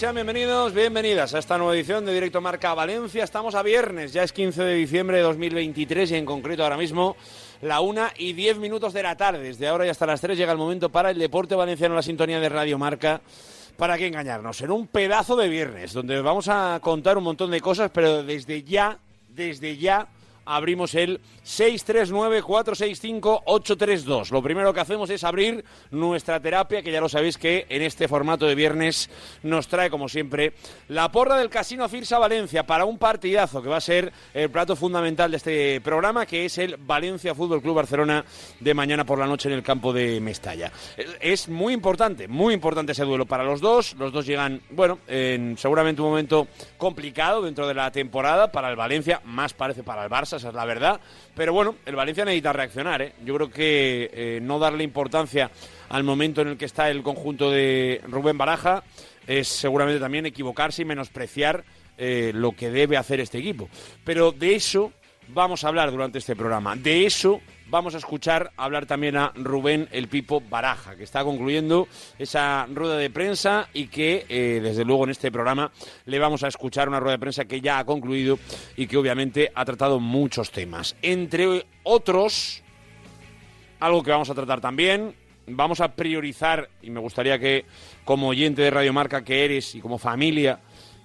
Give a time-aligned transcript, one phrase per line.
[0.00, 3.22] sean bienvenidos, bienvenidas a esta nueva edición de Directo Marca Valencia.
[3.22, 7.18] Estamos a viernes, ya es 15 de diciembre de 2023 y en concreto ahora mismo
[7.60, 9.40] la 1 y 10 minutos de la tarde.
[9.40, 12.40] Desde ahora y hasta las 3 llega el momento para el deporte valenciano, la sintonía
[12.40, 13.20] de Radio Marca.
[13.76, 14.62] ¿Para qué engañarnos?
[14.62, 18.62] En un pedazo de viernes, donde vamos a contar un montón de cosas, pero desde
[18.62, 18.96] ya,
[19.28, 20.08] desde ya
[20.50, 24.30] abrimos el 639-465-832.
[24.30, 28.08] Lo primero que hacemos es abrir nuestra terapia, que ya lo sabéis que en este
[28.08, 29.10] formato de viernes
[29.42, 30.54] nos trae, como siempre,
[30.88, 34.74] la porra del Casino Firsa Valencia para un partidazo que va a ser el plato
[34.74, 38.24] fundamental de este programa, que es el Valencia Fútbol Club Barcelona
[38.58, 40.72] de mañana por la noche en el campo de Mestalla.
[41.20, 43.94] Es muy importante, muy importante ese duelo para los dos.
[43.94, 48.74] Los dos llegan, bueno, en seguramente un momento complicado dentro de la temporada para el
[48.76, 51.00] Valencia, más parece para el Barça, esa es la verdad.
[51.34, 53.02] Pero bueno, el Valencia necesita reaccionar.
[53.02, 53.12] ¿eh?
[53.24, 55.50] Yo creo que eh, no darle importancia
[55.88, 58.82] al momento en el que está el conjunto de Rubén Baraja
[59.26, 61.64] es seguramente también equivocarse y menospreciar
[61.98, 63.68] eh, lo que debe hacer este equipo.
[64.04, 64.92] Pero de eso
[65.32, 66.76] vamos a hablar durante este programa.
[66.76, 71.86] De eso vamos a escuchar hablar también a Rubén el Pipo Baraja, que está concluyendo
[72.18, 75.70] esa rueda de prensa y que, eh, desde luego, en este programa
[76.06, 78.38] le vamos a escuchar una rueda de prensa que ya ha concluido
[78.76, 80.96] y que obviamente ha tratado muchos temas.
[81.02, 82.62] Entre otros,
[83.78, 85.14] algo que vamos a tratar también,
[85.46, 87.66] vamos a priorizar, y me gustaría que
[88.04, 90.60] como oyente de Radio Marca que eres y como familia,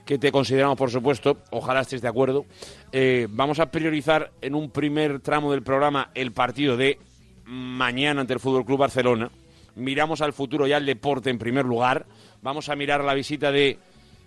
[0.06, 2.46] que te consideramos, por supuesto, ojalá estés de acuerdo,
[2.92, 7.00] eh, vamos a priorizar en un primer tramo del programa el partido de
[7.46, 9.32] mañana ante el Fútbol Club Barcelona.
[9.76, 12.06] Miramos al futuro ya el deporte en primer lugar.
[12.42, 13.80] Vamos a mirar la visita de,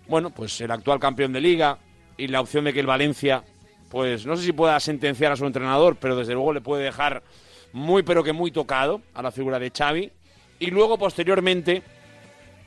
[0.07, 1.79] bueno, pues el actual campeón de liga
[2.17, 3.43] y la opción de que el Valencia,
[3.89, 7.23] pues no sé si pueda sentenciar a su entrenador, pero desde luego le puede dejar
[7.71, 10.11] muy pero que muy tocado a la figura de Xavi.
[10.59, 11.81] Y luego, posteriormente,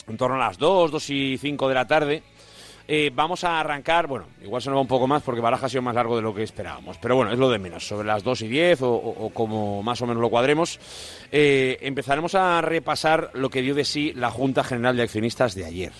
[0.09, 2.23] en torno a las 2, 2 y 5 de la tarde,
[2.89, 5.69] eh, vamos a arrancar, bueno, igual se nos va un poco más porque Baraja ha
[5.69, 8.23] sido más largo de lo que esperábamos, pero bueno, es lo de menos, sobre las
[8.23, 10.79] 2 y 10 o, como más o menos lo cuadremos,
[11.31, 15.65] eh, empezaremos a repasar lo que dio de sí la Junta General de Accionistas de
[15.65, 15.93] ayer.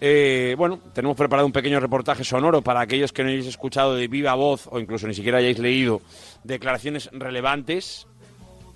[0.00, 4.06] Eh, bueno, tenemos preparado un pequeño reportaje sonoro para aquellos que no hayáis escuchado de
[4.06, 6.00] viva voz o incluso ni siquiera hayáis leído
[6.44, 8.06] declaraciones relevantes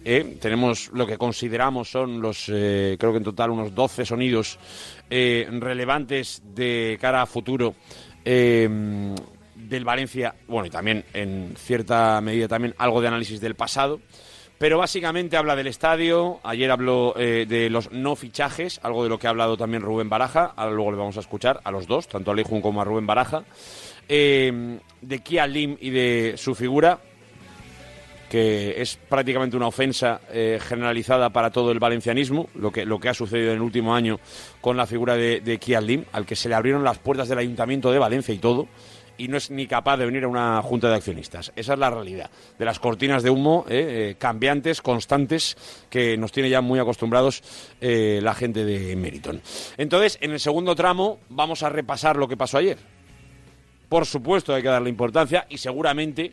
[0.05, 4.59] eh, tenemos lo que consideramos son los, eh, creo que en total unos 12 sonidos
[5.09, 7.75] eh, relevantes de cara a futuro
[8.25, 8.69] eh,
[9.55, 14.01] del Valencia, bueno, y también en cierta medida también algo de análisis del pasado.
[14.59, 19.27] Pero básicamente habla del estadio, ayer habló de los no fichajes, algo de lo que
[19.27, 22.31] ha hablado también Rubén Baraja, ahora luego le vamos a escuchar a los dos, tanto
[22.31, 23.43] a Leijun como a Rubén Baraja,
[24.07, 27.01] de Kia Lim y de su figura,
[28.33, 33.11] que es prácticamente una ofensa eh, generalizada para todo el valencianismo, lo que, lo que
[33.11, 34.21] ha sucedido en el último año
[34.63, 37.37] con la figura de, de Kian Lim, al que se le abrieron las puertas del
[37.37, 38.69] Ayuntamiento de Valencia y todo,
[39.19, 41.53] y no es ni capaz de venir a una junta de accionistas.
[41.57, 45.55] Esa es la realidad de las cortinas de humo eh, eh, cambiantes, constantes,
[45.91, 47.43] que nos tiene ya muy acostumbrados
[47.83, 49.43] la gente de Meriton.
[49.77, 52.79] Entonces, en el segundo tramo vamos a repasar lo que pasó ayer.
[53.91, 56.33] Por supuesto hay que darle importancia y seguramente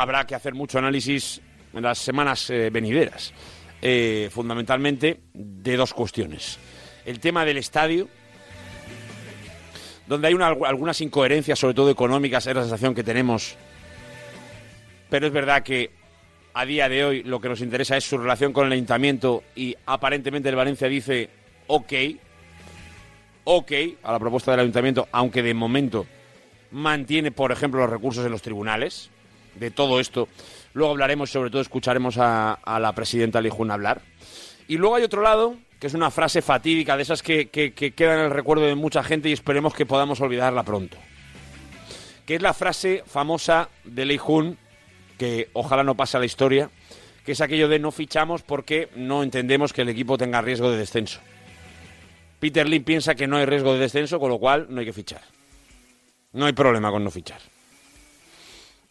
[0.00, 1.40] habrá que hacer mucho análisis
[1.74, 3.32] en las semanas eh, venideras.
[3.82, 6.58] Eh, fundamentalmente de dos cuestiones.
[7.04, 8.08] El tema del estadio,
[10.06, 13.56] donde hay una- algunas incoherencias, sobre todo económicas, es la sensación que tenemos.
[15.08, 15.90] Pero es verdad que
[16.54, 19.76] a día de hoy lo que nos interesa es su relación con el ayuntamiento y
[19.86, 21.30] aparentemente el Valencia dice
[21.68, 21.92] ok,
[23.44, 26.06] ok a la propuesta del ayuntamiento, aunque de momento
[26.72, 29.10] mantiene, por ejemplo, los recursos en los tribunales.
[29.54, 30.28] De todo esto,
[30.74, 34.02] luego hablaremos, sobre todo escucharemos a, la presidenta Lijun hablar.
[34.68, 37.92] Y luego hay otro lado, que es una frase fatídica, de esas que, que, que
[37.92, 40.96] quedan en el recuerdo de mucha gente y esperemos que podamos olvidarla pronto.
[42.24, 44.56] Que es la frase famosa de Lijun,
[45.18, 46.70] que ojalá no pase a la historia,
[47.24, 50.78] que es aquello de no fichamos porque no entendemos que el equipo tenga riesgo de
[50.78, 51.20] descenso.
[52.38, 54.92] Peter Lim piensa que no hay riesgo de descenso, con lo cual no hay que
[54.92, 55.20] fichar.
[56.32, 57.40] No hay problema con no fichar.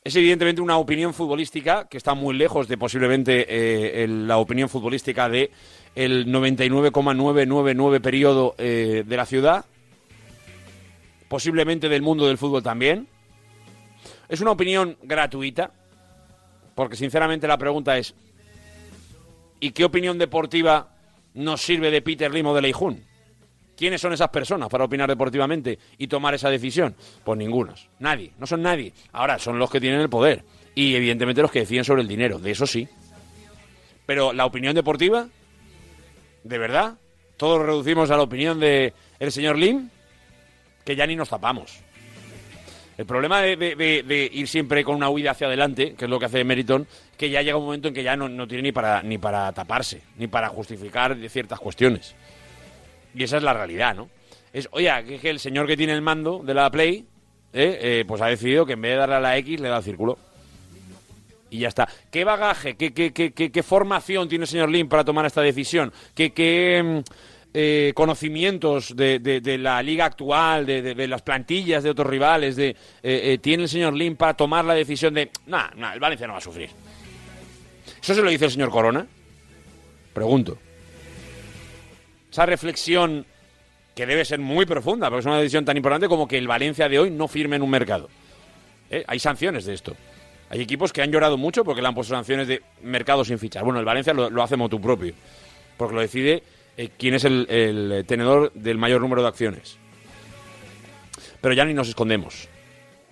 [0.01, 5.27] Es evidentemente una opinión futbolística que está muy lejos de posiblemente eh, la opinión futbolística
[5.27, 5.51] de
[5.93, 9.65] el 99,999 periodo eh, de la ciudad.
[11.27, 13.07] posiblemente del mundo del fútbol también.
[14.29, 15.71] Es una opinión gratuita,
[16.75, 18.15] porque sinceramente la pregunta es,
[19.59, 20.95] ¿y qué opinión deportiva
[21.33, 23.08] nos sirve de Peter Lim o de Leijun?
[23.79, 26.93] ¿Quiénes son esas personas para opinar deportivamente y tomar esa decisión?
[27.23, 27.87] Pues ningunos.
[27.99, 28.33] Nadie.
[28.37, 28.91] No son nadie.
[29.13, 30.43] Ahora, son los que tienen el poder.
[30.75, 32.39] Y evidentemente los que deciden sobre el dinero.
[32.39, 32.89] De eso sí.
[34.05, 35.29] Pero la opinión deportiva,
[36.43, 36.97] ¿de verdad?
[37.37, 39.89] Todos reducimos a la opinión de el señor Lim,
[40.83, 41.79] que ya ni nos tapamos.
[42.97, 46.43] El problema de, ir siempre con una huida hacia adelante, que es lo que hace
[46.43, 46.85] Meriton,
[47.15, 49.53] que ya llega un momento en que ya no, no tiene ni para, ni para
[49.53, 52.13] taparse, ni para justificar ciertas cuestiones.
[53.15, 54.09] Y esa es la realidad, ¿no?
[54.51, 57.05] Es, oye, que, que el señor que tiene el mando de la Play,
[57.53, 57.79] ¿eh?
[57.81, 59.83] Eh, pues ha decidido que en vez de darle a la X, le da al
[59.83, 60.17] círculo.
[61.51, 61.87] Y ya está.
[62.11, 65.91] ¿Qué bagaje, qué, qué, qué, qué formación tiene el señor Lim para tomar esta decisión?
[66.13, 66.99] ¿Qué, mm,
[67.51, 72.75] eh, conocimientos de, de, la liga actual, de, las plantillas de otros rivales, de,
[73.41, 76.39] tiene el señor Lim para tomar la decisión de, nah, nah, el Valencia no va
[76.39, 76.69] a sufrir?
[77.99, 79.07] ¿Eso se lo dice el señor Corona?
[80.13, 80.59] Pregunto
[82.31, 83.25] esa reflexión
[83.95, 86.87] que debe ser muy profunda, porque es una decisión tan importante como que el Valencia
[86.87, 88.09] de hoy no firme en un mercado.
[88.89, 89.03] ¿Eh?
[89.07, 89.95] Hay sanciones de esto.
[90.49, 93.63] Hay equipos que han llorado mucho porque le han puesto sanciones de mercado sin fichar.
[93.63, 95.13] Bueno, el Valencia lo, hace motu propio,
[95.77, 96.43] porque lo decide
[96.77, 99.77] eh, quién es el, tenedor del mayor número de acciones.
[101.41, 102.47] Pero ya ni nos escondemos.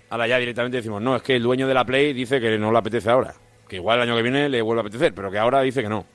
[0.10, 2.72] Ahora ya directamente decimos, no, es que el dueño de la Play dice que no
[2.72, 3.36] le apetece ahora.
[3.68, 5.90] Que igual el año que viene le vuelve a apetecer, pero que ahora dice que
[5.90, 6.06] no.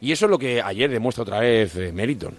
[0.00, 2.36] Y eso es lo que ayer demuestra otra vez eh, Meriton.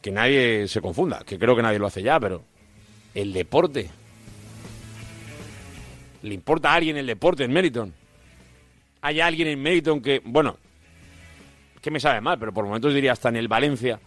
[0.00, 2.42] Que nadie se confunda, que creo que nadie lo hace ya, pero
[3.14, 3.90] el deporte.
[6.22, 7.92] ¿Le importa a alguien el deporte en Meriton?
[9.00, 10.56] ¿Hay alguien en Meriton que, bueno,
[11.80, 14.00] que me sabe mal, pero por momentos diría hasta en el Valencia,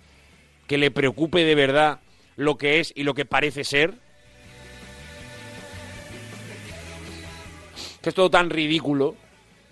[0.67, 1.99] que le preocupe de verdad
[2.37, 3.93] lo que es y lo que parece ser?
[8.01, 9.15] Que es todo tan ridículo,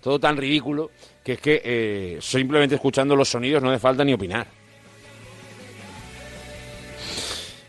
[0.02, 0.92] todo tan ridículo,
[1.24, 4.48] que es que eh, simplemente escuchando los sonidos no hace falta ni opinar.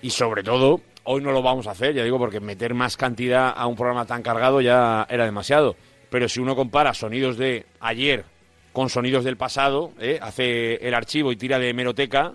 [0.02, 3.54] Y sobre todo, hoy no lo vamos a hacer, ya digo, porque meter más cantidad
[3.56, 5.76] a un programa tan cargado ya era demasiado.
[6.10, 8.24] Pero si uno compara sonidos de ayer
[8.72, 10.18] con sonidos del pasado, ¿eh?
[10.20, 12.34] hace el archivo y tira de hemeroteca,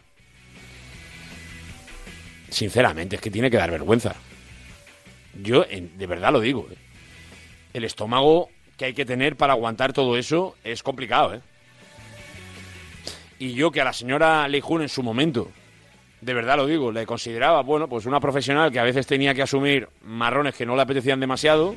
[2.49, 4.15] sinceramente es que tiene que dar vergüenza.
[5.41, 6.67] Yo de verdad lo digo.
[6.71, 6.75] ¿eh?
[7.73, 11.41] El estómago que hay que tener para aguantar todo eso es complicado, ¿eh?
[13.37, 15.49] Y yo que a la señora Leijun en su momento,
[16.21, 19.41] de verdad lo digo, le consideraba, bueno, pues una profesional que a veces tenía que
[19.41, 21.75] asumir marrones que no le apetecían demasiado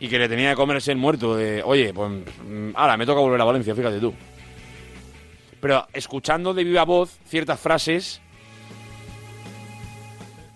[0.00, 3.20] y que le tenía que comerse el muerto de, oye, pues mm, ahora me toca
[3.20, 4.14] volver a Valencia, fíjate tú.
[5.60, 8.22] Pero escuchando de viva voz ciertas frases,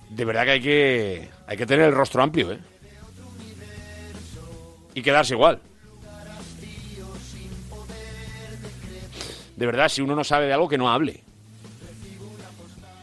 [0.09, 2.72] de verdad que hay que, hay que tener el rostro amplio, ¿eh?
[4.95, 5.61] Y quedarse igual.
[9.57, 11.23] De verdad, si uno no sabe de algo, que no hable.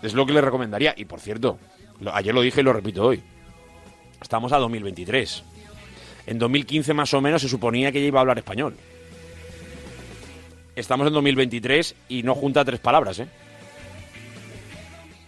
[0.02, 0.94] Es lo que le recomendaría.
[0.98, 1.60] Y por cierto,
[2.14, 3.22] ayer lo dije y lo repito hoy.
[4.22, 5.44] Estamos a 2023.
[6.28, 8.76] En 2015 más o menos se suponía que ella iba a hablar español.
[10.76, 13.28] Estamos en 2023 y no junta tres palabras, ¿eh?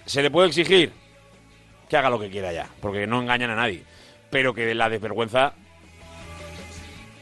[0.06, 0.92] Se le puede exigir
[1.90, 3.84] que haga lo que quiera ya, porque no engañan a nadie.
[4.30, 5.54] Pero que la desvergüenza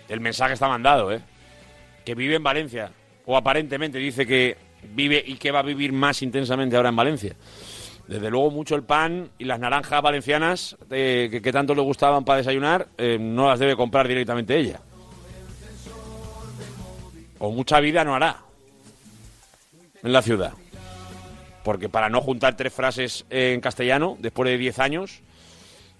[0.09, 1.21] el mensaje está mandado, ¿eh?
[2.03, 2.91] Que vive en Valencia,
[3.25, 7.35] o aparentemente dice que vive y que va a vivir más intensamente ahora en Valencia.
[8.07, 12.37] Desde luego mucho el pan y las naranjas valencianas eh, que, tanto le gustaban para
[12.37, 14.81] desayunar, eh, no las debe comprar directamente ella.
[17.37, 18.37] O mucha vida no hará
[20.01, 20.53] en la ciudad.
[21.63, 25.21] Porque para no juntar tres frases en castellano, después de diez años,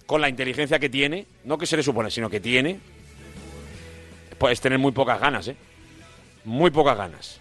[0.08, 2.80] con la inteligencia que tiene, no que se le supone, sino que tiene,
[4.40, 5.56] puedes tener muy pocas ganas, ¿eh?
[6.46, 7.40] Muy pocas ganas.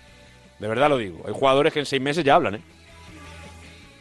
[0.58, 1.22] De verdad lo digo.
[1.26, 2.62] Hay jugadores que en seis meses ya hablan, ¿eh?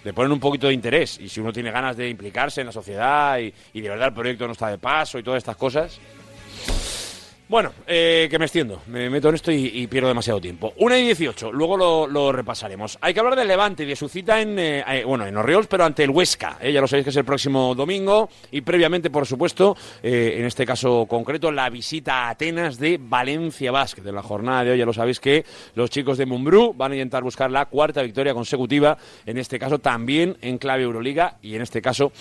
[0.04, 1.20] Le ponen un poquito de interés.
[1.20, 4.14] Y si uno tiene ganas de implicarse en la sociedad y, y de verdad el
[4.14, 6.00] proyecto no está de paso y todas estas cosas,
[7.50, 10.74] bueno, eh, que me extiendo, me meto en esto y, pierdo demasiado tiempo.
[10.78, 12.98] Una y 18, luego lo, repasaremos.
[13.00, 15.68] Hay que hablar del Levante y de su cita en, eh, eh, bueno, en Orriols,
[15.68, 16.60] pero ante el Huesca.
[16.62, 21.06] ya lo sabéis que es el próximo domingo y previamente, por supuesto, en este caso
[21.06, 24.02] concreto, la visita a Atenas de Valencia Basket.
[24.02, 26.96] De la jornada de hoy ya lo sabéis que los chicos de Mumbrú van a
[26.96, 31.62] intentar buscar la cuarta victoria consecutiva, en este caso también en clave Euroliga y en
[31.62, 32.12] este caso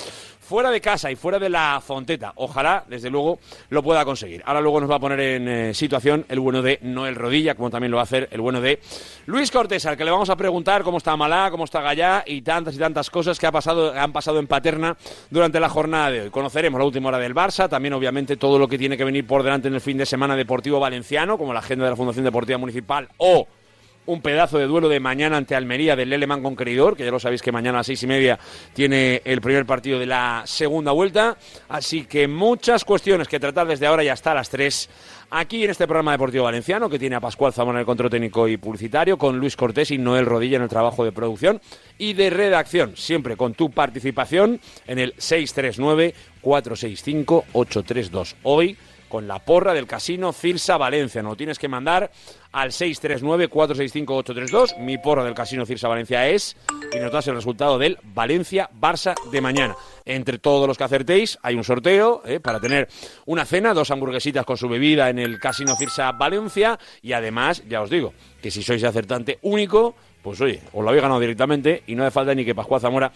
[0.47, 2.33] fuera de casa y fuera de la Fonteta.
[2.37, 4.43] Ojalá, desde luego, lo pueda conseguir.
[4.47, 7.69] Ahora luego nos va a poner en eh, situación el bueno de Noel Rodilla, como
[7.69, 8.79] también lo va a hacer el bueno de
[9.27, 12.43] Luis Cortés, al que le vamos a preguntar cómo está Malá, cómo está Gallá y
[12.43, 14.97] tantas y tantas cosas que ha pasado, han pasado en Paterna
[15.31, 16.31] durante la jornada de hoy.
[16.31, 19.43] Conoceremos la última hora del Barça, también obviamente todo lo que tiene que venir por
[19.43, 22.59] delante en el fin de semana deportivo valenciano, como la agenda de la Fundación Deportiva
[22.59, 23.49] Municipal o
[24.07, 27.21] un pedazo de duelo de mañana ante Almería del Leleman con Queridor, que ya lo
[27.21, 28.39] sabéis que mañana a las seis y media
[28.73, 31.37] tiene el primer partido de la segunda vuelta.
[31.69, 34.89] Así que muchas cuestiones que tratar desde ahora y hasta las tres
[35.31, 38.47] aquí en este programa deportivo valenciano que tiene a Pascual Zamora en el control técnico
[38.49, 41.61] y publicitario, con Luis Cortés y Noel Rodilla en el trabajo de producción
[41.99, 48.37] y de redacción, siempre con tu participación en el 639 465 832.
[48.45, 48.77] Hoy
[49.17, 51.23] con la porra del casino Cirsa Valencia.
[51.23, 52.11] No tienes que mandar
[52.53, 54.77] al 639-465-832.
[54.77, 56.55] Mi porra del casino Cirsa Valencia es,
[56.93, 59.75] y nos das el resultado del Valencia-Barça de mañana.
[60.05, 62.41] Entre todos los que acertéis, hay un sorteo ¿eh?
[62.41, 62.89] para tener
[63.25, 66.79] una cena, dos hamburguesitas con su bebida en el casino Cirsa Valencia.
[67.01, 69.95] Y además, ya os digo, que si sois acertante único,
[70.27, 73.11] pues oye, os lo habéis ganado directamente y no hace falta ni que Pascual Zamora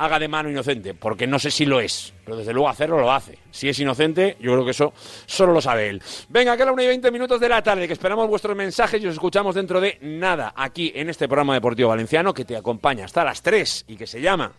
[0.00, 3.12] haga de mano inocente, porque no sé si lo es, pero desde luego hacerlo lo
[3.12, 3.38] hace.
[3.50, 4.94] Si es inocente, yo creo que eso
[5.26, 6.02] solo lo sabe él.
[6.30, 9.02] Venga, que a la 1 y 20 minutos de la tarde, que esperamos vuestros mensajes
[9.02, 13.04] y os escuchamos dentro de nada, aquí en este programa deportivo valenciano que te acompaña
[13.04, 14.52] hasta las 3 y que se llama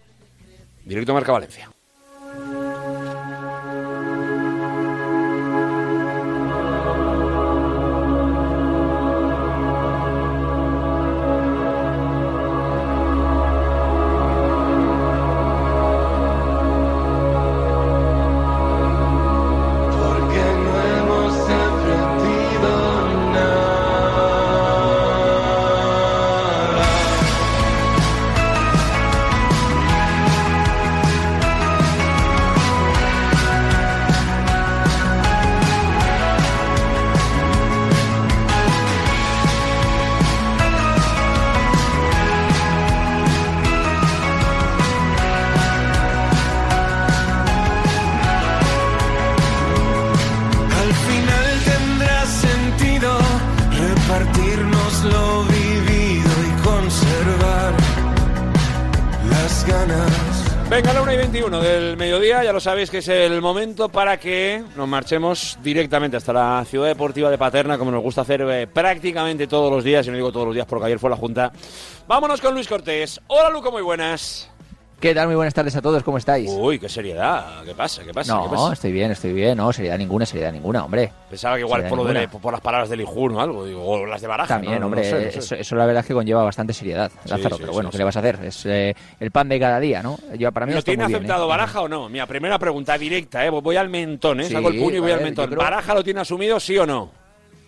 [0.86, 1.71] Directo Marca Valencia.
[62.81, 67.38] Sabéis que es el momento para que nos marchemos directamente hasta la ciudad deportiva de
[67.38, 70.55] Paterna, como nos gusta hacer eh, prácticamente todos los días, y no digo todos los
[70.55, 71.51] días porque ayer fue la Junta.
[72.07, 73.21] Vámonos con Luis Cortés.
[73.27, 74.50] Hola Luco, muy buenas.
[75.01, 75.25] ¿Qué tal?
[75.25, 76.48] Muy buenas tardes a todos, ¿cómo estáis?
[76.48, 77.63] Uy, qué seriedad.
[77.65, 78.03] ¿Qué pasa?
[78.03, 78.36] ¿Qué pasa?
[78.36, 79.58] No, estoy bien, estoy bien.
[79.58, 81.12] No, seriedad ninguna, seriedad ninguna, hombre.
[81.27, 84.05] Pensaba que igual por, lo de, por, las palabras del Ijun o algo, digo, o
[84.05, 84.50] las de Baraja.
[84.50, 88.03] También, hombre, Eso, la verdad es que conlleva bastante seriedad, Lázaro, pero bueno, ¿qué le
[88.03, 88.38] vas a hacer?
[88.43, 90.20] Es eh, el pan de cada día, ¿no?
[90.38, 91.50] Yo, para mí ¿Lo tiene aceptado ¿eh?
[91.50, 92.08] Baraja o no?
[92.08, 93.50] Mira, primera pregunta directa, ¿eh?
[93.50, 94.50] Voy al mentón, ¿eh?
[94.51, 95.50] Saco el puño y voy al mentón.
[95.55, 97.20] ¿Baraja lo tiene asumido, sí o no?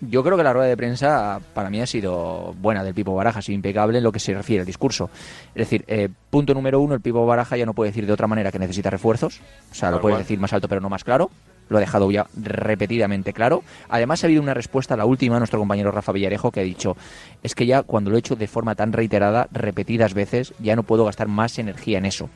[0.10, 3.40] Yo creo que la rueda de prensa para mí ha sido buena del Pipo Baraja,
[3.40, 5.10] ha sido impecable en lo que se refiere al discurso.
[5.56, 8.28] Es decir, eh, punto número uno, el Pipo Baraja ya no puede decir de otra
[8.28, 9.42] manera que necesita refuerzos,
[9.72, 11.30] o sea, lo puede decir más alto pero no más claro,
[11.70, 13.64] lo ha dejado ya repetidamente claro.
[13.90, 16.98] Además ha habido una respuesta, la última, nuestro compañero Rafa Villarejo, que ha dicho,
[17.42, 20.84] es que ya cuando lo he hecho de forma tan reiterada, repetidas veces, ya no
[20.84, 22.30] puedo gastar más energía en eso.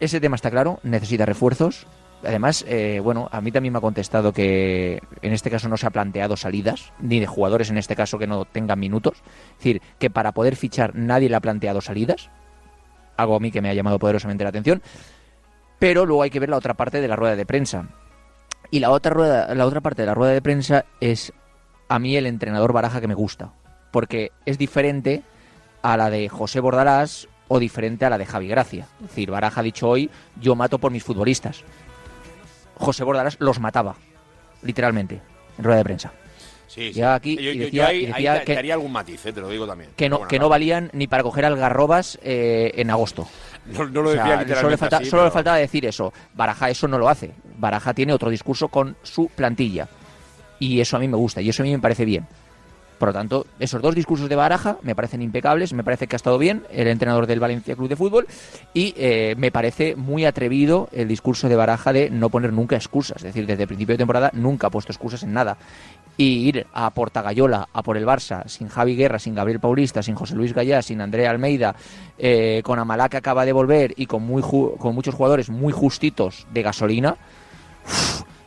[0.00, 1.86] Ese tema está claro, necesita refuerzos,
[2.24, 5.86] Además, eh, bueno, a mí también me ha contestado que en este caso no se
[5.86, 9.18] ha planteado salidas, ni de jugadores en este caso que no tengan minutos.
[9.52, 12.30] Es decir, que para poder fichar nadie le ha planteado salidas.
[13.16, 14.82] Algo a mí que me ha llamado poderosamente la atención.
[15.78, 17.88] Pero luego hay que ver la otra parte de la rueda de prensa.
[18.70, 21.32] Y la otra, rueda, la otra parte de la rueda de prensa es
[21.88, 23.52] a mí el entrenador Baraja que me gusta.
[23.90, 25.22] Porque es diferente
[25.82, 28.86] a la de José Bordalás o diferente a la de Javi Gracia.
[29.02, 30.08] Es decir, Baraja ha dicho hoy,
[30.40, 31.64] yo mato por mis futbolistas.
[32.76, 33.96] José Bordalas los mataba,
[34.62, 35.20] literalmente,
[35.58, 36.12] en rueda de prensa.
[36.66, 37.02] Sí, sí.
[37.02, 39.90] aquí yo, decía, que haría algún matiz, eh, te lo digo también.
[39.94, 43.28] Que no, que no valían ni para coger algarrobas eh, en agosto.
[43.66, 46.14] No, lo decía literalmente Solo, le, falta, solo le faltaba decir eso.
[46.32, 47.32] Baraja eso no lo hace.
[47.58, 49.86] Baraja tiene otro discurso con su plantilla.
[50.58, 52.26] Y eso a mí me gusta, y eso a mí me parece bien.
[53.02, 56.18] Por lo tanto, esos dos discursos de Baraja me parecen impecables, me parece que ha
[56.18, 58.28] estado bien el entrenador del Valencia Club de Fútbol
[58.74, 63.16] y eh, me parece muy atrevido el discurso de Baraja de no poner nunca excusas,
[63.16, 65.56] es decir, desde el principio de temporada nunca ha puesto excusas en nada.
[66.16, 70.14] Y ir a Portagayola, a por el Barça, sin Javi Guerra, sin Gabriel Paulista, sin
[70.14, 71.74] José Luis Gallá, sin Andrea Almeida,
[72.18, 76.46] eh, con Amalá que acaba de volver y con, muy con muchos jugadores muy justitos
[76.52, 77.16] de gasolina,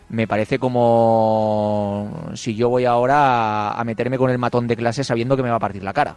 [0.10, 5.36] me parece como si yo voy ahora a, meterme con el matón de clase sabiendo
[5.36, 6.16] que me va a partir la cara.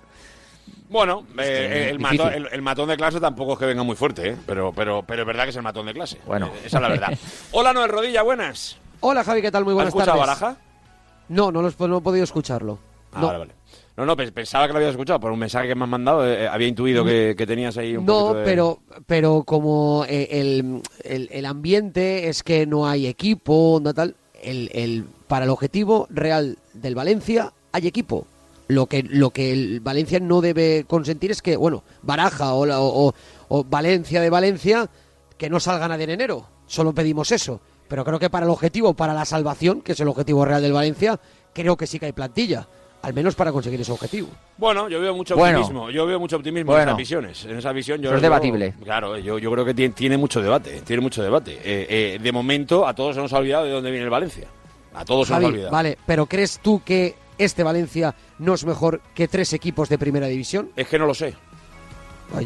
[0.91, 4.31] Bueno, eh, el, matón, el- el matón de clase tampoco es que venga muy fuerte,
[4.31, 4.37] ¿eh?
[4.47, 6.19] pero, pero, pero es verdad que es el matón de clase.
[6.27, 6.47] Bueno.
[6.47, 7.19] Eh, esa es la verdad.
[7.53, 8.79] Hola, Noel Rodilla, buenas.
[9.01, 9.65] Hola Javi, ¿qué tal?
[9.65, 10.41] Muy ¿Has buenas escuchado tardes.
[10.41, 10.61] Baraja?
[11.29, 12.79] No, no, los- no he podido escucharlo.
[13.13, 13.27] Ah, no.
[13.27, 13.55] vale, vale.
[13.99, 16.25] No, no, pens- pensaba que lo habías escuchado por un mensaje que me has mandado.
[16.25, 18.45] eh, eh, había intuido que, que tenías ahí un No, de...
[18.45, 24.15] pero, pero como eh, el, el- el ambiente es que no hay equipo, no tal,
[24.41, 28.27] el, el- para el objetivo real del Valencia hay equipo.
[28.69, 32.81] Lo que, lo que el Valencia no debe consentir es que, bueno, Baraja o, la-
[32.81, 33.13] o-
[33.65, 34.89] Valencia de Valencia,
[35.37, 36.47] que no salgan a de enero.
[36.69, 37.61] Solo pedimos eso.
[37.89, 40.73] Pero creo que para el objetivo, para la salvación, que es el objetivo real del
[40.73, 41.19] Valencia,
[41.53, 42.69] creo que sí que hay plantilla.
[43.03, 44.29] Al menos para conseguir ese objetivo.
[44.57, 45.61] Bueno, yo veo mucho Bueno.
[45.61, 45.89] optimismo.
[45.91, 46.91] Yo veo mucho optimismo en Bueno.
[46.91, 47.45] esas visiones.
[47.45, 48.75] En esa visión yo Eso es veo- debatible.
[48.83, 50.81] Claro, yo, yo creo que tiene, tiene mucho debate.
[50.85, 51.53] Tiene mucho debate.
[51.63, 54.49] Eh, eh, de momento, a todos se nos ha olvidado de dónde viene el Valencia.
[54.95, 55.71] A todos se nos ha olvidado.
[55.71, 60.27] vale, pero ¿crees tú que este Valencia no es mejor que tres equipos de primera
[60.27, 60.71] división?
[60.75, 61.35] Es que no lo sé.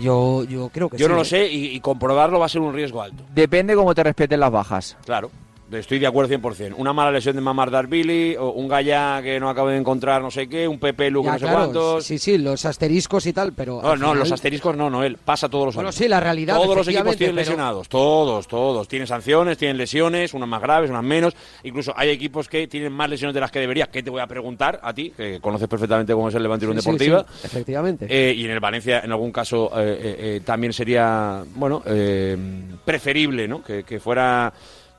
[0.00, 1.11] Yo, yo creo que Yo sí.
[1.11, 1.25] no lo ¿eh?
[1.25, 3.25] sé y, y comprobarlo va a ser un riesgo alto.
[3.35, 4.96] Depende cómo te respeten las bajas.
[5.05, 5.31] Claro.
[5.72, 6.74] Estoy de acuerdo 100%.
[6.76, 10.30] Una mala lesión de Mamar Darbilly, o un Gallá que no acabo de encontrar no
[10.30, 12.04] sé qué, un Pepe Lu que Ya, no sé claro, cuántos.
[12.04, 13.80] Sí, sí, los asteriscos y tal, pero.
[13.82, 15.16] No, no, final- los asteriscos no, Noel.
[15.16, 15.96] Pasa todos los Bueno, años.
[15.96, 16.56] sí, la realidad.
[16.56, 18.88] Todos los equipos tienen pero- lesionados, todos, todos.
[18.88, 21.35] Tienen sanciones, tienen lesiones, unas más graves, unas menos.
[21.64, 23.87] Incluso hay equipos que tienen más lesiones de las que debería.
[23.87, 26.72] ¿Qué te voy a preguntar a ti, que conoces perfectamente cómo es el Levante Sí,
[26.72, 27.26] sí, Deportiva?
[27.32, 28.06] sí, efectivamente.
[28.08, 32.37] Eh, y en el Valencia, en algún caso, eh, eh, eh, también sería, bueno, eh,
[32.85, 33.62] preferible, ¿no?
[33.62, 34.52] Que, que fuera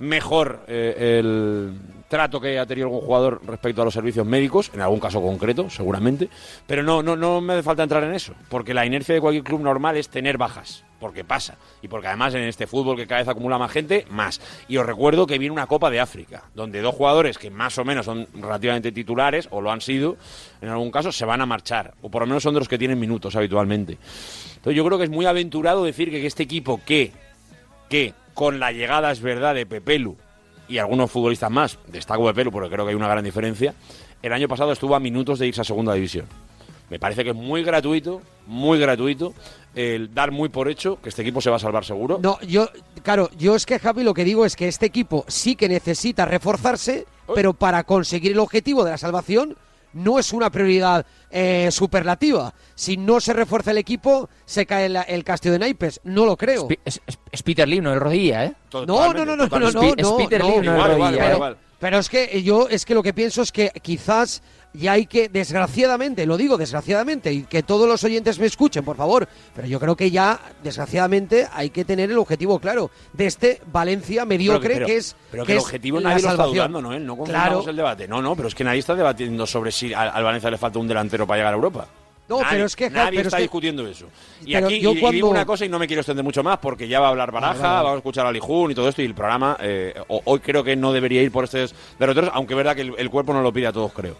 [0.04, 1.74] mejor eh, el
[2.08, 5.68] trato que ha tenido algún jugador respecto a los servicios médicos, en algún caso concreto,
[5.72, 6.30] seguramente.
[6.68, 9.44] Pero no, no, no me hace falta entrar en eso, porque la inercia de cualquier
[9.44, 11.58] club normal es tener bajas, porque pasa.
[11.82, 14.42] Y porque además en este fútbol que cada vez acumula más gente, más.
[14.68, 17.84] Y os recuerdo que viene una Copa de África, donde dos jugadores que más o
[17.84, 20.18] menos son relativamente titulares, o lo han sido,
[20.62, 22.78] en algún caso, se van a marchar, o por lo menos son de los que
[22.78, 23.98] tienen minutos habitualmente.
[24.58, 27.12] Entonces yo creo que es muy aventurado decir que este equipo que,
[27.90, 30.16] que con la llegada, es verdad, de Pepelu
[30.68, 33.74] y algunos futbolistas más, destaco Pepelu porque creo que hay una gran diferencia,
[34.22, 36.26] el año pasado estuvo a minutos de irse a segunda división.
[36.90, 39.34] Me parece que es muy gratuito, muy gratuito,
[39.74, 42.20] el dar muy por hecho que este equipo se va a salvar seguro.
[42.22, 42.70] No, yo,
[43.02, 46.26] claro, yo es que Javi lo que digo es que este equipo sí que necesita
[46.26, 49.58] reforzarse, pero para conseguir el objetivo de la salvación
[49.94, 52.54] no es una prioridad eh, superlativa.
[52.76, 56.02] Si no se refuerza el equipo, se cae el, el castillo de naipes.
[56.04, 56.68] No lo creo.
[56.86, 58.54] Es, es- es Peter Lim, no es rodilla, ¿eh?
[58.74, 59.94] No, Totalmente, no, no, no, no, no.
[59.96, 61.52] Es no, Peter no, Lim, no es igual, rodilla.
[61.52, 61.56] ¿eh?
[61.80, 64.42] Pero es que yo es que lo que pienso es que quizás
[64.74, 68.98] ya hay que, desgraciadamente, lo digo desgraciadamente, y que todos los oyentes me escuchen, por
[68.98, 73.62] favor, pero yo creo que ya, desgraciadamente, hay que tener el objetivo claro de este
[73.72, 76.82] Valencia mediocre Pero que es pero que que el es objetivo nadie lo está dudando,
[76.82, 77.00] ¿no?
[77.00, 77.70] No confundamos Claro.
[77.70, 78.08] el debate.
[78.08, 80.80] No, no, pero es que nadie está debatiendo sobre si al, al Valencia le falta
[80.80, 81.88] un delantero para llegar a Europa.
[82.30, 84.08] No, Nadie- pero es que, nadie pero está es que- discutiendo eso.
[84.46, 86.58] Y aquí yo y- y digo una cosa y no me quiero extender mucho más
[86.58, 89.06] porque ya va a hablar Baraja, vamos a escuchar a Lijun y todo esto y
[89.06, 92.58] el programa eh, ho- hoy creo que no debería ir por estos derroteros, aunque es
[92.58, 94.16] verdad que el, el cuerpo no lo pide a todos, creo.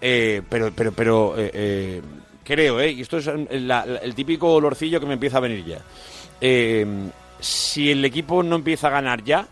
[0.00, 2.00] Eh, pero pero pero eh,
[2.44, 2.92] creo, ¿eh?
[2.92, 5.78] Y esto es el, la- la- el típico olorcillo que me empieza a venir ya.
[7.40, 9.46] Si el equipo no empieza a ganar ya,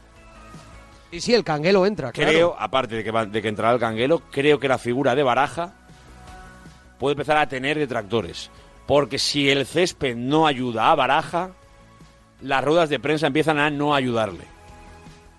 [1.13, 2.31] Sí, sí, el canguelo entra, claro.
[2.31, 5.23] creo, aparte de que, va- de que entrará el canguelo, creo que la figura de
[5.23, 5.73] Baraja
[6.99, 8.51] puede empezar a tener detractores.
[8.87, 11.51] Porque si el césped no ayuda a Baraja,
[12.41, 14.45] las ruedas de prensa empiezan a no ayudarle.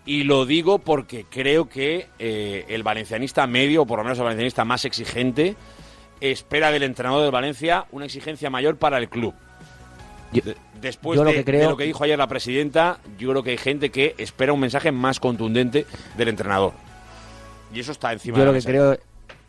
[0.05, 4.23] Y lo digo porque creo que eh, el valencianista medio, o por lo menos el
[4.23, 5.55] valencianista más exigente,
[6.21, 9.33] espera del entrenador del Valencia una exigencia mayor para el club.
[10.31, 10.41] Yo-
[10.81, 13.41] Después yo lo de, que creo- de lo que dijo ayer la presidenta, yo creo
[13.43, 15.85] que hay gente que espera un mensaje más contundente
[16.17, 16.73] del entrenador.
[17.73, 18.97] Y eso está encima yo de la lo que creo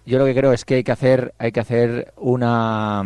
[0.09, 3.03] yo lo que creo es que hay que hacer hay que hacer una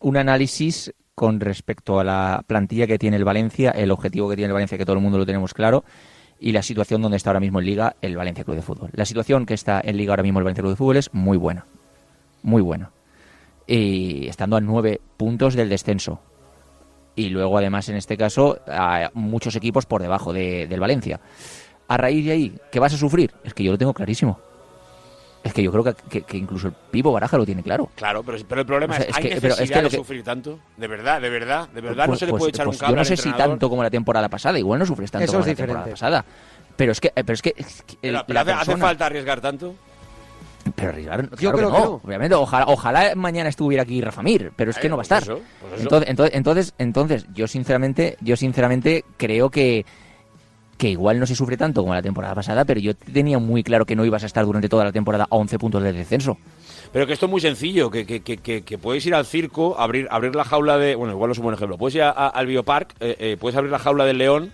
[0.00, 4.48] un análisis con respecto a la plantilla que tiene el Valencia el objetivo que tiene
[4.48, 5.84] el Valencia que todo el mundo lo tenemos claro
[6.38, 9.04] y la situación donde está ahora mismo en Liga el Valencia Club de Fútbol la
[9.06, 11.64] situación que está en Liga ahora mismo el Valencia Club de Fútbol es muy buena
[12.42, 12.90] muy buena
[13.66, 16.20] y estando a nueve puntos del descenso
[17.14, 21.20] y luego además en este caso a muchos equipos por debajo de- del Valencia
[21.88, 23.32] a raíz de ahí, ¿qué vas a sufrir?
[23.44, 24.40] Es que yo lo tengo clarísimo.
[25.44, 27.88] Es que yo creo que, que- que incluso el Pivo Baraja lo tiene claro.
[27.94, 29.84] Claro, pero, pero el problema O sea, es, es ¿hay que- pero es necesidad que
[29.84, 30.58] de que- sufrir tanto?
[30.76, 32.80] De verdad, de verdad, de verdad, no Pues- se le pues- puede echar pues un
[32.80, 35.32] cable Yo no sé si tanto como la temporada pasada, igual no sufres tanto Eso
[35.34, 36.00] como es la temporada diferente.
[36.00, 36.24] pasada.
[36.76, 39.74] Pero es que, eh, pero es que, es que el- Pero, hace, falta arriesgar tanto?
[40.74, 41.84] Pero arriesgar, Yo creo que que no.
[41.84, 42.00] no.
[42.04, 45.20] Obviamente, ojalá, ojalá mañana estuviera aquí Rafa Mir, pero es que no va a pues
[45.20, 45.22] estar.
[45.22, 45.82] eso, pues eso.
[45.82, 49.86] entonces, entonces, entonces, entonces, yo sinceramente, yo sinceramente creo que
[50.76, 53.86] que igual no se sufre tanto como la temporada pasada, pero yo tenía muy claro
[53.86, 56.38] que no ibas a estar durante toda la temporada a 11 puntos de descenso.
[56.92, 60.06] Pero que esto es muy sencillo, que, que, que, que puedes ir al circo, abrir,
[60.10, 60.94] abrir la jaula de...
[60.94, 61.76] Bueno, igual es un buen ejemplo.
[61.78, 64.52] Puedes ir al biopark, eh, eh, puedes abrir la jaula del león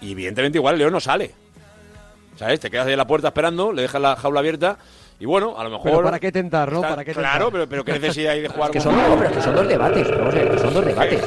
[0.00, 1.32] y evidentemente igual el león no sale.
[2.36, 2.60] ¿Sabes?
[2.60, 4.78] Te quedas ahí en la puerta esperando, le dejas la jaula abierta
[5.18, 5.84] y bueno, a lo mejor.
[5.84, 6.82] Pero ¿Para qué tentar, no?
[6.82, 9.54] ¿Para qué claro, pero, pero qué necesidad hay de jugar que son, pero que son
[9.54, 10.10] dos debates.
[10.10, 11.20] Vamos a ver, que son dos debates.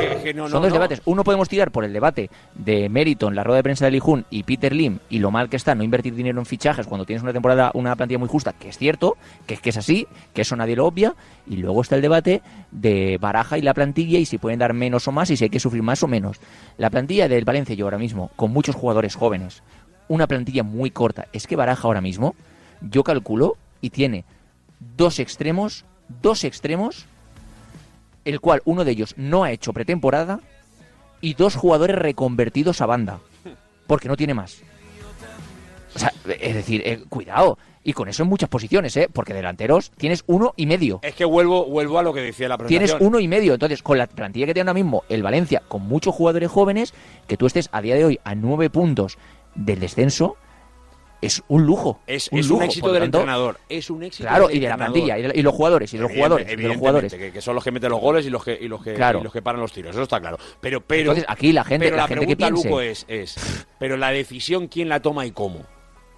[0.51, 1.01] son dos debates.
[1.05, 4.25] Uno podemos tirar por el debate de mérito en la rueda de prensa de Lijun
[4.29, 7.23] y Peter Lim y lo mal que está no invertir dinero en fichajes cuando tienes
[7.23, 10.55] una temporada, una plantilla muy justa, que es cierto, que, que es así, que eso
[10.55, 11.15] nadie lo obvia.
[11.47, 15.07] Y luego está el debate de Baraja y la plantilla y si pueden dar menos
[15.07, 16.39] o más y si hay que sufrir más o menos.
[16.77, 19.63] La plantilla del Valencia, yo ahora mismo, con muchos jugadores jóvenes,
[20.07, 21.25] una plantilla muy corta.
[21.33, 22.35] Es que Baraja ahora mismo,
[22.81, 24.25] yo calculo y tiene
[24.97, 25.85] dos extremos,
[26.21, 27.05] dos extremos,
[28.25, 30.39] el cual uno de ellos no ha hecho pretemporada
[31.21, 33.19] y dos jugadores reconvertidos a banda,
[33.87, 34.61] porque no tiene más.
[35.95, 37.57] O sea, es decir, eh, cuidado.
[37.83, 39.09] Y con eso en muchas posiciones, ¿eh?
[39.11, 40.99] Porque delanteros tienes uno y medio.
[41.01, 42.99] Es que vuelvo, vuelvo a lo que decía la presentación.
[42.99, 43.53] Tienes uno y medio.
[43.53, 46.93] Entonces, con la plantilla que tiene ahora mismo el Valencia, con muchos jugadores jóvenes,
[47.25, 49.17] que tú estés a día de hoy a nueve puntos
[49.55, 50.35] del descenso,
[51.21, 51.99] es un lujo.
[52.07, 53.59] Es un, éxito del entrenador.
[53.67, 54.27] Es un éxito.
[54.27, 57.13] Claro, y de la plantilla, y, los jugadores, y de los jugadores, y los jugadores.
[57.13, 59.33] Que, son los que meten los goles y los que, y los que, y los
[59.33, 59.91] que paran los tiros.
[59.91, 60.37] Eso está claro.
[60.61, 61.01] Pero, pero.
[61.01, 62.89] Entonces, aquí la gente, pero la, gente que piense.
[62.89, 65.65] es, es, pero la decisión, ¿quién la toma y cómo?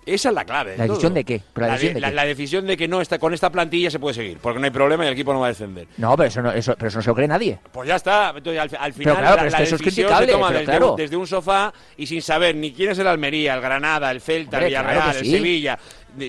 [0.06, 0.78] Esa es la clave.
[0.78, 1.42] ¿La decisión de qué?
[1.56, 4.72] La, decisión de que no está con esta plantilla se puede seguir, porque no hay
[4.72, 5.88] problema y el equipo no va a descender.
[5.98, 7.60] No, pero eso no, eso, pero eso no se lo cree nadie.
[7.72, 8.30] Pues ya está.
[8.30, 10.52] al, final la, decisión se toma
[10.96, 14.60] desde, un sofá y sin saber ni quién es el Almería, el Granada, el Celta,
[14.60, 15.78] el Villarreal, el Sevilla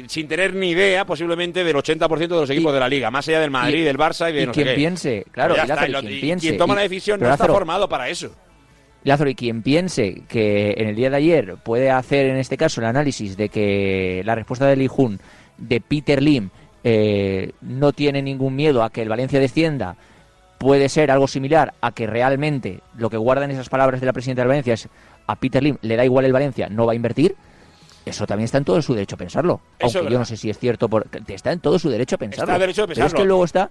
[0.06, 3.40] sin tener ni idea posiblemente del 80% de los equipos de la liga, más allá
[3.40, 6.74] del Madrid, del Barça y de no quien sé piense, claro, quien piense, quien toma
[6.74, 8.32] la decisión no está formado para eso.
[9.04, 12.80] Lázaro, y quien piense que en el día de ayer puede hacer en este caso
[12.80, 15.18] el análisis de que la respuesta de Lijun
[15.58, 16.50] de Peter Lim
[16.84, 19.96] eh, no tiene ningún miedo a que el Valencia descienda,
[20.58, 24.42] puede ser algo similar a que realmente lo que guardan esas palabras de la presidenta
[24.42, 24.88] del Valencia es
[25.26, 27.34] a Peter Lim le da igual el Valencia, no va a invertir.
[28.04, 29.60] Eso también está en todo su derecho a pensarlo.
[29.80, 32.58] Aunque yo no sé si es cierto, porque está en todo su derecho a pensarlo.
[32.58, 33.08] derecho a pensarlo.
[33.08, 33.70] Pero es que luego está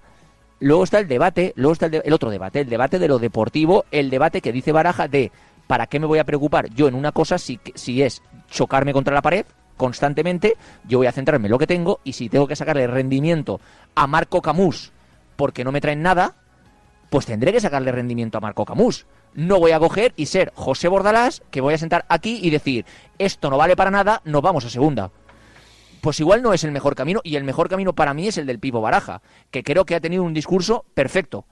[0.62, 4.12] Luego está el debate, luego está el, otro debate, el debate de lo deportivo, el
[4.12, 5.32] debate que dice Baraja de
[5.66, 9.16] ¿para qué me voy a preocupar yo en una cosa si, si es chocarme contra
[9.16, 9.44] la pared
[9.76, 10.58] constantemente?
[10.88, 13.60] Yo voy a centrarme en lo que tengo y si tengo que sacarle rendimiento
[13.96, 14.92] a Marco Camus
[15.36, 16.36] porque no me traen nada,
[17.10, 19.08] pues tendré que sacarle rendimiento a Marco Camus.
[19.34, 22.86] No voy a coger y ser José Bordalás, que voy a sentar aquí y decir,
[23.18, 25.10] esto no vale para nada, nos vamos a segunda
[26.02, 28.46] pues igual no es el mejor camino y el mejor camino para mí es el
[28.46, 31.46] del Pipo Baraja, que creo que ha tenido un discurso perfecto.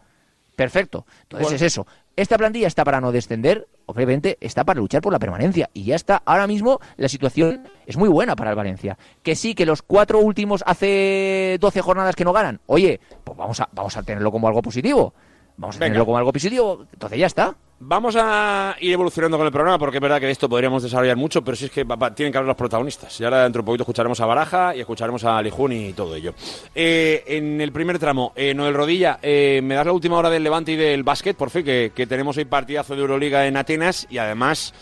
[0.55, 1.05] Perfecto.
[1.21, 1.87] Entonces es eso.
[2.17, 5.69] Esta plantilla está para no descender, obviamente está para luchar por la permanencia.
[5.73, 6.21] Y ya está.
[6.25, 8.97] Ahora mismo la situación es muy buena para el Valencia.
[9.23, 12.59] Que sí, que los cuatro últimos hace 12 jornadas que no ganan.
[12.65, 15.13] Oye, pues vamos a, vamos a tenerlo como algo positivo.
[15.59, 16.85] Vamos a tenerlo como algo positivo.
[16.93, 17.53] Entonces ya está.
[17.81, 21.17] Vamos a ir evolucionando con el programa porque es verdad que de esto podríamos desarrollar
[21.17, 23.19] mucho, pero sí es que tienen que hablar los protagonistas.
[23.19, 26.15] Y ahora dentro de un poquito escucharemos a Baraja y escucharemos a Lijun y todo
[26.15, 26.33] ello.
[26.73, 30.43] Eh, en el primer tramo, eh, Noel Rodilla, eh, me das la última hora del
[30.43, 34.07] Levante y del básquet, por fin, que, que tenemos hoy partidazo de Euroliga en Atenas
[34.09, 34.73] y además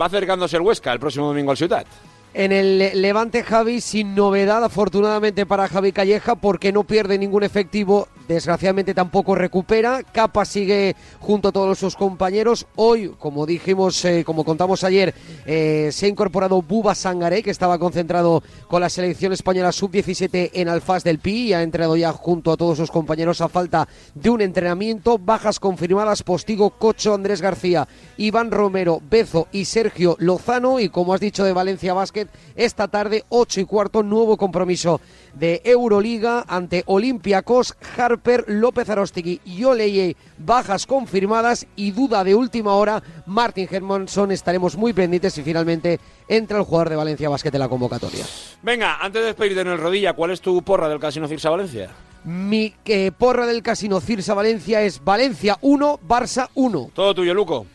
[0.00, 1.86] va acercándose el Huesca el próximo domingo al Ciudad.
[2.32, 8.06] En el Levante Javi, sin novedad afortunadamente para Javi Calleja, porque no pierde ningún efectivo,
[8.34, 10.02] desgraciadamente tampoco recupera.
[10.02, 12.66] Capa sigue junto a todos sus compañeros.
[12.76, 15.14] Hoy, como dijimos, eh, como contamos ayer,
[15.46, 20.68] eh, se ha incorporado Buba Sangaré, que estaba concentrado con la selección española sub-17 en
[20.68, 24.30] Alfaz del Pi y ha entrenado ya junto a todos sus compañeros a falta de
[24.30, 25.18] un entrenamiento.
[25.18, 30.78] Bajas confirmadas, Postigo, Cocho, Andrés García, Iván Romero, Bezo y Sergio Lozano.
[30.78, 35.00] Y como has dicho de Valencia Vázquez, esta tarde, 8 y cuarto, nuevo compromiso
[35.34, 37.74] de Euroliga ante Olympiacos,
[38.20, 44.76] Harper, López Arostegui y Oleye, bajas confirmadas y duda de última hora, Martin Hermanson, estaremos
[44.76, 48.26] muy pendientes y finalmente entra el jugador de Valencia Basket en la convocatoria.
[48.62, 51.90] Venga, antes de despedirte en el rodilla, ¿cuál es tu porra del Casino Cirsa Valencia?
[52.24, 56.90] Mi eh, porra del Casino Cirsa Valencia es Valencia 1, Barça 1.
[56.92, 57.66] Todo tuyo, Luco.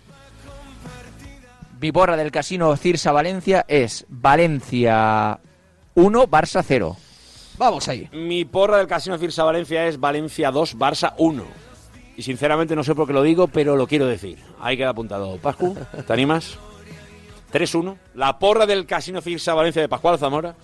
[1.81, 5.39] Mi porra del casino Cirsa Valencia es Valencia
[5.95, 6.97] 1, Barça 0.
[7.57, 8.09] Vamos ahí.
[8.11, 11.43] Mi porra del casino Cirsa Valencia es Valencia 2, Barça 1.
[12.17, 14.39] Y sinceramente no sé por qué lo digo, pero lo quiero decir.
[14.59, 15.37] Ahí queda apuntado.
[15.37, 16.57] Pascu, ¿te animas?
[17.51, 17.97] 3-1.
[18.13, 20.55] La porra del casino Cirsa Valencia de Pascual Zamora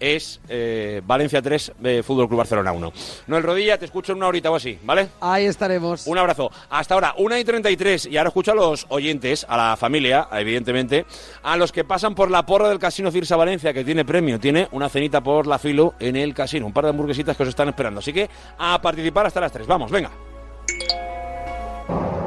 [0.00, 2.92] es eh, Valencia 3, eh, Fútbol Club Barcelona 1.
[3.26, 5.08] Noel Rodilla, te escucho en una horita o así, ¿vale?
[5.20, 6.06] Ahí estaremos.
[6.06, 6.50] Un abrazo.
[6.70, 8.06] Hasta ahora, 1 y 33.
[8.06, 11.04] Y ahora escucho a los oyentes, a la familia, evidentemente,
[11.42, 14.40] a los que pasan por la porra del Casino Cirsa Valencia, que tiene premio.
[14.40, 16.66] Tiene una cenita por la filo en el casino.
[16.66, 18.00] Un par de hamburguesitas que os están esperando.
[18.00, 19.66] Así que a participar hasta las 3.
[19.66, 20.10] Vamos, venga.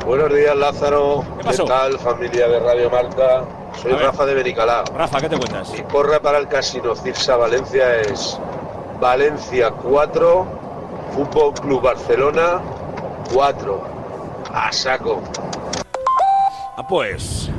[0.05, 1.23] Buenos días, Lázaro.
[1.37, 1.63] ¿Qué pasó?
[1.63, 3.45] tal, familia de Radio Marca?
[3.81, 3.97] Soy A.
[3.97, 4.83] Rafa de Bericalá.
[4.93, 5.71] Rafa, ¿qué te cuentas?
[5.71, 8.37] Mi porra para el Casino Cirsa Valencia es
[8.99, 10.45] Valencia 4,
[11.15, 12.61] Fútbol Club Barcelona
[13.33, 13.83] 4.
[14.53, 15.21] A saco.
[16.75, 17.49] Ah, pues.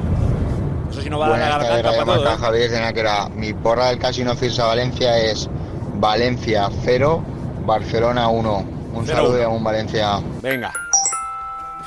[0.90, 2.24] Eso sí no va a dar la Buenas tardes, garganta Radio para todo.
[2.24, 2.46] Marca, ¿eh?
[2.46, 3.28] Javier de Náquera.
[3.30, 5.48] Mi porra del Casino Cirsa Valencia es
[5.94, 7.22] Valencia 0,
[7.64, 8.64] Barcelona 1.
[8.94, 10.20] Un saludo y un Valencia.
[10.42, 10.72] Venga.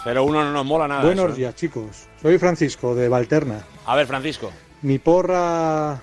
[0.07, 1.03] 0-1 no nos mola nada.
[1.03, 1.37] Buenos eso, ¿eh?
[1.37, 2.07] días, chicos.
[2.21, 3.59] Soy Francisco de Valterna.
[3.85, 4.51] A ver, Francisco.
[4.81, 5.99] Mi porra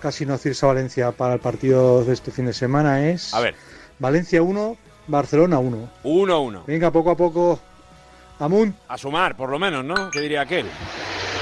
[0.00, 3.54] Casino Cirsa Valencia para el partido de este fin de semana es A ver.
[3.98, 5.88] Valencia 1, Barcelona 1.
[6.02, 6.64] 1-1.
[6.66, 7.60] Venga, poco a poco.
[8.40, 8.74] Amun.
[8.88, 10.10] A sumar, por lo menos, ¿no?
[10.10, 10.66] ¿Qué diría aquel?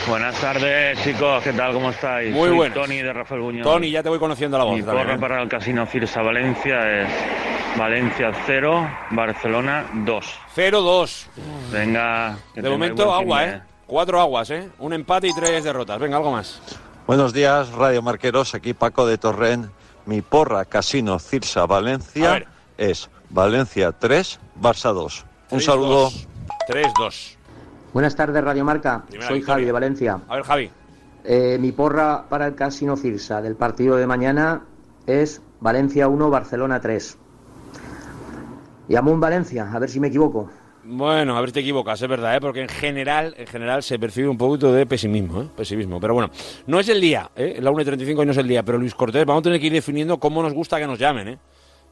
[0.06, 1.42] Buenas tardes, chicos.
[1.42, 1.72] ¿Qué tal?
[1.72, 2.34] ¿Cómo estáis?
[2.34, 2.74] Muy buenas.
[2.74, 3.62] Tony de Rafael Buñón.
[3.62, 4.76] Tony, ya te voy conociendo la voz.
[4.76, 5.18] Mi porra ¿eh?
[5.18, 7.08] para el Casino Cirsa Valencia es
[7.76, 10.38] Valencia 0, Barcelona 2.
[10.54, 11.26] 0-2.
[11.72, 12.36] Venga.
[12.54, 13.62] De momento, agua, ¿eh?
[13.86, 14.70] Cuatro aguas, ¿eh?
[14.78, 15.98] Un empate y tres derrotas.
[15.98, 16.60] Venga, algo más.
[17.06, 18.54] Buenos días, Radio Marqueros.
[18.54, 19.70] Aquí Paco de Torrent.
[20.06, 22.44] Mi porra Casino Cirsa Valencia
[22.76, 25.24] es Valencia 3, Barça 2.
[25.50, 25.62] Un 3-2.
[25.62, 26.10] saludo.
[26.68, 27.36] 3-2.
[27.92, 29.04] Buenas tardes, Radio Marca.
[29.06, 29.54] Primera Soy victoria.
[29.54, 30.20] Javi de Valencia.
[30.28, 30.70] A ver, Javi.
[31.24, 34.62] Eh, mi porra para el Casino Cirsa del partido de mañana
[35.06, 37.18] es Valencia 1, Barcelona 3.
[38.88, 40.50] Y Amun Valencia, a ver si me equivoco.
[40.84, 42.40] Bueno, a ver si te equivocas, es verdad, ¿eh?
[42.40, 45.48] porque en general, en general se percibe un poquito de pesimismo, ¿eh?
[45.56, 46.00] pesimismo.
[46.00, 46.30] Pero bueno,
[46.66, 47.58] no es el día, ¿eh?
[47.60, 49.60] la 1 y 35 y no es el día, pero Luis Cortés, vamos a tener
[49.60, 51.38] que ir definiendo cómo nos gusta que nos llamen, ¿eh?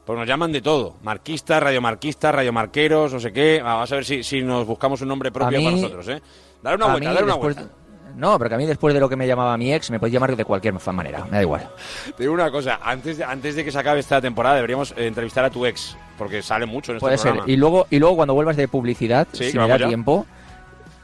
[0.05, 3.61] Porque nos llaman de todo, marquistas, radiomarquistas, radiomarqueros, no sé qué.
[3.63, 6.21] Vamos a ver si, si nos buscamos un nombre propio A mí- para nosotros, ¿eh?
[6.61, 7.73] Dale una A vuelta, mí, dale una después- vuelta.
[8.15, 10.35] No, porque a mí después de lo que me llamaba mi ex, me podéis llamar
[10.35, 11.69] de cualquier manera, me da igual.
[12.15, 15.07] Te digo una cosa, antes de, antes de que se acabe esta temporada deberíamos eh,
[15.07, 17.35] entrevistar a tu ex, porque sale mucho en este Puede ser.
[17.47, 19.87] Y luego, y luego cuando vuelvas de publicidad, Sí, si que me da ya.
[19.87, 20.25] tiempo,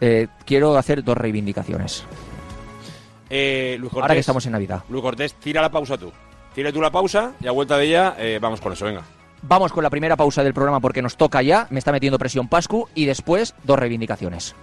[0.02, 2.04] eh, quiero hacer dos reivindicaciones.
[3.30, 4.84] Eh, Luis Cortés, Ahora que estamos en Navidad.
[4.89, 6.12] Luis Cortés, tira la pausa tú.
[6.56, 9.04] Tira tú la pausa y a vuelta de ella vamos con eso, venga.
[9.43, 12.48] Vamos con la primera pausa del programa porque nos toca ya, me está metiendo presión
[12.48, 14.56] Pascu y después dos reivindicaciones.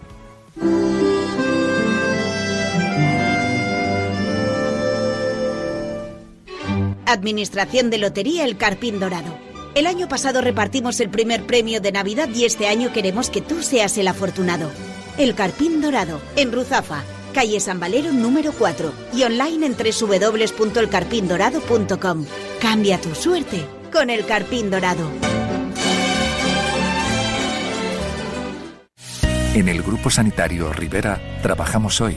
[7.07, 9.37] Administración de Lotería El Carpín Dorado.
[9.75, 13.63] El año pasado repartimos el primer premio de Navidad y este año queremos que tú
[13.63, 14.71] seas el afortunado.
[15.19, 22.27] El Carpín Dorado, en Ruzafa, calle San Valero número 4 y online en www.elcarpindorado.com.
[22.61, 25.09] Cambia tu suerte con El Carpín Dorado.
[29.55, 32.17] En el Grupo Sanitario Rivera trabajamos hoy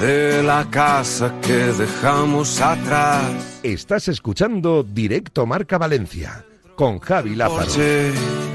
[0.00, 3.60] de la casa que dejamos atrás.
[3.62, 6.44] Estás escuchando Directo Marca Valencia
[6.76, 8.47] con Javi Lázaro.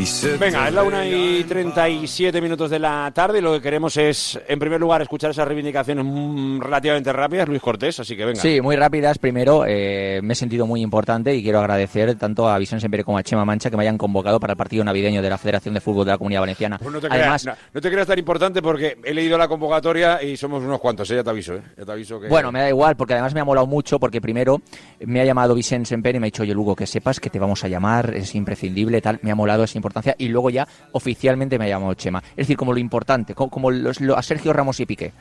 [0.00, 1.08] Venga, es la 1 ve
[1.40, 5.30] y 37 minutos de la tarde y lo que queremos es, en primer lugar, escuchar
[5.30, 8.40] esas reivindicaciones mm, relativamente rápidas, Luis Cortés, así que venga.
[8.40, 9.18] Sí, muy rápidas.
[9.18, 13.18] Primero, eh, me he sentido muy importante y quiero agradecer tanto a Vicente Sempere como
[13.18, 15.82] a Chema Mancha que me hayan convocado para el partido navideño de la Federación de
[15.82, 16.78] Fútbol de la Comunidad Valenciana.
[16.78, 19.48] Pues no te, Además, creas, no, no te creas tan importante porque he leído la
[19.48, 21.16] convocatoria y somos unos cuantos, ¿eh?
[21.16, 21.62] ya te aviso, ¿eh?
[21.76, 22.28] ya te aviso que...
[22.28, 24.62] Bueno, me da igual, porque además me ha molado mucho, porque primero
[25.00, 27.38] me ha llamado Vicente Semper y me ha dicho, oye, Lugo, que sepas que te
[27.38, 31.58] vamos a llamar, es imprescindible, tal, me ha molado esa importancia, y luego ya oficialmente
[31.58, 32.22] me ha llamado Chema.
[32.30, 35.12] Es decir, como lo importante, co- como, los- lo- a Sergio Ramos y Piqué.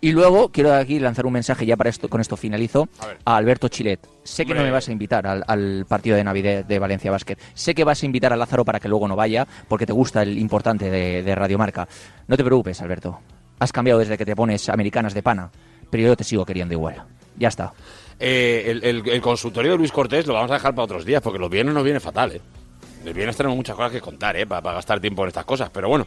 [0.00, 2.88] Y luego quiero aquí lanzar un mensaje, ya para esto, con esto finalizo,
[3.24, 4.00] a, Alberto Chilet.
[4.22, 7.36] Sé que no me vas a invitar al, al partido de Navidad de Valencia Basket.
[7.54, 10.22] Sé que vas a invitar a Lázaro para que luego no vaya, porque te gusta
[10.22, 11.88] el importante de, de Radio Marca.
[12.26, 13.18] No te preocupes, Alberto.
[13.58, 15.50] Has cambiado desde que te pones americanas de pana,
[15.90, 17.02] pero yo te sigo queriendo igual.
[17.36, 17.72] Ya está.
[18.20, 21.22] Eh, el, el- el consultorio de Luis Cortés lo vamos a dejar para otros días
[21.22, 22.40] porque los viernes nos viene fatal, ¿eh?
[23.04, 24.46] Viernes tenemos muchas cosas que contar, ¿eh?
[24.46, 26.06] Para, para gastar tiempo en estas cosas, pero bueno.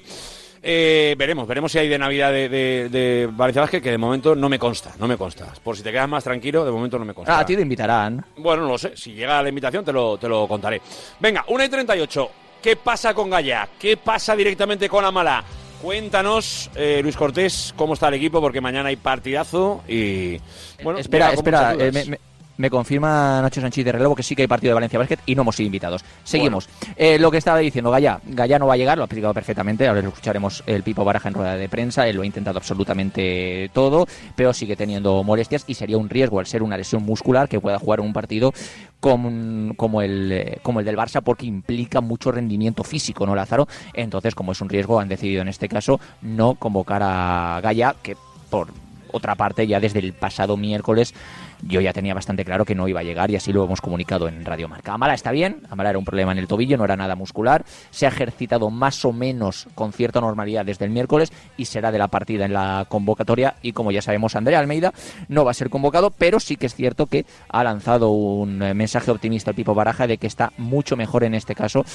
[0.63, 4.35] Eh, veremos, veremos si hay de Navidad de, de, de Valencia Basket, que de momento
[4.35, 5.51] no me consta, no me consta.
[5.63, 7.35] Por si te quedas más tranquilo, de momento no me consta.
[7.35, 8.23] Ah, a ti te invitarán.
[8.37, 8.95] Bueno, no lo sé.
[8.95, 10.79] Si llega la invitación, te lo, te lo contaré.
[11.19, 12.29] Venga, 1 y 38.
[12.61, 13.67] ¿Qué pasa con Gaya?
[13.79, 15.43] ¿Qué pasa directamente con Amala?
[15.81, 20.37] Cuéntanos, eh, Luis Cortés, cómo está el equipo, porque mañana hay partidazo y.
[20.83, 22.19] Bueno, espera, con espera, muchas eh, me, me-
[22.61, 25.33] me confirma Nacho Sánchez de relevo que sí que hay partido de Valencia Basket y
[25.33, 26.05] no hemos sido invitados.
[26.23, 26.69] Seguimos.
[26.95, 29.87] Eh, lo que estaba diciendo, Gaya, Gaya no va a llegar, lo ha explicado perfectamente,
[29.87, 33.71] ahora lo escucharemos el Pipo Baraja en rueda de prensa, él lo ha intentado absolutamente
[33.73, 37.59] todo, pero sigue teniendo molestias y sería un riesgo al ser una lesión muscular que
[37.59, 38.53] pueda jugar un partido
[38.99, 43.67] como, como, el, como el del Barça porque implica mucho rendimiento físico, ¿no, Lázaro?
[43.93, 48.15] Entonces, como es un riesgo, han decidido en este caso no convocar a Gaya, que
[48.51, 48.67] por
[49.11, 51.13] otra parte, ya desde el pasado miércoles
[51.61, 54.27] yo ya tenía bastante claro que no iba a llegar y así lo hemos comunicado
[54.27, 54.93] en Radio Marca.
[54.93, 58.05] Amala está bien, Amala era un problema en el tobillo, no era nada muscular, se
[58.05, 62.07] ha ejercitado más o menos con cierta normalidad desde el miércoles y será de la
[62.07, 64.93] partida en la convocatoria y como ya sabemos Andrea Almeida
[65.27, 68.73] no va a ser convocado, pero sí que es cierto que ha lanzado un eh,
[68.73, 71.85] mensaje optimista al Pipo Baraja de que está mucho mejor en este caso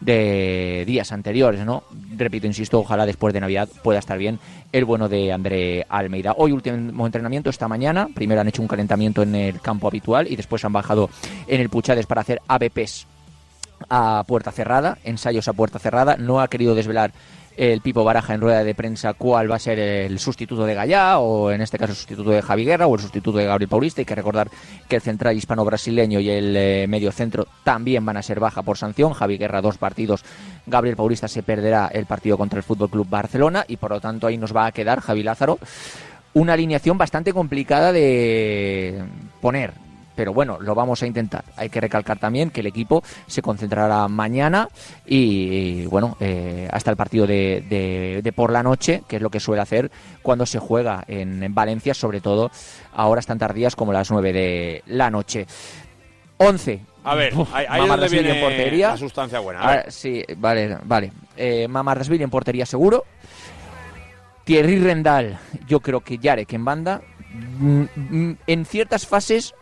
[0.00, 1.84] de días anteriores, ¿no?
[2.16, 4.38] Repito, insisto, ojalá después de Navidad pueda estar bien
[4.74, 6.34] el bueno de André Almeida.
[6.36, 10.34] Hoy último entrenamiento esta mañana, primero han hecho un calentamiento en el campo habitual y
[10.34, 11.10] después han bajado
[11.46, 13.06] en el Puchades para hacer ABPs
[13.88, 17.12] a puerta cerrada, ensayos a puerta cerrada, no ha querido desvelar
[17.56, 21.18] el Pipo Baraja en rueda de prensa cuál va a ser el sustituto de Gallá
[21.18, 24.00] o en este caso el sustituto de Javi Guerra o el sustituto de Gabriel Paulista.
[24.00, 24.50] Hay que recordar
[24.88, 28.76] que el central hispano-brasileño y el eh, medio centro también van a ser baja por
[28.76, 29.12] sanción.
[29.12, 30.24] Javi Guerra dos partidos,
[30.66, 34.26] Gabriel Paulista se perderá el partido contra el Fútbol Club Barcelona y por lo tanto
[34.26, 35.58] ahí nos va a quedar Javi Lázaro
[36.34, 39.04] una alineación bastante complicada de
[39.40, 39.72] poner.
[40.16, 41.44] Pero bueno, lo vamos a intentar.
[41.56, 44.68] Hay que recalcar también que el equipo se concentrará mañana
[45.06, 49.30] y, bueno, eh, hasta el partido de, de- de por la noche, que es lo
[49.30, 49.90] que suele hacer
[50.22, 52.50] cuando se juega en, en Valencia, sobre todo
[52.94, 55.46] a horas tan tardías como las 9 de la noche.
[56.36, 56.80] 11.
[57.04, 58.88] A ver, ahí, ahí es donde Mamardashvili viene en portería.
[58.90, 59.60] la sustancia buena.
[59.60, 59.92] A Ah, ver.
[59.92, 61.12] sí, vale, vale.
[61.36, 63.04] Eh, Mamardashvili en portería seguro.
[64.44, 67.02] Thierry Rendal, yo creo que Yarek en banda.
[67.58, 69.54] Mm, mm, En ciertas fases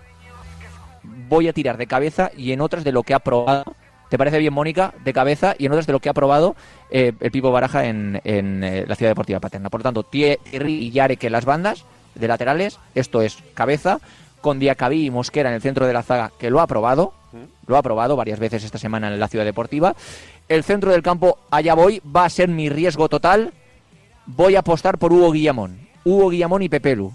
[1.33, 3.65] voy a tirar de cabeza y en otras de lo que ha probado.
[4.11, 4.93] ¿Te parece bien, Mónica?
[5.03, 6.55] De cabeza y en otras de lo que ha probado
[6.91, 9.71] eh, el Pipo Baraja en, en, eh, la Ciudad Deportiva Paterna.
[9.71, 12.79] Por lo tanto, Thierry y Yarek en las bandas de laterales.
[12.95, 13.99] Esto es cabeza.
[14.43, 17.15] Con Diacabí y Mosquera en el centro de la zaga, que lo ha probado.
[17.67, 19.95] Lo ha probado varias veces esta semana en la Ciudad Deportiva.
[20.49, 23.55] El centro del campo, allá voy, va a ser mi riesgo total.
[24.27, 25.79] Voy a apostar por Hugo Guillamón.
[26.05, 27.15] Hugo Guillamón y Pepelu.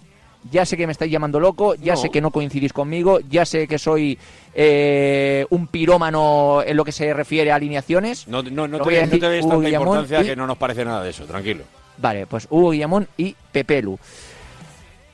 [0.51, 1.99] Ya sé que me estáis llamando loco, ya No.
[1.99, 4.17] sé que no coincidís conmigo, ya sé que soy
[4.53, 8.27] eh, un pirómano en lo que se refiere a alineaciones.
[8.27, 10.57] No, no, no te, voy a no te tanta Guillamón importancia y- que no nos
[10.57, 11.63] parece nada de eso, tranquilo.
[11.97, 13.99] Vale, pues Hugo Guillamón y Pepelu.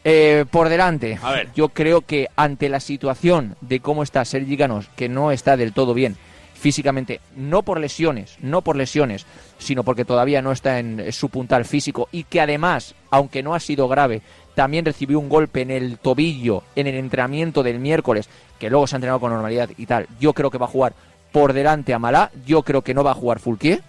[0.06, 1.50] Eh, por delante, A ver.
[1.56, 5.72] yo creo que ante la situación de cómo está Sergi Ganos, que no está del
[5.74, 6.18] todo bien
[6.54, 9.26] físicamente, no por lesiones, no por lesiones,
[9.58, 13.60] sino porque todavía no está en su puntal físico y que además, aunque no ha
[13.60, 14.22] sido grave,
[14.56, 18.96] también recibió un golpe en el tobillo en el entrenamiento del miércoles, que luego se
[18.96, 20.08] ha entrenado con normalidad y tal.
[20.20, 20.94] Yo creo que va a jugar
[21.32, 23.82] por delante a Malá, yo creo que no va a jugar Fulquier,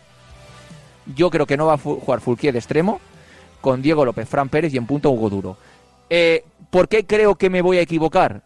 [1.15, 3.01] yo creo que no va a jugar Fulquier de extremo,
[3.61, 5.57] con Diego López, Fran Pérez y en punto Hugo Duro.
[6.11, 8.43] Eh, ¿Por qué creo que me voy a equivocar?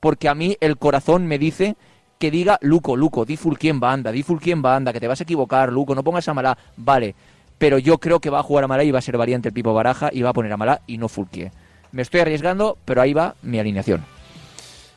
[0.00, 1.76] Porque a mí el corazón me dice
[2.18, 5.20] que diga Luco, Luco, di Fulquier en banda, di Fulquier en banda, que te vas
[5.20, 6.56] a equivocar, Luco, no pongas a Malá.
[6.76, 7.14] Vale,
[7.58, 9.54] pero yo creo que va a jugar a Malá y va a ser variante el
[9.54, 11.50] Pipo Baraja y va a poner a Malá y no Fulquier.
[11.92, 14.04] Me estoy arriesgando, pero ahí va mi alineación.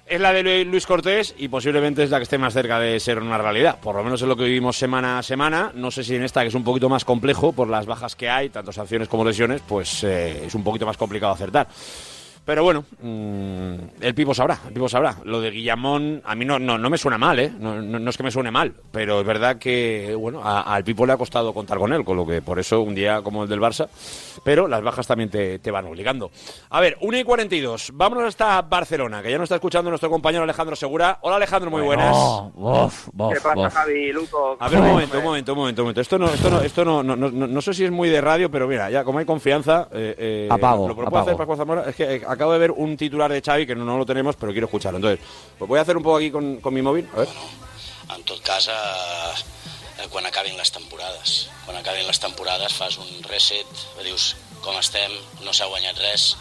[0.06, 3.00] Es la de Lu- Luis Cortés y posiblemente es la que esté más cerca de
[3.00, 3.80] ser una realidad.
[3.80, 5.72] Por lo menos es lo que vivimos semana a semana.
[5.76, 8.28] No sé si en esta, que es un poquito más complejo por las bajas que
[8.28, 11.68] hay, tanto sanciones como lesiones, pues eh, es un poquito más complicado acertar.
[12.46, 15.16] Pero bueno, mm, el Pipo sabrá, el Pipo sabrá.
[15.24, 17.52] Lo de Guillamón a mí no, no, no me suena mal, ¿eh?
[17.60, 20.84] No, no- no es que me suene mal, pero es verdad que, bueno, a- al
[20.84, 23.44] Pipo le ha costado contar con él, con lo que por eso un día como
[23.44, 23.88] el del Barça,
[24.44, 26.32] pero las bajas también te, te van obligando.
[26.72, 30.44] A ver, 1 y 42, vámonos hasta Barcelona, que ya nos está escuchando nuestro compañero
[30.44, 31.20] Alejandro Segura.
[31.22, 32.18] Hola Alejandro, muy buenas.
[32.56, 34.58] ¿Qué pasa, Javi, Luco?
[34.60, 36.02] A ver, un momento, un momento, un momento, un momento.
[36.02, 38.22] Esto no, esto no, esto no, no, no, no- no sé si es muy de
[38.22, 41.24] radio, pero mira, ya como hay confianza, eh, eh, Apago, lo puede apago.
[41.24, 43.84] hacer Pascual Zamora es que eh, acabo de ver un titular de Xavi que no,
[43.84, 44.98] no lo tenemos, pero quiero escucharlo.
[44.98, 45.20] Entonces,
[45.58, 47.10] pues voy a hacer un poco aquí con, con mi móvil.
[47.14, 47.28] A ver.
[48.16, 48.72] En tot cas, eh,
[50.00, 51.50] eh, quan acabin les temporades.
[51.66, 53.68] Quan acabin les temporades fas un reset,
[54.02, 55.12] dius com estem,
[55.44, 56.38] no s'ha guanyat res,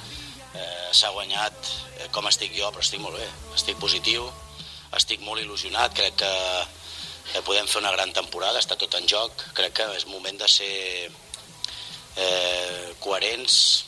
[0.55, 1.55] eh, s'ha guanyat
[1.99, 3.27] eh, com estic jo, però estic molt bé,
[3.59, 4.31] estic positiu,
[4.95, 6.33] estic molt il·lusionat, crec que,
[7.35, 10.49] que podem fer una gran temporada, està tot en joc, crec que és moment de
[10.49, 10.75] ser
[12.17, 13.85] eh, coherents,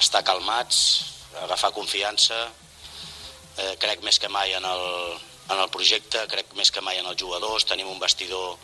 [0.00, 2.46] estar calmats, agafar confiança,
[3.58, 4.84] eh, crec més que mai en el,
[5.50, 8.56] en el projecte, crec més que mai en els jugadors, tenim un vestidor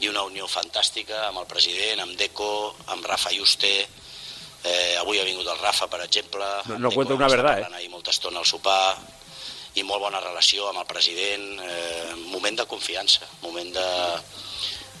[0.00, 3.72] i una unió fantàstica amb el president, amb Deco, amb Rafa Juste,
[4.64, 7.70] eh, avui ha vingut el Rafa, per exemple, No, no cuento una verdad, eh?
[7.74, 8.98] ahir molta estona al sopar
[9.74, 13.88] i molt bona relació amb el president, eh, moment de confiança, moment de,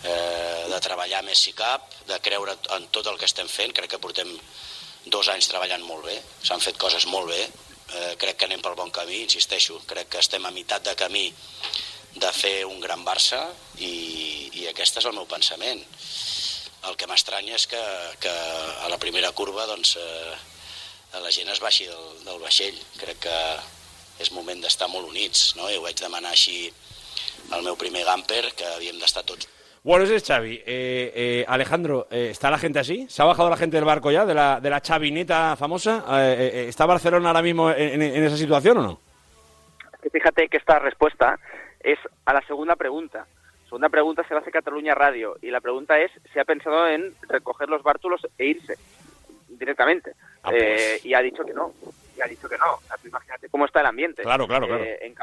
[0.04, 3.90] eh, de treballar més si cap, de creure en tot el que estem fent, crec
[3.90, 4.30] que portem
[5.12, 7.40] dos anys treballant molt bé, s'han fet coses molt bé,
[7.94, 11.26] eh, crec que anem pel bon camí, insisteixo, crec que estem a meitat de camí
[12.18, 13.40] de fer un gran Barça
[13.78, 15.82] i, i aquest és el meu pensament.
[16.88, 17.80] El que m'estranya és que,
[18.22, 18.32] que
[18.84, 20.36] a la primera curva doncs, eh,
[21.18, 22.78] la gent es baixi del, del vaixell.
[23.00, 23.38] Crec que
[24.22, 25.68] és moment d'estar molt units, no?
[25.68, 26.72] Ho vaig demanar així
[27.54, 29.48] al meu primer gamper, que havíem d'estar tots
[29.88, 30.56] Bueno, ese es Xavi.
[30.66, 33.06] Eh, eh, Alejandro, eh, ¿está la gente así?
[33.08, 36.04] ¿Se ha bajado la gente del barco ya, de la, de la chavineta famosa?
[36.30, 39.00] ¿Está Barcelona ahora mismo en, en esa situación o no?
[40.02, 41.38] que fíjate que esta respuesta
[41.80, 43.24] es a la segunda pregunta.
[43.64, 47.14] Segunda pregunta se la hace Cataluña Radio y la pregunta es si ha pensado en
[47.26, 48.74] recoger los bártulos e irse
[49.48, 50.12] directamente.
[50.42, 51.02] Ah, pues.
[51.02, 51.72] Y ha dicho que no.
[52.14, 52.74] Y ha dicho que no.
[52.74, 54.20] O sea, imagínate cómo está el ambiente.
[54.22, 54.84] Claro, claro, claro.
[54.84, 55.14] en.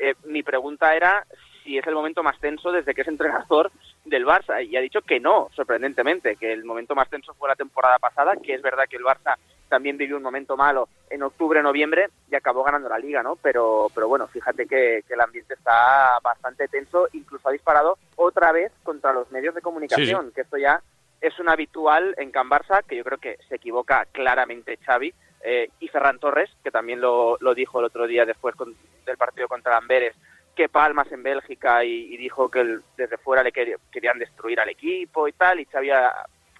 [0.00, 1.24] Eh, mi pregunta era
[1.68, 3.70] si es el momento más tenso desde que es entrenador
[4.06, 4.64] del Barça.
[4.64, 8.36] Y ha dicho que no, sorprendentemente, que el momento más tenso fue la temporada pasada,
[8.36, 9.34] que es verdad que el Barça
[9.68, 13.36] también vivió un momento malo en octubre, noviembre y acabó ganando la liga, ¿no?
[13.36, 18.50] Pero, pero bueno, fíjate que, que el ambiente está bastante tenso, incluso ha disparado otra
[18.50, 20.34] vez contra los medios de comunicación, Sí, sí.
[20.36, 20.80] que esto ya
[21.20, 25.12] es un habitual en Can Barça, que yo creo que se equivoca claramente Xavi,
[25.44, 29.16] eh, y Ferran Torres, que también lo, lo dijo el otro día después con- del
[29.18, 30.14] partido contra Amberes,
[30.58, 34.58] que palmas en Bélgica y, y dijo que el- desde fuera le quer- querían destruir
[34.58, 36.12] al equipo y tal, y Xavi ha,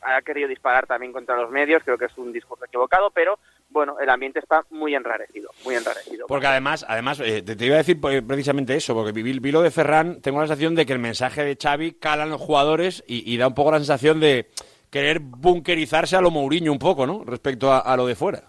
[0.03, 3.41] ha querido disparar también contra los medios, creo que es un discurso equivocado, pero
[3.71, 6.29] bueno, el ambiente está muy enrarecido, muy enrarecido.
[6.29, 9.63] Porque además, además eh, te, te iba a decir precisamente eso, porque vi, vi lo
[9.63, 13.03] de Ferran, tengo la sensación de que el mensaje de Xavi cala en los jugadores
[13.09, 14.47] y, y da un poco la sensación de
[14.93, 17.25] querer bunkerizarse a lo Mourinho un poco, ¿no?
[17.25, 18.43] Respecto a, a lo de fuera.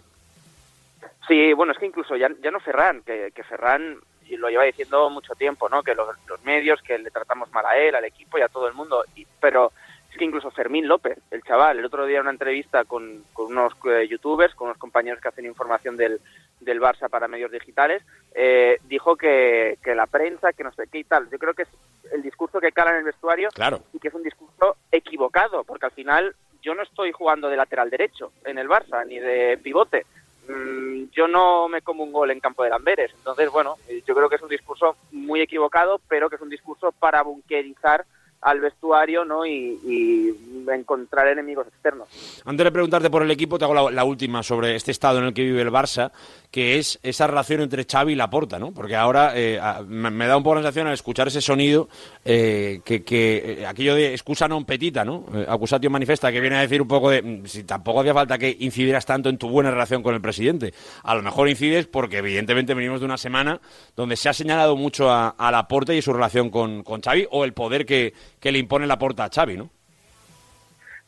[1.27, 3.97] Sí, bueno, es que incluso ya, ya no Ferran, que, que Ferran
[4.29, 5.83] y lo lleva diciendo mucho tiempo, ¿no?
[5.83, 8.67] Que los, los medios, que le tratamos mal a él, al equipo y a todo
[8.67, 9.03] el mundo.
[9.15, 9.71] Y, pero
[10.11, 13.47] es que incluso Fermín López, el chaval, el otro día en una entrevista con, con
[13.47, 16.19] unos eh, youtubers, con unos compañeros que hacen información del,
[16.59, 18.03] del Barça para medios digitales,
[18.33, 21.29] eh, dijo que, que la prensa, que no sé qué y tal.
[21.29, 21.69] Yo creo que es
[22.11, 23.81] el discurso que cala en el vestuario Claro.
[23.93, 27.89] y que es un discurso equivocado, porque al final yo no estoy jugando de lateral
[27.89, 30.05] derecho en el Barça, ni de pivote.
[30.49, 33.11] Mm, Yo no me como un gol en campo de Lamberes.
[33.15, 36.49] Entonces, bueno, eh, yo creo que es un discurso muy equivocado, pero que es un
[36.49, 38.05] discurso para bunkerizar
[38.41, 39.45] al vestuario ¿no?
[39.45, 40.35] y,
[40.69, 42.07] encontrar enemigos externos.
[42.45, 45.33] Antes de preguntarte por el equipo, te hago la, última sobre este estado en el
[45.33, 46.11] que vive el Barça,
[46.51, 48.71] que es esa relación entre Xavi y Laporta, ¿no?
[48.71, 51.89] Porque ahora eh, me, me da un poco la sensación al escuchar ese sonido
[52.23, 55.25] eh, que, eh, aquello de excusa non petita, ¿no?
[55.49, 58.55] Acusatio manifesta, que viene a decir un poco de mm, si tampoco hacía falta que
[58.59, 60.73] incidieras tanto en tu buena relación con el presidente.
[61.01, 63.59] A lo mejor incides porque evidentemente venimos de una semana
[63.95, 67.43] donde se ha señalado mucho a, a Laporta y su relación con, con Xavi o
[67.43, 69.69] el poder que, que le impone Laporta a Xavi, ¿no?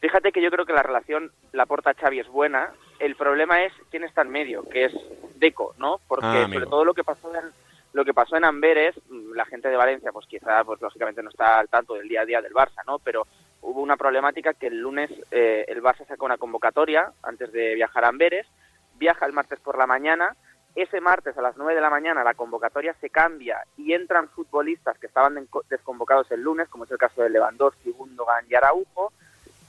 [0.01, 2.71] Fíjate que yo creo que la relación Laporta-Xavi es buena.
[2.99, 4.93] El problema es quién está en medio, que es
[5.35, 5.99] Deco, ¿no?
[6.07, 7.51] Porque Ah, sobre todo lo que pasó en
[7.93, 11.29] lo que pasó en Amberes, mm, la gente de Valencia, pues quizá, pues lógicamente no
[11.29, 12.99] está al tanto del día a día del Barça, ¿no?
[12.99, 13.27] Pero
[13.61, 18.05] hubo una problemática que el lunes eh, el Barça sacó una convocatoria antes de viajar
[18.05, 18.47] a Amberes,
[18.95, 20.35] viaja el martes por la mañana,
[20.75, 24.97] ese martes a las 9 de la mañana la convocatoria se cambia y entran futbolistas
[24.97, 29.11] que estaban desconvocados el lunes, como es el caso de Lewandowski, Gundogan y Araujo,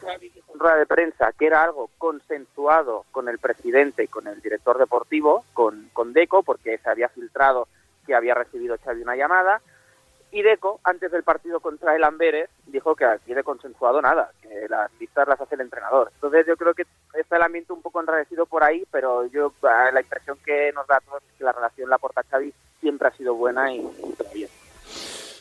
[0.05, 4.79] en rueda de prensa que era algo consensuado con el presidente y con el director
[4.79, 7.69] deportivo, con, con Deco, porque se había filtrado
[8.07, 9.61] que había recibido Xavi una llamada.
[10.35, 14.67] Y Deco, antes del partido contra el Amberes, dijo que aquí de consensuado nada, que
[14.69, 16.11] las listas las hace el entrenador.
[16.15, 19.91] Entonces yo creo que está el ambiente un poco enrarecido por ahí, pero yo ah,
[19.93, 23.35] la impresión que nos da a todos es que la relación Laporta-Xavi siempre ha sido
[23.35, 24.49] buena y, y bien.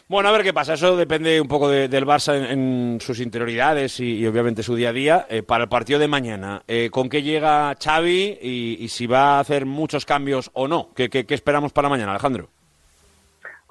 [0.10, 0.74] Bueno, a ver qué pasa.
[0.74, 4.94] Eso depende un poco de- del Barça en, sus interioridades y, obviamente su día a
[4.94, 5.26] día.
[5.30, 9.40] Eh, para el partido de mañana, eh, ¿con qué llega Xavi y, si va a
[9.40, 10.90] hacer muchos cambios o no?
[10.94, 12.50] ¿Qué, qué- qué esperamos para mañana, Alejandro?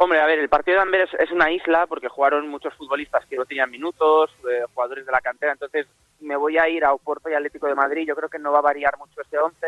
[0.02, 3.36] Hombre, a ver, el partido de Amberes es una isla porque jugaron muchos futbolistas que
[3.36, 5.86] no tenían minutos, eh, jugadores de la cantera, entonces
[6.20, 8.60] me voy a ir a Oporto y Atlético de Madrid, yo creo que no va
[8.60, 9.58] a variar mucho ese 11.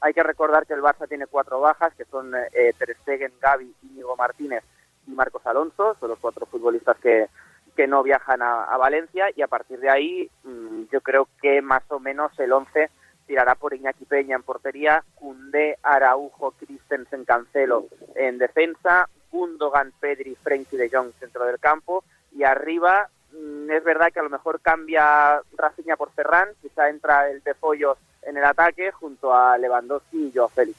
[0.00, 3.74] Hay que recordar que el Barça tiene cuatro bajas, que son eh, Ter Stegen, Gavi,
[3.82, 4.62] Íñigo Martínez
[5.08, 7.26] y Marcos Alonso, son los cuatro futbolistas que
[7.74, 9.30] que no viajan a, Valencia.
[9.34, 12.90] Y a partir de ahí mm, yo creo que más o menos el 11
[13.26, 17.86] tirará por Iñaki Peña en portería, Cundé, Araujo, Christensen, Cancelo
[18.16, 22.04] en defensa, Gundogan, Pedri, Frenkie de Jong centro del campo
[22.36, 27.28] y arriba mm, es verdad que a lo mejor cambia Rafinha por Ferran, quizá entra
[27.30, 30.76] el de Follos en el ataque junto a Lewandowski y Joao Félix.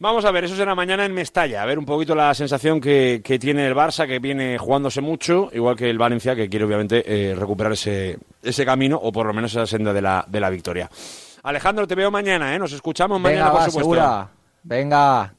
[0.00, 1.60] Vamos a ver, eso será mañana en Mestalla.
[1.60, 5.48] A ver un poquito la sensación que, que tiene el Barça, que viene jugándose mucho,
[5.52, 9.34] igual que el Valencia, que quiere obviamente eh, recuperar ese, ese camino o por lo
[9.34, 10.88] menos esa senda de la, de la victoria.
[11.42, 12.60] Alejandro, te veo mañana, ¿eh?
[12.60, 13.80] Nos escuchamos mañana, Venga, por va, supuesto.
[13.90, 14.28] segura.
[14.62, 15.34] Venga.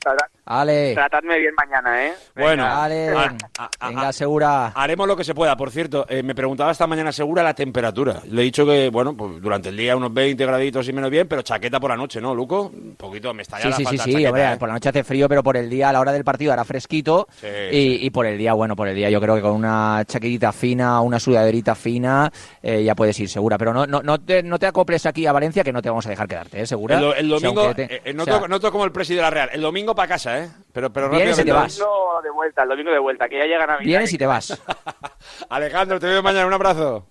[0.52, 0.96] Ale.
[0.96, 2.14] Tratadme bien mañana, ¿eh?
[2.36, 3.10] Bueno, Ale.
[3.10, 4.72] a- Venga, segura.
[4.74, 5.56] Haremos lo que se pueda.
[5.56, 8.22] Por cierto, eh, me preguntaba esta mañana segura la temperatura.
[8.26, 11.28] Le he dicho que, bueno, pues durante el día unos 20 graditos y menos bien,
[11.28, 12.72] pero chaqueta por la noche, ¿no, Luco?
[12.74, 14.58] Un poquito, me está ya Sí, la sí, sí, falta sí, chaqueta, hombre, ¿eh?
[14.58, 16.66] por la noche hace frío, pero por el día, a la hora del partido, hará
[16.66, 17.28] fresquito.
[17.40, 20.04] Sí, y, y por el día, bueno, por el día yo creo que con una
[20.08, 22.32] chaquetita fina, una sudaderita fina,
[22.64, 23.60] eh, ya puedes ir segura.
[23.60, 26.08] Pero no, no, no, te, no te acoples aquí a Valencia, que no te vamos
[26.08, 26.66] a dejar quedarte, ¿eh?
[26.66, 26.98] Segura.
[26.98, 28.92] El, O sea, domingo, te- eh, eh, no, o sea, toco, no toco como el
[28.92, 29.50] presidente de la Real.
[29.54, 30.39] El domingo para casa, ¿eh?
[30.72, 31.74] Pero, pero Vienes y te vas.
[31.74, 33.86] El domingo de vuelta, el domingo de vuelta, que ya llega Navidad.
[33.86, 34.62] Vienes y te vas.
[35.50, 36.46] Alejandro, te veo mañana.
[36.46, 37.08] Un abrazo.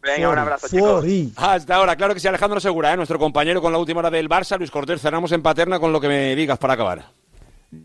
[0.00, 1.04] Venga, un abrazo, chicos.
[1.36, 2.96] Hasta ahora, claro que sí, Alejandro Segura, ¿eh?
[2.96, 4.56] nuestro compañero con la última hora del Barça.
[4.56, 7.06] Luis Cortés, cerramos en Paterna con lo que me digas para acabar.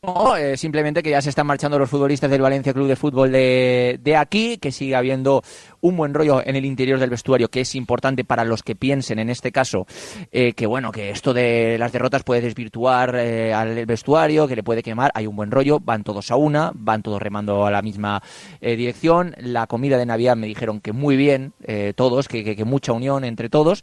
[0.03, 3.31] No, eh, simplemente que ya se están marchando los futbolistas del Valencia Club de Fútbol
[3.31, 5.41] de, de aquí, que sigue habiendo
[5.81, 9.17] un buen rollo en el interior del vestuario, que es importante para los que piensen,
[9.17, 9.87] en este caso,
[10.31, 14.63] eh, que bueno, que esto de las derrotas puede desvirtuar eh, al vestuario, que le
[14.63, 17.81] puede quemar, hay un buen rollo, van todos a una, van todos remando a la
[17.81, 18.21] misma
[18.61, 22.55] eh, dirección, la comida de Navidad me dijeron que muy bien, eh, todos, que, que-
[22.55, 23.81] que mucha unión entre todos,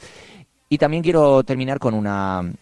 [0.69, 2.53] y también quiero terminar con una,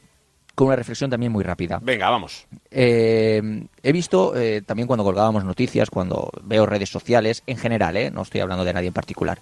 [0.57, 1.79] con una reflexión también muy rápida.
[1.81, 2.47] Venga, vamos.
[2.71, 8.11] Eh, he visto eh, también cuando colgábamos noticias, cuando veo redes sociales, en general, eh,
[8.11, 9.39] no estoy hablando de nadie en particular,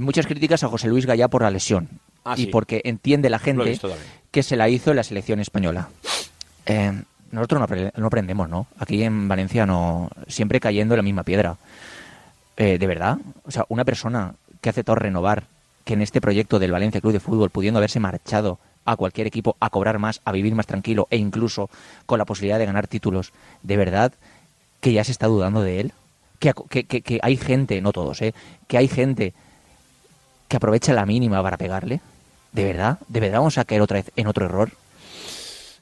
[0.00, 1.88] muchas críticas a José Luis Gallá por la lesión.
[2.24, 2.46] Ah, y sí.
[2.48, 3.78] porque entiende la gente
[4.32, 5.88] que se la hizo en la selección española.
[7.32, 8.66] Nosotros no, no aprendemos, ¿no?
[8.78, 11.56] Aquí en Valencia no, siempre cayendo en la misma piedra.
[12.56, 13.18] Eh, ¿De verdad?
[13.44, 15.44] O sea, una persona que ha aceptado renovar,
[15.84, 19.56] que en este proyecto del Valencia Club de Fútbol, pudiendo haberse marchado a cualquier equipo
[19.60, 21.70] a cobrar más, a vivir más tranquilo e incluso
[22.06, 24.12] con la posibilidad de ganar títulos, ¿de verdad
[24.80, 25.92] que ya se está dudando de él?
[26.38, 26.52] Que,
[26.84, 28.34] que- que hay gente, no todos, ¿eh?
[28.66, 29.34] Que hay gente
[30.48, 32.00] que aprovecha la mínima para pegarle.
[32.52, 32.98] ¿De verdad?
[33.08, 34.72] ¿De verdad vamos a caer otra vez en otro error?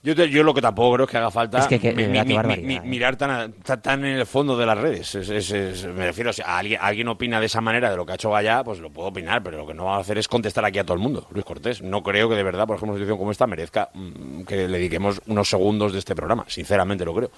[0.01, 2.03] Yo, te- yo lo que tampoco creo es que haga falta Es que- que- mi-
[2.05, 4.57] de mi- verdad, qué mi- barbaridad, mi- mirar tan, a- tan, tan en el fondo
[4.57, 5.12] de las redes.
[5.16, 8.12] Es- es- es- me refiero, si alguien, alguien opina de esa manera de lo que
[8.12, 10.28] ha hecho Gallá, pues lo puedo opinar, pero lo que no va a hacer es
[10.28, 11.82] contestar aquí a todo el mundo, Luis Cortés.
[11.82, 14.78] No creo que de verdad, por ejemplo, una situación como esta merezca mm, que le
[14.78, 16.44] dediquemos unos segundos de este programa.
[16.46, 17.30] Sinceramente lo creo.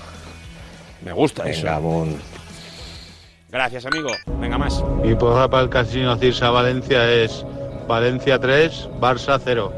[1.04, 1.70] Me gusta Venga, eso.
[1.70, 2.20] Amun.
[3.52, 4.08] Gracias, amigo.
[4.40, 4.82] Venga, más.
[5.04, 7.44] Mi porra para el Casino Cirsa Valencia es
[7.86, 9.70] Valencia 3, Barça 0.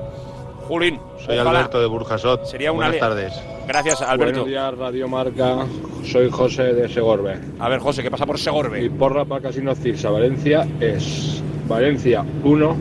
[0.68, 1.00] Julín.
[1.18, 1.58] Soy ojalá.
[1.58, 2.46] Alberto de Burjasot.
[2.46, 3.32] Sería una Buenas tardes.
[3.66, 4.42] Gracias, Alberto.
[4.42, 5.66] Buenos días, Radio Marca.
[6.04, 7.40] Soy José de Segorbe.
[7.58, 8.80] A ver, José, ¿qué pasa por Segorbe?
[8.80, 12.76] Mi porra para Casino Cirsa Valencia es Valencia 1,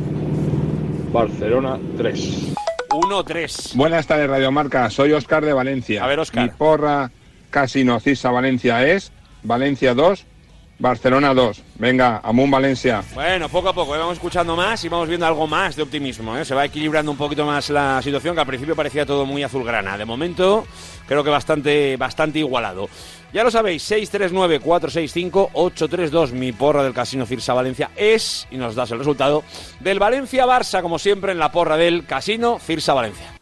[1.11, 2.53] Barcelona 3.
[2.89, 3.75] 1-3.
[3.75, 4.91] Buenas tardes, Radio Marca.
[4.91, 6.03] Soy Oscar de Valencia.
[6.03, 6.43] A ver, Óscar.
[6.43, 7.09] Mi porra
[7.49, 10.25] Casino Cisa Valencia es Valencia 2,
[10.79, 11.61] Barcelona 2.
[11.75, 13.03] Venga, Amun Valencia.
[13.13, 13.99] Bueno, poco a poco, ¿eh?
[13.99, 16.35] vamos escuchando más y vamos viendo algo más de optimismo.
[16.37, 16.45] ¿eh?
[16.45, 19.97] Se va equilibrando un poquito más la situación, que al principio parecía todo muy azulgrana.
[19.97, 20.65] De momento,
[21.07, 22.89] creo que bastante, bastante igualado.
[23.33, 28.99] Ya lo sabéis, 639-465-832, mi porra del Casino Cirsa Valencia es, y nos das el
[28.99, 29.43] resultado,
[29.79, 33.33] del Valencia-Barça, como siempre, en la porra del Casino Cirsa Valencia.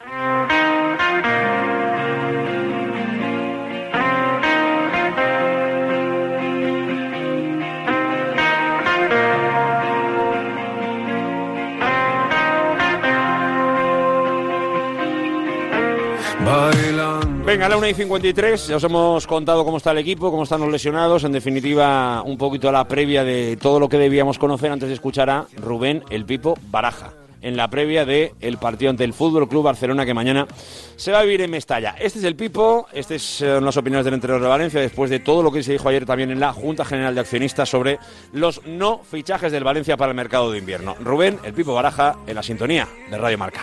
[17.52, 20.44] Venga, a la 1 y 53, ya os hemos contado cómo está el equipo, cómo
[20.44, 24.72] están los lesionados, en definitiva un poquito la previa de todo lo que debíamos conocer
[24.72, 29.04] antes de escuchar a Rubén el Pipo Baraja en la previa del el partido ante
[29.04, 30.48] el Fútbol Club Barcelona que mañana
[30.96, 31.96] se va a vivir en Mestalla.
[32.00, 35.44] Este es el Pipo, estas son las opiniones del entrenador de Valencia después de todo
[35.44, 38.00] lo que se dijo ayer también en la Junta General de Accionistas sobre
[38.34, 40.96] los no fichajes del Valencia para el mercado de invierno.
[41.00, 43.62] Rubén, el Pipo Baraja en la sintonía de Radio Marca.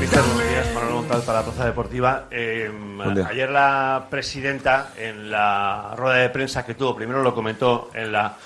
[0.00, 2.26] Mister, buenos días, Manuel Montal para la Plaza Deportiva.
[2.30, 2.70] Eh,
[3.14, 3.28] día.
[3.28, 8.36] ayer la presidenta en la rueda de prensa que tuvo, primero lo comentó en la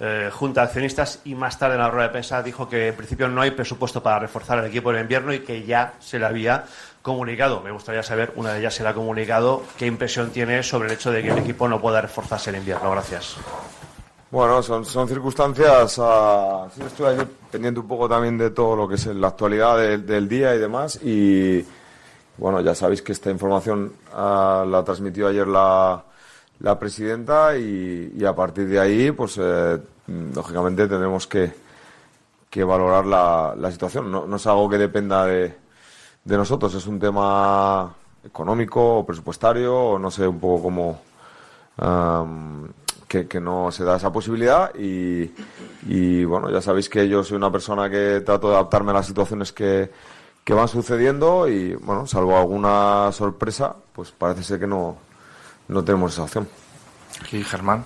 [0.00, 2.94] eh, Junta de Accionistas y más tarde en la rueda de prensa dijo que en
[2.96, 6.26] principio no hay presupuesto para reforzar el equipo en invierno y que ya se le
[6.26, 6.64] había
[7.02, 7.60] comunicado.
[7.62, 10.94] Me gustaría saber, una de ellas se le ha comunicado, qué impresión tiene sobre el
[10.94, 12.90] hecho de que el equipo no pueda reforzarse en invierno.
[12.90, 13.36] Gracias.
[14.30, 15.98] Bueno, son, son circunstancias.
[15.98, 20.54] ayer pendiente un poco también de todo lo que es la actualidad del- del día
[20.54, 20.98] y demás.
[21.02, 21.64] Y
[22.36, 26.02] bueno, ya sabéis que esta información ah, la transmitió ayer la,
[26.60, 29.78] la presidenta y, y a partir de ahí, pues eh,
[30.34, 31.52] lógicamente tendremos que,
[32.50, 34.10] que valorar la, la situación.
[34.10, 35.54] No, no es algo que dependa de,
[36.24, 37.94] de nosotros, es un tema
[38.24, 41.00] económico o presupuestario, o no sé un poco cómo.
[43.06, 45.30] que no se da esa posibilidad y,
[45.86, 49.06] y, bueno, ya sabéis que yo soy una persona que trato de adaptarme a las
[49.06, 49.90] situaciones que,
[50.44, 54.98] que van sucediendo y bueno, salvo alguna sorpresa, pues parece ser que no,
[55.68, 56.48] no tenemos esa opción.
[57.22, 57.84] Aquí Germán.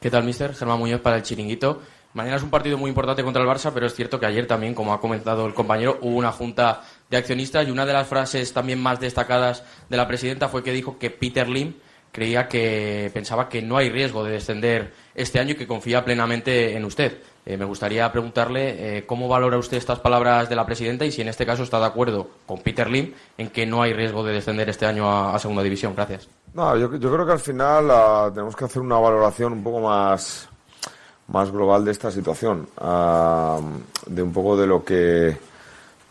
[0.00, 0.54] ¿Qué tal, mister?
[0.54, 1.82] Germán Muñoz para el Chiringuito.
[2.14, 4.74] Mañana es un partido muy importante contra el Barça, pero es cierto que ayer también,
[4.74, 8.52] como ha comentado el compañero, hubo una junta de accionistas y una de las frases
[8.52, 11.74] también más destacadas de la presidenta fue que dijo que Peter Lim
[12.12, 16.74] creía que pensaba que no hay riesgo de descender este año y que confía plenamente
[16.74, 17.18] en usted.
[17.44, 21.20] Eh, me gustaría preguntarle eh, cómo valora usted estas palabras de la presidenta y si
[21.20, 24.32] en este caso está de acuerdo con Peter Lim en que no hay riesgo de
[24.32, 25.94] descender este año a, a segunda división.
[25.94, 26.28] Gracias.
[26.56, 29.78] No, yo, yo creo que al final ah, tenemos que hacer una valoración un poco
[29.80, 30.48] más,
[31.28, 33.60] más global de esta situación, ah,
[34.06, 35.36] de un poco de lo que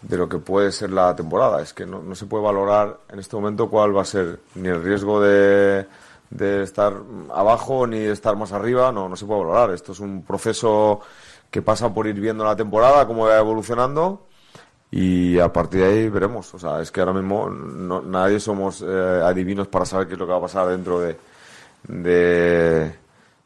[0.04, 1.64] de lo que puede ser la temporada.
[1.64, 4.68] Es que no, no se puede valorar en este momento cuál va a ser ni
[4.68, 5.88] el riesgo de,
[6.30, 6.94] de estar
[7.34, 8.92] abajo ni de estar más arriba.
[8.92, 9.72] No, no se puede valorar.
[9.72, 11.00] Esto es un proceso
[11.50, 14.28] que pasa por ir viendo la temporada, cómo va evolucionando
[14.92, 16.54] y a partir de ahí veremos.
[16.54, 20.20] O sea, es que ahora mismo no- nadie somos eh, adivinos para saber qué es
[20.20, 21.18] lo que va a pasar dentro de,
[21.88, 22.96] de,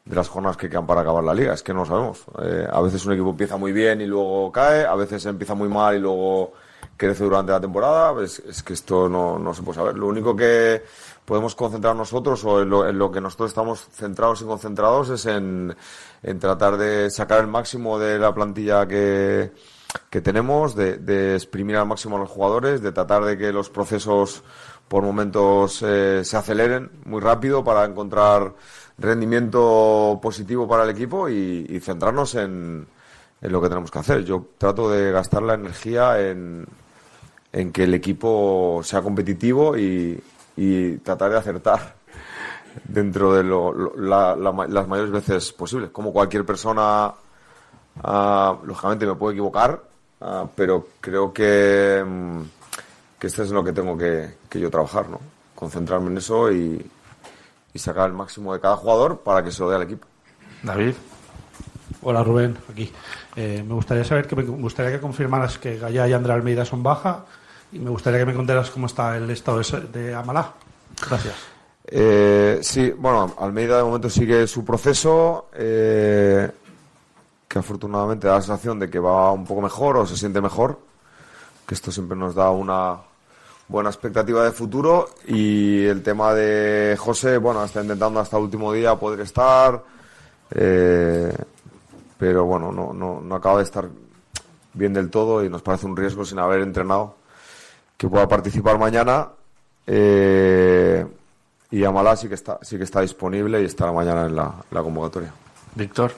[0.05, 1.53] las jornadas que quedan para acabar la liga.
[1.53, 2.23] Es que no lo sabemos.
[2.41, 5.69] Eh, a veces un equipo empieza muy bien y luego cae, a veces empieza muy
[5.69, 6.53] mal y luego
[6.97, 8.21] crece durante la temporada.
[8.23, 9.97] Es, es que esto no, no se puede saber.
[9.97, 10.83] Lo único que
[11.25, 15.25] podemos concentrar nosotros o en lo, en lo que nosotros estamos centrados y concentrados es
[15.27, 15.75] en,
[16.23, 19.51] en tratar de sacar el máximo de la plantilla que,
[20.09, 23.69] que tenemos, de, de exprimir al máximo a los jugadores, de tratar de que los
[23.69, 24.43] procesos
[24.87, 28.53] por momentos eh, se aceleren muy rápido para encontrar
[28.97, 32.87] rendimiento positivo para el equipo y, centrarnos en,
[33.41, 34.23] lo que tenemos que hacer.
[34.25, 36.65] Yo trato de gastar la energía en,
[37.53, 40.21] en que el equipo sea competitivo y,
[40.57, 41.95] y tratar de acertar
[42.83, 45.89] dentro de lo- lo- la- la las mayores veces posibles.
[45.91, 47.13] Como cualquier persona,
[48.03, 49.81] ah, lógicamente me puedo equivocar,
[50.21, 52.41] ah, pero creo que, mm,
[53.19, 55.19] que esto es lo que tengo que, que yo trabajar, ¿no?
[55.55, 56.89] Concentrarme en eso y,
[57.73, 60.07] y sacar el máximo de cada jugador para que se lo dé al equipo.
[60.63, 60.95] David.
[62.01, 62.91] Hola Rubén, aquí.
[63.35, 66.81] Eh, me gustaría saber que me gustaría que confirmaras que Gaya y André Almeida son
[66.81, 67.25] baja
[67.71, 70.53] y me gustaría que me contaras cómo está el estado de, de Amalá.
[71.07, 71.35] Gracias.
[71.85, 76.49] Eh, sí, bueno, Almeida de momento sigue su proceso, eh,
[77.49, 80.79] que afortunadamente da la sensación de que va un poco mejor o se siente mejor,
[81.65, 82.97] que esto siempre nos da una
[83.67, 85.09] buena expectativa de futuro.
[85.25, 89.83] Y el tema de José, bueno, está intentando hasta el último día poder estar,
[90.51, 91.35] eh,
[92.19, 93.89] pero bueno, no, no, no acaba de estar
[94.73, 97.15] bien del todo y nos parece un riesgo sin haber entrenado
[97.97, 99.27] que pueda participar mañana.
[99.87, 101.03] Eh,
[101.71, 104.83] y Amalá sí que está, sí que está disponible y estará mañana en la, la
[104.83, 105.33] convocatoria.
[105.73, 106.11] Víctor.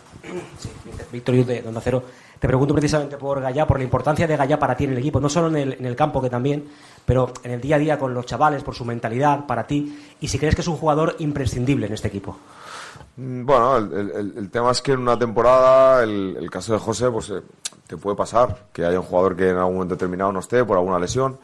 [1.12, 1.82] Víctor Yud de Onda.
[1.82, 5.20] Te pregunto precisamente por Gallá, por la importancia de Gallá para ti en el equipo,
[5.20, 6.68] no solo en el, en el campo que también,
[7.06, 10.28] pero en el día a día con los chavales, por su mentalidad, para ti, y
[10.28, 12.38] si crees que es un jugador imprescindible en este equipo.
[13.18, 17.42] Mm, Bueno, el, tema es que en una temporada, el, caso de José, pues eh,
[17.86, 20.78] te puede pasar que haya un jugador que en algún momento determinado no esté por
[20.78, 21.38] alguna lesión.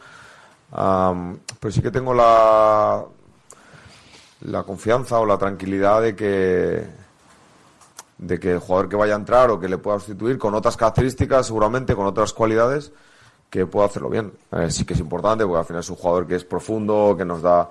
[0.70, 3.04] Pero sí que tengo la,
[4.42, 6.84] la confianza o la tranquilidad de que,
[8.18, 10.76] de que el jugador que vaya a entrar o que le pueda sustituir con otras
[10.76, 12.92] características, seguramente con otras cualidades,
[13.48, 14.32] que pueda hacerlo bien.
[14.68, 17.40] Sí que es importante porque al final es un jugador que es profundo, que nos
[17.40, 17.70] da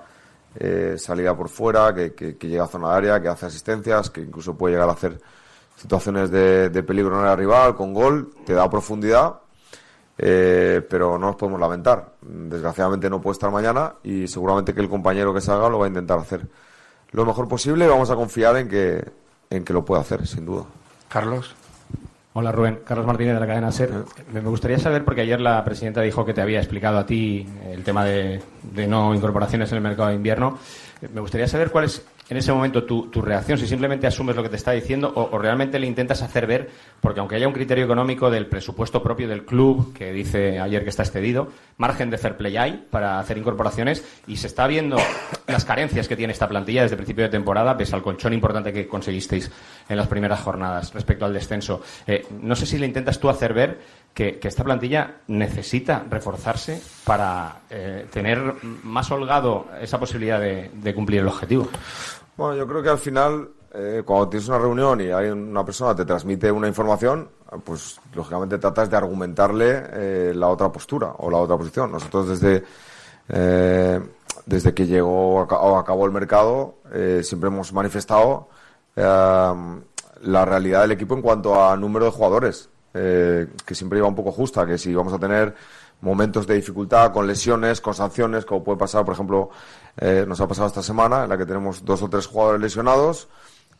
[0.56, 4.56] eh, salida por fuera, que, llega a zona de área, que hace asistencias, que incluso
[4.56, 5.20] puede llegar a hacer
[5.76, 9.40] situaciones de, peligro en el rival con gol, te da profundidad,
[10.16, 12.14] eh, pero no nos podemos lamentar.
[12.22, 15.88] Desgraciadamente no puede estar mañana y seguramente que el compañero que salga lo va a
[15.88, 16.48] intentar hacer
[17.12, 19.04] lo mejor posible vamos a confiar en que,
[19.50, 20.64] en que lo pueda hacer, sin duda.
[21.08, 21.54] Carlos.
[22.34, 23.90] Hola Rubén, Carlos Martínez de la cadena SER.
[24.32, 27.46] Me me gustaría saber, porque ayer la presidenta dijo que te había explicado a ti
[27.66, 30.58] el tema de, de no incorporaciones en el mercado de invierno.
[31.12, 34.42] Me gustaría saber cuál es en ese momento tu, tu reacción, si simplemente asumes lo
[34.42, 36.68] que te está diciendo o, realmente le intentas hacer ver,
[37.00, 40.90] porque aunque haya un criterio económico del presupuesto propio del club, que dice ayer que
[40.90, 41.48] está excedido,
[41.78, 44.96] margen de fair play hay para hacer incorporaciones y se está viendo
[45.46, 48.72] las carencias que tiene esta plantilla desde el principio de temporada, pese al colchón importante
[48.72, 49.50] que conseguisteis
[49.88, 51.82] en las primeras jornadas respecto al descenso.
[52.06, 53.78] Eh, no sé si le intentas tú hacer ver
[54.12, 61.28] que, esta plantilla necesita reforzarse para eh, tener más holgado esa posibilidad de cumplir el
[61.28, 61.68] objetivo.
[62.38, 65.92] Bueno, yo creo que al final, eh, cuando tienes una reunión y hay una persona
[65.96, 67.28] te transmite una información,
[67.64, 71.90] pues lógicamente tratas de argumentarle eh, la otra postura o la otra posición.
[71.90, 72.62] Nosotros desde,
[73.28, 74.00] eh,
[74.46, 78.48] desde que llegó o acabó el mercado eh, siempre hemos manifestado
[78.94, 84.30] la realidad del equipo en cuanto a número de jugadores, que siempre iba un poco
[84.30, 85.54] justa, que si vamos a tener
[86.00, 89.50] momentos de dificultad con lesiones, con sanciones, como puede pasar, por ejemplo,
[89.96, 93.28] eh, nos ha pasado esta semana, en la que tenemos dos o tres jugadores lesionados,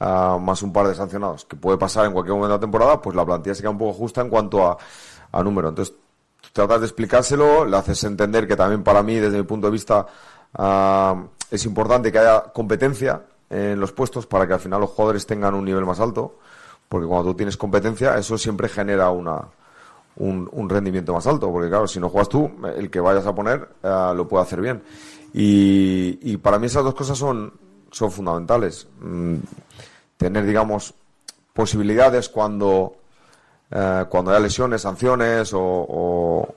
[0.00, 3.00] ah, más un par de sancionados, que puede pasar en cualquier momento de la temporada,
[3.00, 5.68] pues la plantilla se queda un poco justa en cuanto a, número.
[5.68, 5.94] Entonces,
[6.40, 9.72] tú tratas de explicárselo, le haces entender que también para mí, desde mi punto de
[9.72, 10.06] vista,
[10.54, 15.26] ah, es importante que haya competencia en los puestos para que al final los jugadores
[15.26, 16.38] tengan un nivel más alto,
[16.88, 19.48] porque cuando tú tienes competencia, eso siempre genera una,
[20.18, 23.34] un, un rendimiento más alto, porque claro, si no juegas tú, el que vayas a
[23.34, 24.82] poner eh, lo puede hacer bien.
[25.32, 27.52] Y, y para mí esas dos cosas son,
[27.90, 28.86] son fundamentales.
[29.00, 29.36] Mm,
[30.16, 30.94] tener, digamos,
[31.52, 32.96] posibilidades cuando,
[33.70, 36.54] eh, cuando haya lesiones, sanciones o, o,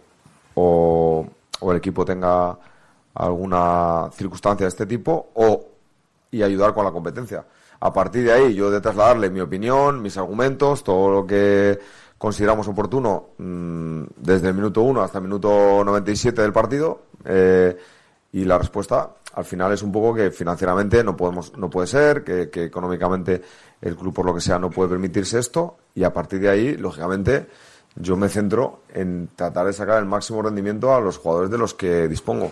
[0.56, 1.26] o-
[1.64, 2.58] o el equipo tenga
[3.14, 5.66] alguna circunstancia de este tipo o
[6.32, 7.46] y ayudar con la competencia.
[7.82, 11.78] A partir de ahí, yo de trasladarle mi opinión, mis argumentos, todo lo que
[12.22, 17.02] consideramos oportuno mm, desde el minuto 1 hasta el minuto 97 del partido.
[17.26, 17.76] eh,
[18.34, 22.24] y la respuesta al final es un poco que financieramente no podemos no puede ser,
[22.24, 23.42] que, que económicamente
[23.82, 26.78] el club por lo que sea no puede permitirse esto y a partir de ahí,
[26.78, 27.48] lógicamente,
[27.96, 31.74] yo me centro en tratar de sacar el máximo rendimiento a los jugadores de los
[31.74, 32.52] que dispongo.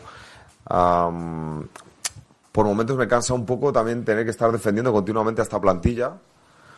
[2.51, 6.13] Por momentos me cansa un poco también tener que estar defendiendo continuamente a esta plantilla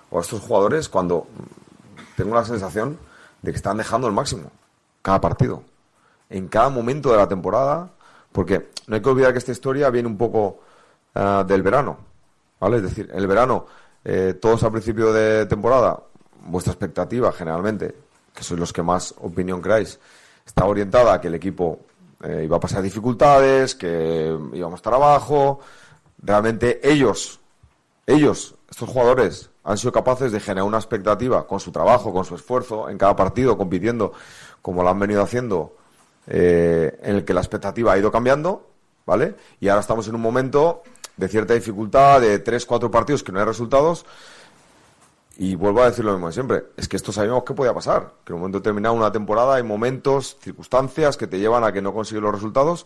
[0.09, 1.25] o a estos jugadores cuando
[2.15, 2.97] tengo la sensación
[3.41, 4.51] de que están dejando el máximo
[5.01, 5.63] cada partido,
[6.29, 7.89] en cada momento de la temporada,
[8.31, 10.59] porque no hay que olvidar que esta historia viene un poco
[11.15, 11.97] ah, del verano,
[12.59, 12.77] ¿vale?
[12.77, 13.65] Es decir, el verano,
[14.03, 15.99] eh, todos a principio de temporada,
[16.45, 17.95] vuestra expectativa generalmente,
[18.33, 19.99] que sois los que más opinión creáis,
[20.45, 21.79] está orientada a que el equipo
[22.23, 25.59] eh, iba a pasar dificultades, que íbamos a estar abajo.
[26.21, 27.39] Realmente ellos,
[28.05, 32.35] ellos, estos jugadores, han sido capaces de generar una expectativa con su trabajo, con su
[32.35, 34.13] esfuerzo, en cada partido, compitiendo
[34.61, 35.75] como lo han venido haciendo,
[36.27, 38.67] eh, en el que la expectativa ha ido cambiando,
[39.05, 39.35] ¿vale?
[39.59, 40.83] Y ahora estamos en un momento
[41.17, 44.05] de cierta dificultad, de tres, cuatro partidos que no hay resultados.
[45.37, 48.13] Y vuelvo a decir lo mismo de siempre, es que esto sabíamos que podía pasar,
[48.23, 51.81] que en un momento determinado una temporada hay momentos, circunstancias que te llevan a que
[51.81, 52.85] no consigues los resultados.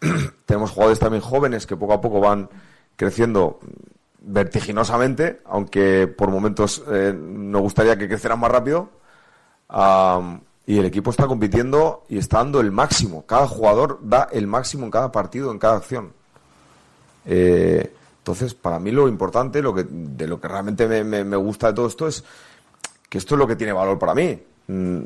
[0.46, 2.48] Tenemos jugadores también jóvenes que poco a poco van
[2.96, 3.60] creciendo
[4.22, 8.90] vertiginosamente, aunque por momentos eh, nos gustaría que crecieran más rápido.
[10.66, 13.24] Y el equipo está compitiendo y está dando el máximo.
[13.26, 16.12] Cada jugador da el máximo en cada partido, en cada acción.
[17.26, 21.36] Eh, entonces, para mí lo importante, lo que, de lo que realmente me, me- me
[21.36, 22.22] gusta de todo esto es
[23.08, 24.40] que esto es lo que tiene valor para mí.
[24.68, 25.00] Mm,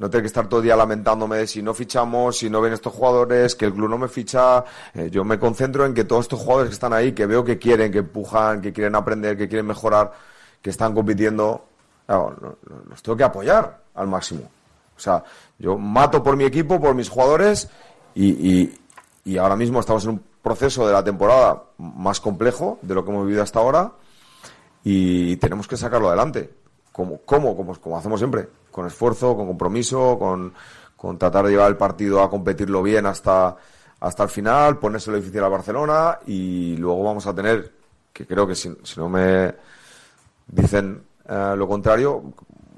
[0.00, 2.72] No tener que estar todo el día lamentándome de si no fichamos, si no ven
[2.72, 4.64] estos jugadores, que el club no me ficha.
[4.94, 7.58] Eh, yo me concentro en que todos estos jugadores que están ahí, que veo que
[7.58, 10.10] quieren, que empujan, que quieren aprender, que quieren mejorar,
[10.62, 11.66] que están compitiendo,
[12.08, 14.40] los tengo que apoyar al máximo.
[14.96, 15.22] O sea,
[15.58, 17.68] yo mato por mi equipo, por mis jugadores
[18.14, 18.70] y
[19.38, 23.26] ahora mismo estamos en un proceso de la temporada más complejo de lo que hemos
[23.26, 23.92] vivido hasta ahora
[24.82, 26.59] y tenemos que sacarlo adelante.
[26.92, 30.52] Como como Como, como hacemos siempre, con esfuerzo, con compromiso, con,
[30.96, 33.56] con tratar de llevar el partido a competirlo bien hasta,
[34.00, 37.72] hasta el final, ponérselo difícil a Barcelona y luego vamos a tener,
[38.12, 39.54] que creo que si, si no me
[40.46, 42.22] dicen eh, lo contrario,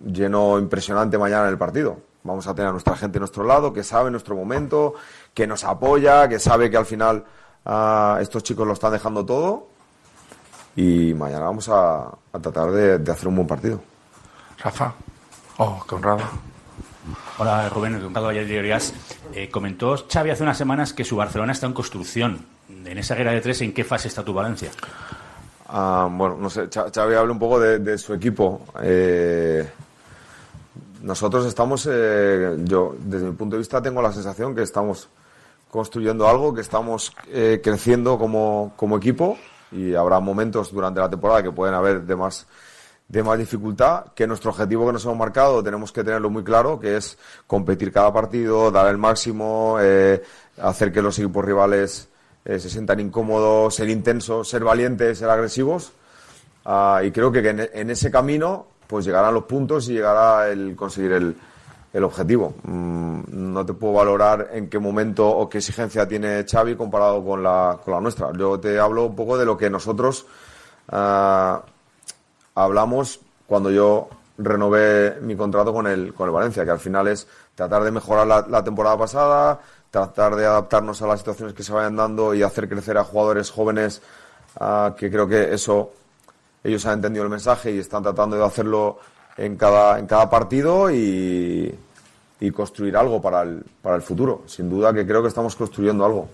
[0.04, 1.96] lleno impresionante mañana en el partido.
[2.22, 4.94] vamos a tener a nuestra gente a nuestro lado, que sabe nuestro momento,
[5.34, 7.24] que nos apoya, que sabe que al final
[7.64, 9.68] ah, estos chicos lo están dejando todo.
[10.76, 13.80] Y mañana vamos a, a tratar de, de hacer un buen partido.
[14.62, 14.94] Rafa.
[15.58, 16.22] Oh, qué honrado.
[17.38, 18.94] Hola Rubén, educado ayer de Orias.
[19.34, 22.46] Eh, comentó Xavi hace unas semanas que su Barcelona está en construcción.
[22.68, 24.70] En esa guerra de tres, ¿en qué fase está tu Valencia?
[25.68, 28.62] Ah, bueno, no sé, Xavi habla un poco de, de su equipo.
[28.82, 29.68] Eh,
[31.02, 35.08] nosotros estamos, eh, yo desde mi punto de vista tengo la sensación que estamos
[35.70, 39.38] construyendo algo, que estamos eh, creciendo como, como equipo
[39.72, 42.46] y habrá momentos durante la temporada que pueden haber de más,
[43.12, 46.80] de más dificultad, que nuestro objetivo que nos hemos marcado tenemos que tenerlo muy claro,
[46.80, 50.22] que es competir cada partido, dar el máximo, eh,
[50.58, 52.08] hacer que los equipos rivales
[52.46, 55.92] eh, se sientan incómodos, ser intensos, ser valientes, ser agresivos.
[56.64, 61.12] Ah, y creo que en, ese camino pues llegarán los puntos y llegará el conseguir
[61.12, 61.36] el,
[61.92, 62.54] el objetivo.
[62.62, 67.42] Mm, no te puedo valorar en qué momento o qué exigencia tiene Xavi comparado con
[67.42, 68.32] la, con la nuestra.
[68.32, 70.24] Yo te hablo un poco de lo que nosotros
[70.88, 71.62] ah,
[72.54, 77.26] hablamos cuando yo renové mi contrato con el, con el Valencia, que al final es
[77.54, 81.72] tratar de mejorar la, la temporada pasada, tratar de adaptarnos a las situaciones que se
[81.72, 84.02] vayan dando y hacer crecer a jugadores jóvenes,
[84.58, 85.92] ah, que creo que eso
[86.64, 88.98] ellos han entendido el mensaje y están tratando de hacerlo
[89.36, 91.76] en cada, en cada partido y,
[92.40, 94.42] y construir algo para el, para el futuro.
[94.46, 96.28] Sin duda que creo que estamos construyendo algo.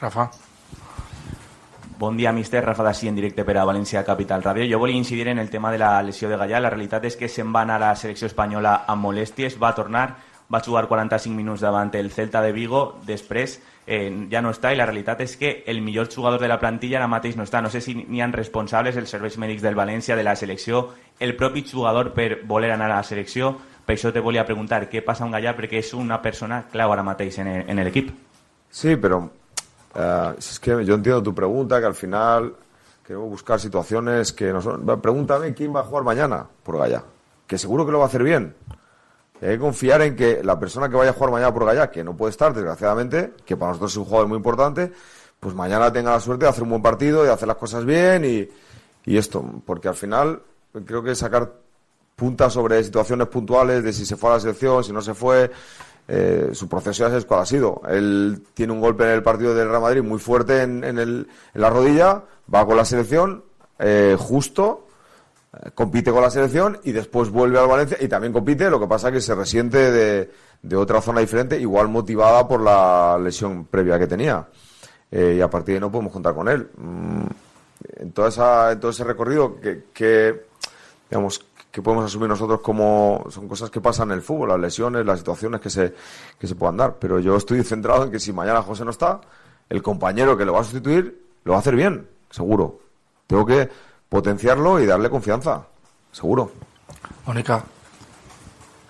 [0.00, 0.30] Rafa.
[2.02, 2.64] Bon dia, mister.
[2.64, 4.64] Rafa Dassi en directe per a València Capital Ràdio.
[4.66, 6.58] Jo volia incidir en el tema de la lesió de Gallà.
[6.58, 10.16] La realitat és que se'n va anar a la selecció espanyola amb molèsties, va tornar,
[10.50, 14.80] va jugar 45 minuts davant el Celta de Vigo, després eh, ja no està i
[14.80, 17.60] la realitat és que el millor jugador de la plantilla ara mateix no està.
[17.62, 20.88] No sé si n'hi ha responsables, els serveis mèdics del València, de la selecció,
[21.20, 23.52] el propi jugador per voler anar a la selecció.
[23.86, 27.06] Per això te volia preguntar què passa amb Gallà perquè és una persona clau ara
[27.06, 28.10] mateix en l'equip.
[28.72, 29.22] Sí, pero
[29.94, 32.54] eh, es que yo entiendo tu pregunta, que al final
[33.04, 34.88] queremos buscar situaciones que no son...
[34.88, 37.02] Va, Pregúntame quién va a jugar mañana por Gallá,
[37.46, 38.54] que seguro que lo va a hacer bien.
[39.40, 42.04] Hay que confiar en que la persona que vaya a jugar mañana por Gallá, que
[42.04, 44.92] no puede estar, desgraciadamente, que para nosotros es un jugador muy importante,
[45.40, 48.24] pues mañana tenga la suerte de hacer un buen partido, de hacer las cosas bien
[48.24, 48.48] y,
[49.04, 50.40] y esto, porque al final
[50.86, 51.52] creo que sacar
[52.14, 55.50] puntas sobre situaciones puntuales de si se fue a la selección, si no se fue.
[56.08, 57.80] Eh, su proceso ya sabes cuál ha sido.
[57.88, 61.28] Él tiene un golpe en el partido del Real Madrid muy fuerte en, en el-
[61.54, 62.22] en la rodilla,
[62.52, 63.44] va con la selección,
[63.78, 64.86] eh, justo,
[65.54, 68.86] eh, compite con la selección y después vuelve al Valencia y también compite, lo que
[68.86, 70.30] pasa que se resiente de,
[70.62, 74.46] de otra zona diferente, igual motivada por la lesión previa que tenía.
[75.10, 76.68] Y a partir de ahí no podemos contar con él.
[76.76, 77.26] Mm,
[77.98, 80.46] en, toda esa, en todo ese recorrido que, que,
[81.10, 85.06] digamos, que podemos asumir nosotros como son cosas que pasan en el fútbol, las lesiones,
[85.06, 85.94] las situaciones que se,
[86.38, 86.96] que se puedan dar.
[86.98, 89.22] Pero yo estoy centrado en que si mañana José no está,
[89.70, 92.80] el compañero que lo va a sustituir lo va a hacer bien, seguro.
[93.26, 93.70] Tengo que
[94.08, 95.66] potenciarlo y darle confianza,
[96.12, 96.52] seguro.
[97.26, 97.64] Mónica.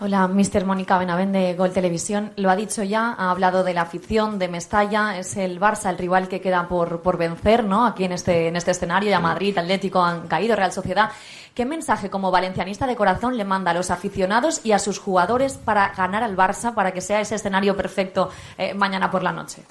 [0.05, 0.65] Hola, Mr.
[0.65, 2.33] Mónica Benavén de Gol Televisión.
[2.35, 5.99] Lo ha dicho ya, ha hablado de la afición de Mestalla, es el Barça el
[5.99, 7.87] rival que queda por, por vencer, ¿no?
[7.87, 11.13] Aquí en este, en este escenario, ya Madrid, Atlético han caído, Real Sociedad.
[11.55, 15.53] ¿Qué mensaje como valencianista de corazón le manda a los aficionados y a sus jugadores
[15.57, 18.29] para ganar al Barça, para que sea ese escenario perfecto
[18.59, 19.63] eh, mañana por la noche?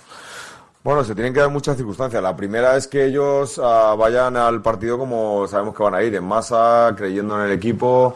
[0.81, 2.23] Bueno, se tienen que dar muchas circunstancias.
[2.23, 6.15] La primera es que ellos ah, vayan al partido como sabemos que van a ir,
[6.15, 8.15] en masa, creyendo en el equipo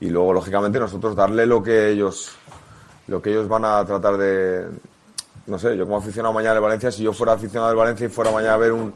[0.00, 2.32] y luego, lógicamente, nosotros darle lo que ellos,
[3.08, 4.66] lo que ellos van a tratar de...
[5.46, 8.08] No sé, yo como aficionado mañana del Valencia, si yo fuera aficionado del Valencia y
[8.08, 8.92] fuera mañana a ver un,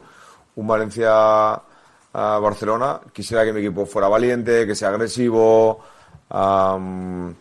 [0.55, 5.79] un Valencia-Barcelona, quisiera que mi equipo fuera valiente, que sea agresivo,
[6.29, 7.33] am,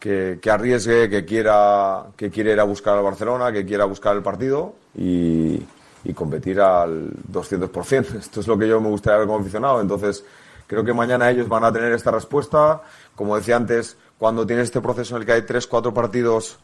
[0.00, 4.22] que, arriesgue, que quiera, que quiera ir a buscar al Barcelona, que quiera buscar el
[4.22, 5.62] partido y,
[6.02, 8.14] y competir al 200%.
[8.18, 9.80] Esto es lo que yo me gustaría ver como aficionado.
[9.80, 10.24] Entonces,
[10.66, 12.82] creo que mañana ellos van a tener esta respuesta.
[13.14, 16.58] Como decía antes, cuando tienes este proceso en el que hay tres, cuatro partidos,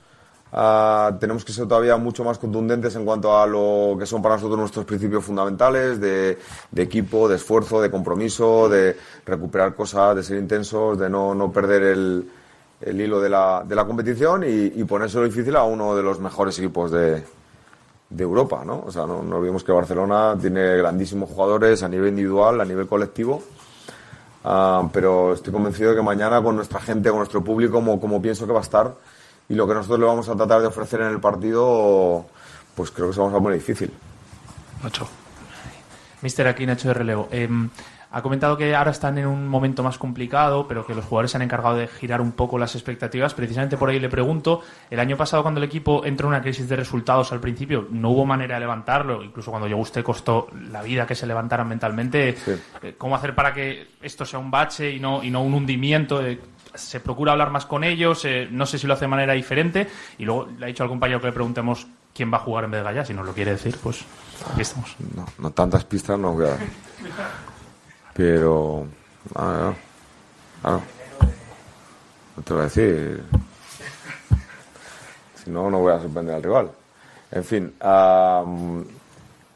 [0.52, 4.36] ah, tenemos que ser todavía mucho más contundentes en cuanto a lo que son para
[4.36, 6.38] nosotros nuestros principios fundamentales de,
[6.76, 8.96] equipo, de esfuerzo, de compromiso, de
[9.26, 12.30] recuperar cosas, de ser intensos, de no, no perder el,
[12.80, 16.20] el hilo de la, de la competición y, y ponérselo difícil a uno de los
[16.20, 17.24] mejores equipos de,
[18.10, 18.84] de Europa, ¿no?
[18.86, 22.86] O sea, no, no olvidemos que Barcelona tiene grandísimos jugadores a nivel individual, a nivel
[22.86, 23.42] colectivo,
[24.44, 28.22] Ah, pero estoy convencido de que mañana con nuestra gente, con nuestro público, como, como
[28.22, 28.94] pienso que va a estar,
[29.48, 32.26] y lo que nosotros le vamos a tratar de ofrecer en el partido,
[32.74, 33.92] pues creo que se vamos a poner difícil.
[34.82, 35.08] Nacho.
[36.22, 37.28] Mister, aquí Nacho de relevo.
[37.30, 37.48] Eh,
[38.10, 41.36] Ha comentado que ahora están en un momento más complicado, pero que los jugadores se
[41.36, 43.34] han encargado de girar un poco las expectativas.
[43.34, 46.68] Precisamente por ahí le pregunto, el año pasado cuando el equipo entró en una crisis
[46.68, 50.82] de resultados al principio, no hubo manera de levantarlo, incluso cuando llegó usted costó la
[50.82, 52.36] vida que se levantaran mentalmente.
[52.82, 56.22] Eh, ¿Cómo hacer para que esto sea un bache y no, y no un hundimiento?
[56.74, 59.86] Se procura hablar más con ellos, eh, no sé si lo hace de manera diferente.
[60.16, 62.70] Y luego le ha dicho al compañero que le preguntemos quién va a jugar en
[62.70, 64.04] vez de Gallá, si nos lo quiere decir, pues
[64.50, 64.96] aquí estamos.
[65.14, 66.58] No, no tantas pistas no voy a dar.
[68.18, 68.84] Pero.
[69.36, 69.72] ah,
[70.64, 70.80] ah,
[72.36, 73.22] no te voy a decir.
[75.36, 76.70] Si no, no voy a sorprender al rival.
[77.30, 78.44] En fin, ah,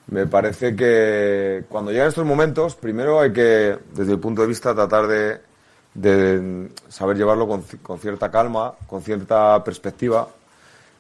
[0.07, 4.73] me parece que cuando llegan estos momentos, primero hay que, desde el punto de vista,
[4.77, 10.29] tratar de, saber llevarlo con, con cierta calma, con cierta perspectiva,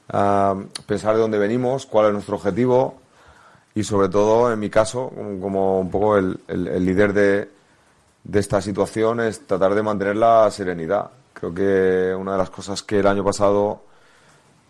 [0.08, 3.01] ah, pensar de dónde venimos, cuál es nuestro objetivo
[3.74, 5.10] y sobre todo, en mi caso,
[5.40, 7.48] como, un poco el, el- líder de,
[8.24, 11.10] de esta situación, es tratar de mantener la serenidad.
[11.34, 13.82] Creo que una de las cosas que el año pasado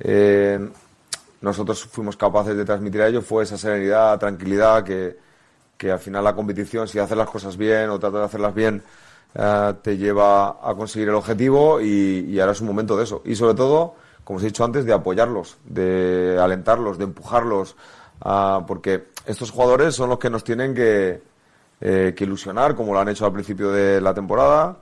[0.01, 0.59] eh,
[1.41, 5.17] nosotros fuimos capaces de transmitir a ellos fue esa serenidad, tranquilidad, que,
[5.77, 8.83] que al final la competición, si haces las cosas bien o tratas de hacerlas bien,
[9.35, 13.23] eh, te lleva a conseguir el objetivo y ahora es un momento de eso.
[13.25, 13.95] Y sobre todo,
[14.25, 17.77] como os he dicho antes, de apoyarlos, de alentarlos, de empujarlos,
[18.23, 21.23] ah, porque estos jugadores son los que nos tienen que,
[21.81, 24.77] eh, que ilusionar, como lo han hecho al principio de la temporada,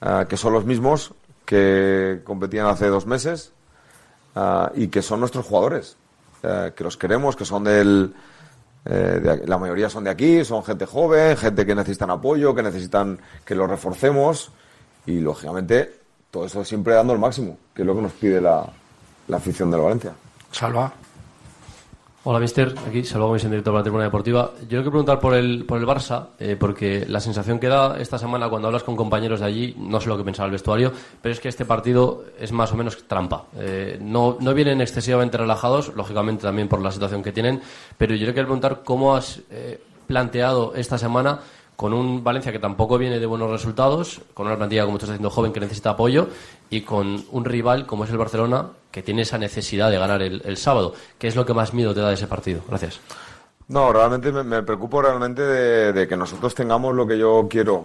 [0.00, 1.14] ah, que son los mismos
[1.44, 3.52] que competían hace dos meses
[4.36, 5.96] ah, y que son nuestros jugadores,
[6.42, 8.14] eh, que los queremos, que son del...
[8.84, 12.62] eh, de la mayoría son de aquí, son gente joven, gente que necesitan apoyo, que
[12.62, 14.50] necesitan que los reforcemos
[15.06, 18.64] y, lógicamente, todo eso siempre dando el máximo, que es lo que nos pide la,
[19.28, 20.12] la afición del Valencia.
[20.50, 20.92] Salva.
[22.24, 22.72] Hola, mister.
[22.86, 24.52] Aquí, Salva Gómez en directo para la Tribuna Deportiva.
[24.60, 28.16] Yo quiero preguntar por el, por el Barça, eh, porque la sensación que da esta
[28.16, 31.32] semana cuando hablas con compañeros de allí, no sé lo que pensaba el vestuario, pero
[31.32, 33.46] es que este partido es más o menos trampa.
[33.56, 37.60] Eh, no, no vienen excesivamente relajados, lógicamente también por la situación que tienen,
[37.98, 41.40] pero yo quiero preguntar cómo has eh, planteado esta semana
[41.74, 45.30] con un Valencia que tampoco viene de buenos resultados, con una plantilla, como estás diciendo,
[45.30, 46.28] joven que necesita apoyo,
[46.72, 50.56] y con un rival como es el Barcelona, que tiene esa necesidad de ganar el,
[50.56, 50.94] sábado.
[51.18, 52.62] ¿Qué es lo que más miedo te da de ese partido?
[52.66, 52.98] Gracias.
[53.68, 57.84] No, realmente me, preocupo realmente de, que nosotros tengamos lo que yo quiero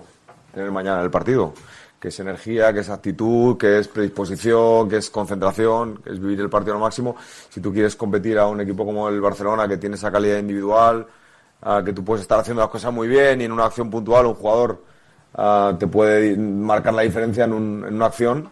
[0.54, 1.54] tener mañana en el partido,
[2.00, 6.40] que es energía, que es actitud, que es predisposición, que es concentración, que es vivir
[6.40, 7.18] el partido al máximo.
[7.50, 11.06] Si tú quieres competir a un equipo como el Barcelona, que tiene esa calidad individual,
[11.62, 14.28] ah, que tú puedes estar haciendo las cosas muy bien y en una acción puntual
[14.28, 14.82] un jugador
[15.34, 18.50] ah, te puede marcar la diferencia en, un- en una acción,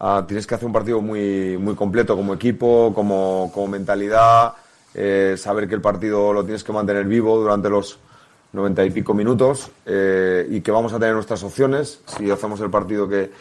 [0.00, 4.54] ah, tienes que hacer un partido muy, muy completo como equipo, como, como mentalidad,
[4.94, 7.98] eh, saber que el partido lo tienes que mantener vivo durante los
[8.52, 12.70] noventa y pico minutos eh, y que vamos a tener nuestras opciones si hacemos el
[12.70, 13.32] partido que,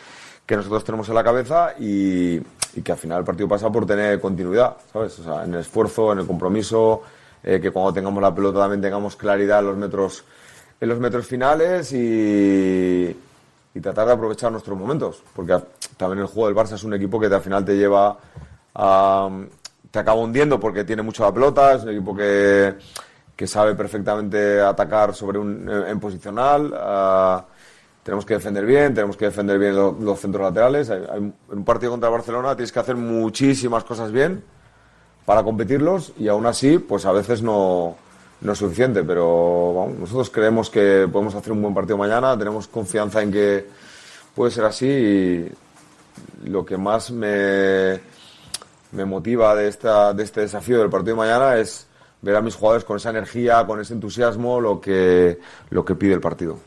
[0.45, 2.39] que nosotros tenemos en la cabeza y,
[2.83, 5.19] que al final el partido pasa por tener continuidad, ¿sabes?
[5.45, 7.03] En el esfuerzo, en el compromiso,
[7.43, 10.23] eh, que cuando tengamos la pelota también tengamos claridad en los metros,
[10.81, 13.15] en los metros finales y,
[13.75, 15.57] y tratar de aprovechar nuestros momentos, porque
[15.97, 18.17] también el juego del Barça es un equipo que al final te lleva
[18.75, 19.29] a...
[19.89, 22.75] te acaba hundiendo porque tiene mucho la pelota, es un equipo que,
[23.35, 27.45] que sabe perfectamente atacar sobre un, en, en posicional, ah,
[28.03, 31.91] tenemos que defender bien, tenemos que defender bien lo- los centros laterales, en un partido
[31.91, 34.43] contra el Barcelona tienes que hacer muchísimas cosas bien
[35.25, 37.95] para competirlos y aún así, pues a veces no,
[38.43, 43.21] no es suficiente, pero nosotros creemos que podemos hacer un buen partido mañana, tenemos confianza
[43.21, 43.65] en que
[44.35, 45.51] puede ser así y
[46.49, 47.99] lo que más me,
[48.91, 51.87] me motiva de, esta, de este desafío del partido de mañana es
[52.21, 55.39] ver a mis jugadores con esa energía, con ese entusiasmo, lo que,
[55.69, 56.57] lo que pide el partido.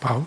[0.00, 0.24] Pau.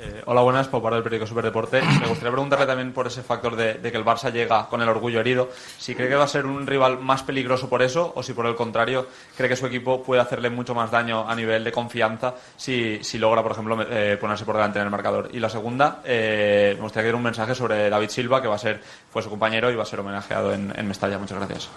[0.00, 1.82] Eh, hola, buenas, Pau Pardo del periódico Superdeporte.
[1.82, 5.18] Me gustaría preguntarle también por ese factor de, que el Barça llega con el orgullo
[5.18, 5.48] herido.
[5.76, 8.46] Si cree que va a ser un rival más peligroso por eso o si por
[8.46, 12.34] el contrario cree que su equipo puede hacerle mucho más daño a nivel de confianza
[12.56, 15.30] si, logra, por ejemplo, eh, ponerse por delante en el marcador.
[15.32, 18.58] Y la segunda, eh, me gustaría que un mensaje sobre David Silva, que va a
[18.58, 18.80] ser
[19.10, 21.18] fue su compañero y va a ser homenajeado en, en Mestalla.
[21.18, 21.70] Muchas gracias.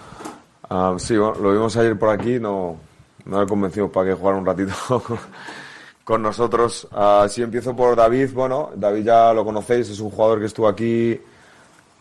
[0.70, 2.78] Ah, sí, lo vimos ayer por aquí, no,
[3.24, 4.72] no le convencimos para que jugara un ratito
[6.04, 6.88] con, nosotros.
[6.92, 10.68] Ah, si empiezo por David, bueno, David ya lo conocéis, es un jugador que estuvo
[10.68, 11.20] aquí,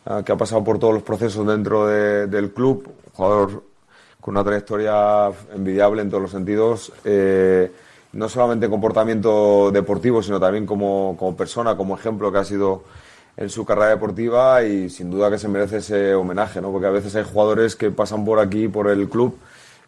[0.06, 3.64] ah, que ha pasado por todos los procesos dentro de- del club, jugador
[4.20, 7.72] con una trayectoria envidiable en todos los sentidos, eh,
[8.14, 12.84] no solamente en comportamiento deportivo, sino también como, como persona, como ejemplo que ha sido
[13.38, 16.72] en su carrera deportiva y sin duda que se merece ese homenaje, ¿no?
[16.72, 19.38] Porque a veces hay jugadores que pasan por aquí, por el club,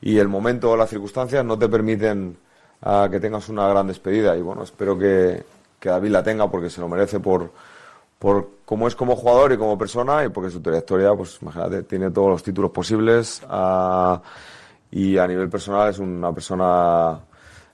[0.01, 2.37] y el momento o las circunstancias no te permiten
[2.83, 4.35] a que tengas una gran despedida.
[4.35, 5.43] Y bueno, espero que,
[5.79, 7.51] que David la tenga porque se lo merece por,
[8.19, 12.11] por cómo es como jugador y como persona y porque su trayectoria, pues imagínate, tiene
[12.11, 14.21] todos los títulos posibles ah,
[14.91, 17.19] y a nivel personal es una persona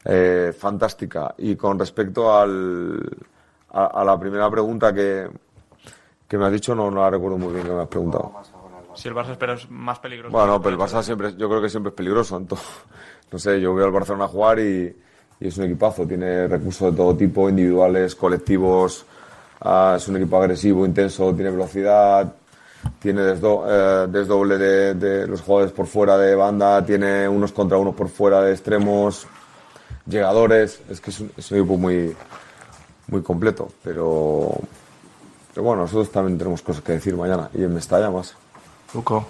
[0.05, 1.33] eh, fantástica.
[1.37, 2.99] Y con respecto al,
[3.71, 5.27] a, a la primera pregunta que,
[6.27, 8.31] que me has dicho, no, no la recuerdo muy bien que me has preguntado.
[8.93, 10.31] Si el Barça espera es más peligroso.
[10.31, 12.37] Bueno, pero el Barça siempre, yo creo que siempre es peligroso.
[12.37, 12.67] entonces,
[13.31, 14.95] no sé, yo veo al Barcelona jugar y,
[15.39, 16.05] es un equipazo.
[16.05, 19.05] Tiene recursos de todo tipo, individuales, colectivos.
[19.61, 22.33] ah, es un equipo agresivo, intenso, tiene velocidad,
[22.99, 27.77] tiene desdo- eh, desdoble de, de los jugadores por fuera de banda, tiene unos contra
[27.77, 29.27] unos por fuera de extremos,
[30.05, 30.81] llegadores.
[30.89, 32.15] Es que es un, es un equipo muy,
[33.07, 33.69] muy completo.
[33.83, 34.51] Pero,
[35.53, 38.35] pero bueno, nosotros también tenemos cosas que decir mañana y en Mestalla más.
[38.93, 39.25] Luco.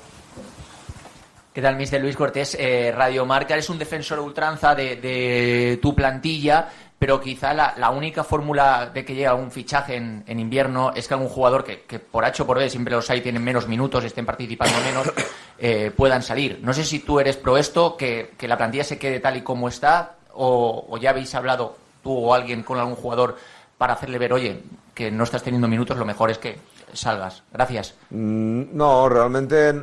[1.53, 1.99] ¿Qué tal, Mr.
[1.99, 2.55] Luis Cortés?
[2.59, 6.69] Eh, Radio Marca es un defensor ultranza de, de tu plantilla,
[6.99, 11.29] pero quizá la, única fórmula de que llega un fichaje en, invierno es que algún
[11.29, 14.27] jugador que, que por H o por B siempre los hay, tienen menos minutos, estén
[14.27, 15.11] participando menos,
[15.57, 16.59] eh, puedan salir.
[16.61, 19.41] No sé si tú eres pro esto, que, que la plantilla se quede tal y
[19.41, 23.37] como está, o, o ya habéis hablado tú o alguien con algún jugador
[23.79, 24.61] para hacerle ver, oye,
[24.93, 26.59] que no estás teniendo minutos, lo mejor es que
[26.93, 27.43] salgas.
[27.51, 27.95] Gracias.
[28.11, 29.73] Mm, No, realmente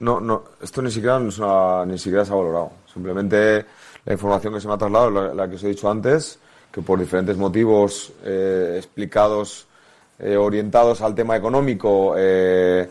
[0.00, 2.70] no, no, esto ni siquiera, ni siquiera se ha valorado.
[2.92, 3.64] Simplemente
[4.04, 6.38] la información que se me ha trasladado, la, que os he dicho antes,
[6.72, 9.66] que por diferentes motivos eh, explicados,
[10.18, 12.88] eh, orientados al tema económico, eh,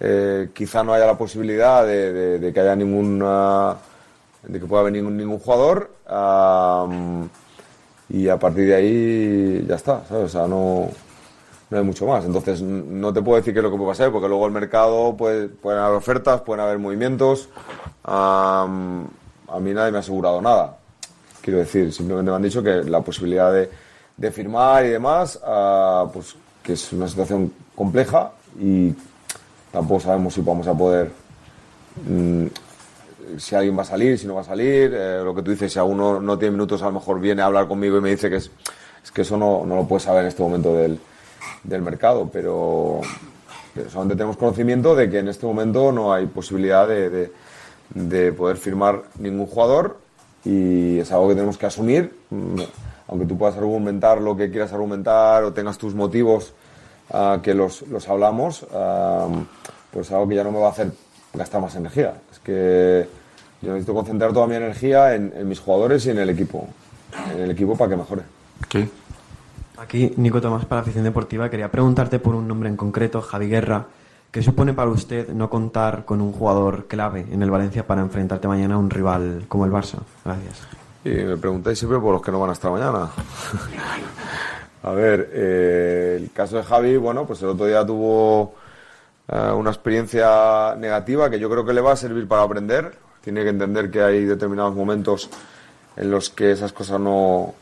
[0.00, 3.76] eh, quizá no haya la posibilidad de, que haya ninguna,
[4.42, 5.90] de que pueda venir ningún, jugador.
[6.06, 7.28] am,
[8.08, 10.24] y a partir de ahí ya está, ¿sabes?
[10.24, 10.90] O sea, no,
[11.74, 12.24] no hay mucho más.
[12.24, 15.16] Entonces, no te puedo decir qué es lo que puede pasar, porque luego el mercado
[15.16, 17.48] puede, pueden haber ofertas, pueden haber movimientos.
[18.04, 19.06] Am,
[19.48, 20.76] a mí nadie me ha asegurado nada.
[21.42, 23.68] Quiero decir, simplemente me han dicho que la posibilidad de,
[24.16, 28.94] de firmar y demás, ah, pues que es una situación compleja y
[29.70, 31.10] tampoco sabemos si vamos a poder
[32.08, 32.46] mm,
[33.36, 35.72] si alguien va a salir, si no va a salir, eh, lo que tú dices,
[35.72, 38.10] si a uno no tiene minutos, a lo mejor viene a hablar conmigo y me
[38.10, 38.50] dice que es,
[39.02, 40.98] es que eso no, no lo puedes saber en este momento del,
[41.64, 43.00] del mercado, pero,
[43.90, 47.32] solamente tenemos conocimiento de que en este momento no hay posibilidad de, de-
[47.94, 49.98] de poder firmar ningún jugador
[50.44, 52.60] y es algo que tenemos que asumir, mm,
[53.08, 56.52] aunque tú puedas argumentar lo que quieras argumentar o tengas tus motivos
[57.12, 59.28] ah, que los, los hablamos, ah,
[59.92, 60.90] pues es algo que ya no me va a hacer
[61.34, 62.14] gastar más energía.
[62.32, 63.06] Es que
[63.60, 66.66] yo necesito concentrar toda mi energía en, en mis jugadores y en el equipo,
[67.34, 68.22] en el equipo para que mejore.
[69.76, 71.50] Aquí, Nico Tomás para Afición Deportiva.
[71.50, 73.86] Quería preguntarte por un nombre en concreto, Javi Guerra.
[74.30, 78.46] ¿Qué supone para usted no contar con un jugador clave en el Valencia para enfrentarte
[78.46, 79.98] mañana a un rival como el Barça?
[80.24, 80.60] Gracias.
[81.04, 83.10] Y me preguntáis siempre por los que no van a estar mañana.
[84.82, 88.54] a ver, eh, el caso de Javi, bueno, pues el otro día tuvo
[89.28, 92.96] eh, una experiencia negativa que yo creo que le va a servir para aprender.
[93.22, 95.30] Tiene que entender que hay determinados momentos
[95.96, 97.54] en los que esas cosas no,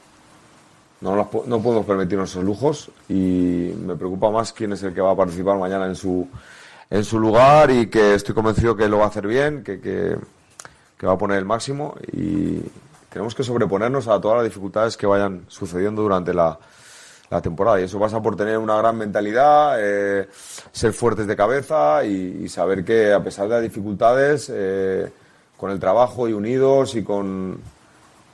[1.02, 5.00] no, las no podemos permitirnos esos lujos y me preocupa más quién es el que
[5.00, 6.26] va a participar mañana en su,
[6.88, 10.16] en su lugar y que estoy convencido que lo va a hacer bien, que, que,
[11.06, 12.60] va a poner el máximo y
[13.10, 16.56] tenemos que sobreponernos a todas las dificultades que vayan sucediendo durante la,
[17.28, 17.80] la temporada.
[17.80, 20.28] Y eso pasa por tener una gran mentalidad, eh,
[20.70, 25.10] ser fuertes de cabeza y, y saber que a pesar de las dificultades, eh,
[25.56, 27.60] con el trabajo y unidos y con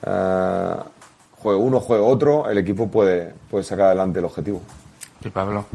[0.03, 0.75] eh,
[1.41, 4.61] juegue uno, juegue otro, el equipo puede, puede sacar adelante el objetivo.
[5.23, 5.65] Y Pablo.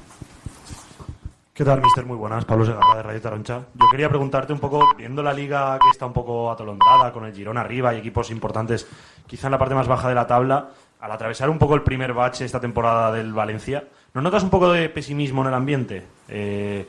[1.55, 2.05] ¿Qué tal, mister?
[2.05, 2.45] Muy buenas.
[2.45, 3.61] Pablo Segarra de Radio Taroncha.
[3.75, 7.33] Yo quería preguntarte un poco, viendo la liga que está un poco atolondrada, con el
[7.33, 8.89] Girón arriba y equipos importantes,
[9.27, 10.71] quizá en la parte más baja de la tabla,
[11.01, 13.85] al atravesar un poco el primer bache esta temporada del Valencia,
[14.15, 16.05] ¿no notas un poco de pesimismo en el ambiente?
[16.29, 16.89] Eh,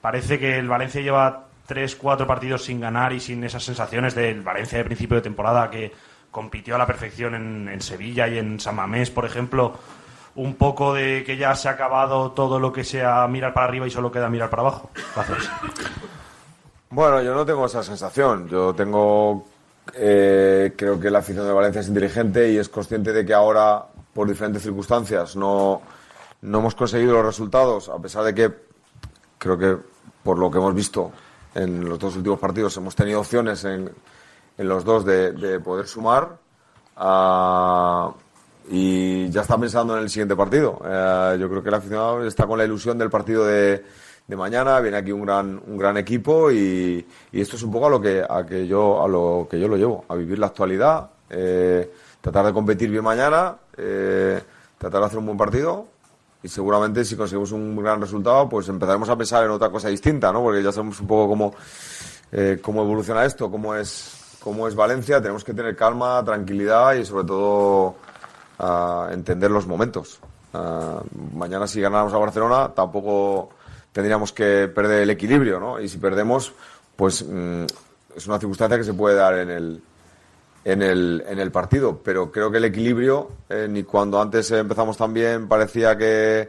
[0.00, 4.40] parece que el Valencia lleva tres, cuatro partidos sin ganar y sin esas sensaciones del
[4.40, 5.92] Valencia de principio de temporada que
[6.30, 9.74] compitió a la perfección en, en Sevilla y en San Mamés, por ejemplo
[10.34, 13.88] un poco de que ya se ha acabado todo lo que sea mirar para arriba
[13.88, 14.88] y solo queda mirar para abajo.
[15.16, 15.50] Gracias.
[16.90, 18.48] Bueno, yo no tengo esa sensación.
[18.48, 19.44] Yo tengo.
[19.94, 23.84] eh, creo que la afición de Valencia es inteligente y es consciente de que ahora,
[24.14, 25.82] por diferentes circunstancias, no,
[26.42, 28.52] no hemos conseguido los resultados, a pesar de que
[29.38, 29.76] creo que,
[30.22, 31.10] por lo que hemos visto
[31.54, 33.90] en los dos últimos partidos, hemos tenido opciones en,
[34.58, 36.36] en los dos de, de poder sumar.
[36.96, 38.12] ah,
[38.70, 40.78] y ya está pensando en el siguiente partido.
[40.84, 43.82] Eh, yo creo que el aficionado está con la ilusión del partido de,
[44.26, 44.78] de mañana.
[44.80, 48.00] Viene aquí un gran, un gran equipo y, y esto es un poco a lo
[48.00, 51.90] que, a que yo, a lo que yo lo llevo, a vivir la actualidad, eh,
[52.20, 54.38] tratar de competir bien mañana, eh,
[54.76, 55.86] tratar de hacer un buen partido
[56.42, 60.30] y seguramente si conseguimos un gran resultado, pues empezaremos a pensar en otra cosa distinta,
[60.30, 60.42] ¿no?
[60.42, 61.54] Porque ya sabemos un poco cómo,
[62.32, 65.20] eh, cómo evoluciona esto, cómo es, cómo es Valencia.
[65.20, 67.96] Tenemos que tener calma, tranquilidad y sobre todo
[69.10, 70.20] entender los momentos.
[71.34, 73.50] Mañana si ganáramos a Barcelona tampoco
[73.92, 75.80] tendríamos que perder el equilibrio, ¿no?
[75.80, 76.52] Y si perdemos,
[76.94, 77.64] pues mm,
[78.16, 79.82] es una circunstancia que se puede dar en el,
[80.64, 82.00] en el, en el partido.
[82.04, 86.48] Pero creo que el equilibrio, eh, ni cuando antes empezamos tan bien parecía que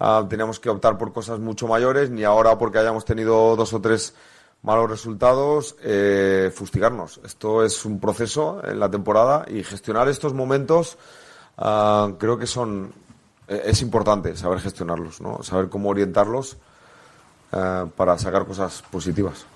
[0.00, 3.80] ah, teníamos que optar por cosas mucho mayores, ni ahora porque hayamos tenido dos o
[3.80, 4.14] tres
[4.62, 7.20] malos resultados, eh, fustigarnos.
[7.24, 10.98] Esto es un proceso en la temporada y gestionar estos momentos
[11.58, 12.92] ah, creo que son
[13.48, 15.42] eh, es importante saber gestionarlos, ¿no?
[15.42, 16.56] saber cómo orientarlos
[17.52, 19.46] eh, para sacar cosas positivas.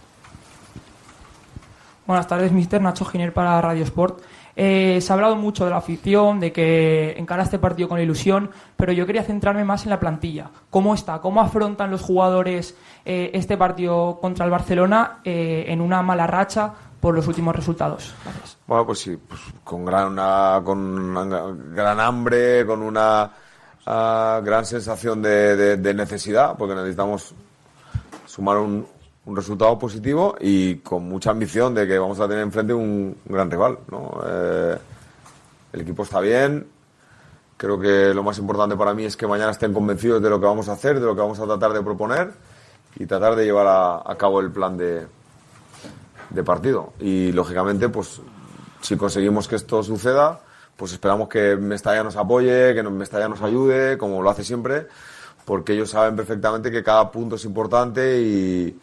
[2.07, 4.21] Buenas tardes, mister Nacho Giner para Radio Sport.
[4.57, 8.51] Eh, se ha hablado mucho de la afición, de que encara este partido con ilusión,
[8.77, 10.51] pero yo quería centrarme más en la plantilla.
[10.71, 11.21] ¿Cómo está?
[11.21, 12.75] ¿Cómo afrontan los jugadores
[13.05, 18.13] eh, este partido contra el Barcelona eh, en una mala racha por los últimos resultados?
[18.67, 20.19] Bueno, pues sí, pues con gran,
[22.01, 23.31] hambre, con una
[23.87, 27.35] ah, gran sensación de, de- de necesidad, porque necesitamos
[28.27, 28.87] sumar un,
[29.27, 33.33] un resultado positivo y con mucha ambición de que vamos a tener enfrente un, un
[33.33, 33.79] gran rival.
[33.91, 34.21] ¿no?
[34.27, 34.79] Eh,
[35.73, 36.67] el equipo está bien.
[37.57, 40.47] Creo que lo más importante para mí es que mañana estén convencidos de lo que
[40.47, 42.33] vamos a hacer, de lo que vamos a tratar de proponer
[42.97, 45.07] y tratar de llevar a, a cabo el plan de,
[46.31, 46.95] de partido.
[46.99, 48.21] Y lógicamente, pues
[48.81, 50.41] si conseguimos que esto suceda,
[50.77, 54.87] pues esperamos que Mestalla nos apoye, que Mestalla nos ayude, como lo hace siempre,
[55.45, 58.79] porque ellos saben perfectamente que cada punto es importante y,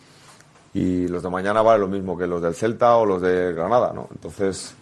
[0.73, 3.91] y los de mañana valen lo mismo que los del Celta o los de Granada,
[3.93, 4.07] ¿no?
[4.11, 4.75] Entonces,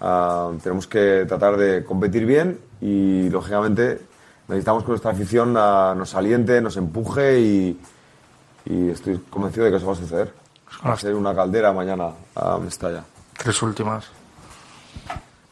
[0.00, 4.00] ah, tenemos que tratar de competir bien y, lógicamente,
[4.48, 7.80] necesitamos que nuestra afición ah, nos aliente, nos empuje y,
[8.66, 10.32] y estoy convencido de que eso va a suceder.
[10.86, 13.02] Va a ser una caldera mañana a Mestalla.
[13.36, 14.04] Tres últimas.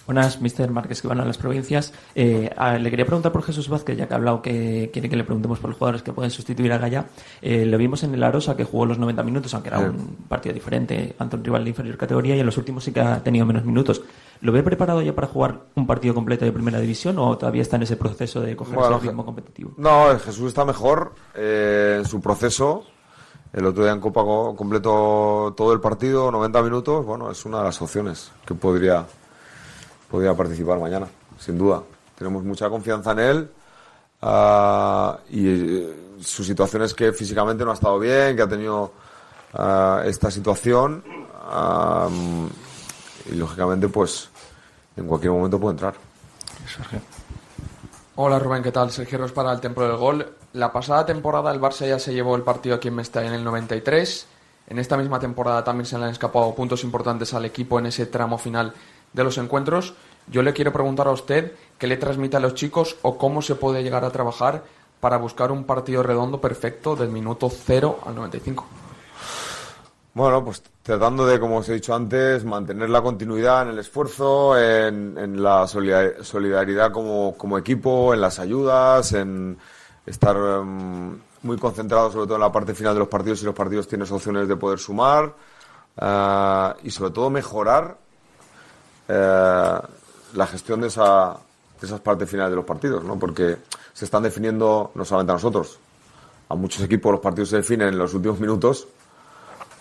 [0.07, 0.71] Buenas, Mr.
[0.71, 1.93] Márquez, que van a las provincias.
[2.15, 5.17] Eh, a- le quería preguntar por Jesús Vázquez, ya que ha hablado que quiere que
[5.17, 7.07] le preguntemos por los jugadores que pueden sustituir a Gaya.
[7.43, 10.53] Eh, lo vimos en el Arosa, que jugó los 90 minutos, aunque era un partido
[10.55, 13.45] diferente ante un rival de inferior categoría, y en los últimos sí que ha tenido
[13.47, 14.03] menos minutos.
[14.43, 17.77] ¿Lo ve preparado ya para jugar un partido completo de primera división o todavía está
[17.77, 19.73] en ese proceso de coger Bueno, ese ritmo competitivo?
[19.79, 22.85] No, Jesús está mejor eh, en su proceso.
[23.53, 27.07] El otro día en Copa co- completó todo el partido, 90 minutos.
[27.07, 29.07] Bueno, es una de las opciones que podría,
[30.11, 31.07] podría participar mañana,
[31.39, 31.83] sin duda.
[32.17, 33.51] Tenemos mucha confianza en él.
[34.23, 38.93] ah, y eh, su situación es que físicamente no ha estado bien, que ha tenido
[39.55, 41.03] ah, esta situación.
[43.31, 44.31] y lógicamente, pues
[44.97, 45.95] en cualquier momento puede entrar.
[48.19, 48.91] Hola Rubén, ¿qué tal?
[48.91, 50.27] Sergio Ros para el Templo del Gol.
[50.55, 53.45] La pasada temporada el Barça ya se llevó el partido aquí en Mestalla en el
[53.45, 54.27] 93.
[54.69, 58.07] En esta misma temporada también se le han escapado puntos importantes al equipo en ese
[58.07, 58.73] tramo final
[59.13, 59.95] de los encuentros.
[60.29, 63.55] Yo le quiero preguntar a usted qué le transmite a los chicos o cómo se
[63.55, 64.65] puede llegar a trabajar
[65.01, 68.67] para buscar un partido redondo perfecto del minuto 0 al 95.
[70.15, 74.59] Bueno, pues tratando de, como os he dicho antes, mantener la continuidad en el esfuerzo,
[74.59, 79.59] en, en la solidar- solidaridad como, equipo, en las ayudas, en
[80.07, 83.55] estar em, muy concentrados sobre todo en la parte final de los partidos si los
[83.55, 85.35] partidos tienen opciones de poder sumar
[85.99, 87.99] ah, y sobre todo mejorar
[89.09, 89.79] eh,
[90.35, 91.37] la gestión de, esa,
[91.81, 93.19] de esas partes finales de los partidos, ¿no?
[93.19, 93.57] Porque
[93.93, 95.79] se están definiendo no solamente a nosotros,
[96.49, 98.87] a muchos equipos los partidos se definen en los últimos minutos.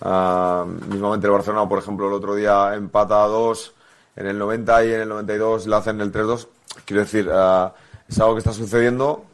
[0.02, 3.73] Ah, mismamente el Barcelona, por ejemplo, el otro día empata a dos
[4.15, 6.47] en el 90 y en el 92 le hacen el 3-2.
[6.85, 7.73] Quiero decir, ah,
[8.07, 9.26] es algo que está sucediendo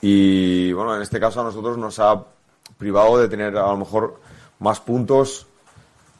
[0.00, 2.24] y, bueno, en este caso a nosotros nos ha
[2.76, 4.20] privado de tener a lo mejor
[4.58, 5.46] más puntos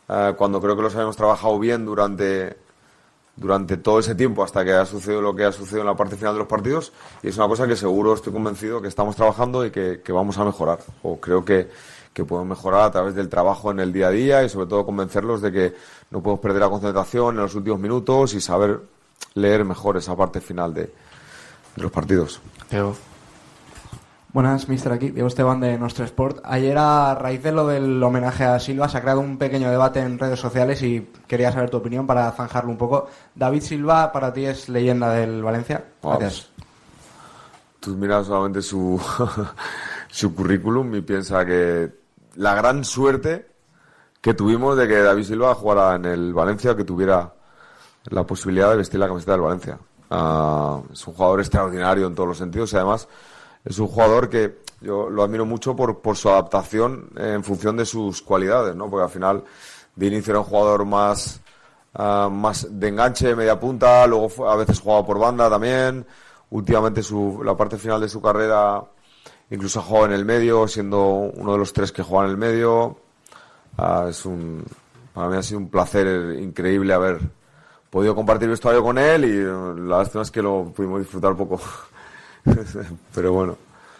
[0.08, 2.56] ah, cuando creo que los habíamos trabajado bien durante,
[3.36, 6.16] durante todo ese tiempo hasta que ha sucedido lo que ha sucedido en la parte
[6.16, 6.92] final de los partidos
[7.22, 10.44] y es una cosa que seguro estoy convencido que estamos trabajando y que, vamos a
[10.44, 11.70] mejorar o creo que,
[12.12, 14.84] que podemos mejorar a través del trabajo en el día a día y sobre todo
[14.84, 15.74] convencerlos de que
[16.10, 18.80] no podemos perder la concentración en los últimos minutos y saber
[19.34, 20.92] leer mejor esa parte final de
[21.76, 22.40] los partidos.
[24.32, 26.38] Buenas, mister, aquí Diego Esteban de Nostro Sport.
[26.44, 30.00] Ayer, a raíz de lo del homenaje a Silva, se ha creado un pequeño debate
[30.00, 33.10] en redes sociales y quería saber tu opinión para zanjarlo un poco.
[33.34, 35.84] David Silva, para ti es leyenda del Valencia.
[36.02, 36.48] Gracias.
[37.78, 38.98] Tú miras solamente su,
[40.08, 41.92] su currículum y piensa que
[42.36, 43.50] la gran suerte
[44.22, 47.34] que tuvimos de que David Silva jugara en el Valencia, que tuviera
[48.04, 49.78] la posibilidad de vestir la camiseta del Valencia.
[50.08, 53.06] Ah, es un jugador extraordinario en todos los sentidos y además
[53.64, 58.22] es un jugador que yo lo admiro mucho por, su adaptación en función de sus
[58.22, 58.90] cualidades, ¿no?
[58.90, 59.44] Porque al final
[59.94, 61.40] de inicio era un jugador más,
[61.94, 66.04] ah, más de enganche, media punta, luego a veces jugaba por banda también.
[66.50, 68.82] Últimamente su, la parte final de su carrera
[69.50, 72.36] incluso ha jugado en el medio, siendo uno de los tres que juega en el
[72.36, 72.96] medio.
[73.78, 74.24] Ah, es
[75.14, 77.20] para mí ha sido un placer increíble haber
[77.90, 81.60] podido compartir vestuario con él y eh, la lástima es que lo pudimos disfrutar poco.
[83.14, 83.56] Pero bueno,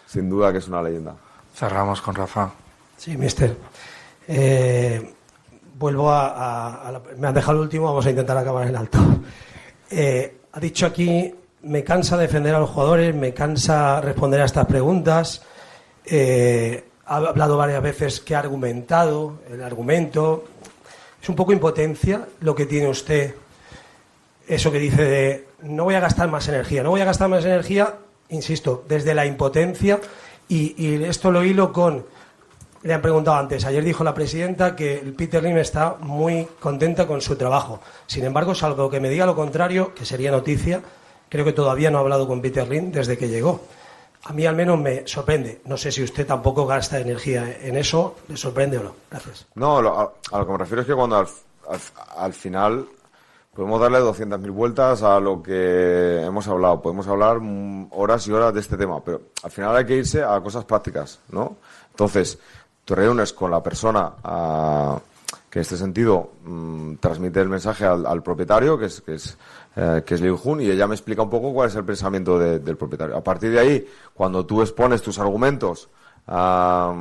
[0.07, 1.15] sin duda que es una leyenda.
[1.55, 2.51] Cerramos con Rafa.
[2.97, 3.55] Sí, mister.
[4.27, 5.13] Eh,
[5.77, 8.75] vuelvo a, a- a la- Me han dejado el último, vamos a intentar acabar en
[8.75, 8.99] alto.
[9.89, 11.33] Eh, ha dicho aquí,
[11.63, 15.41] me cansa defender a los jugadores, me cansa responder a estas preguntas.
[16.05, 20.45] Eh, ha hablado varias veces que ha argumentado, el argumento.
[21.21, 23.33] Es un poco impotencia lo que tiene usted,
[24.47, 27.45] eso que dice de no voy a gastar más energía, no voy a gastar más
[27.45, 27.93] energía,
[28.33, 29.99] insisto, desde la impotencia
[30.49, 32.05] y, y esto lo hilo con
[32.83, 37.21] le han preguntado antes, ayer dijo la presidenta que Peter Lim está muy contenta con
[37.21, 37.79] su trabajo.
[38.07, 40.81] Sin embargo, salvo que me diga lo contrario, que sería noticia,
[41.29, 43.61] creo que todavía no ha hablado con Peter Lim desde que llegó.
[44.25, 45.61] A mí al menos me sorprende.
[45.63, 48.95] No sé si usted tampoco gasta energía en eso, ¿le sorprende o no?
[49.09, 49.45] Gracias.
[49.55, 49.83] No, a
[50.39, 51.27] lo que me refiero es que cuando al,
[51.69, 51.79] al-
[52.17, 52.85] al final
[53.55, 58.53] podemos darle 200.000 vueltas a lo que hemos hablado, podemos hablar mm, horas y horas
[58.53, 61.57] de este tema, pero al final hay que irse a cosas prácticas, ¿no?
[61.91, 62.39] Entonces,
[62.85, 64.99] te reúnes con la persona ah,
[65.49, 69.37] que en este sentido mm, transmite el mensaje al, propietario, que es, que es,
[69.75, 72.39] eh, que es Liu Jun, y ella me explica un poco cuál es el pensamiento
[72.39, 73.15] de- del propietario.
[73.15, 75.89] A partir de ahí, cuando tú expones tus argumentos,
[76.27, 76.91] ah,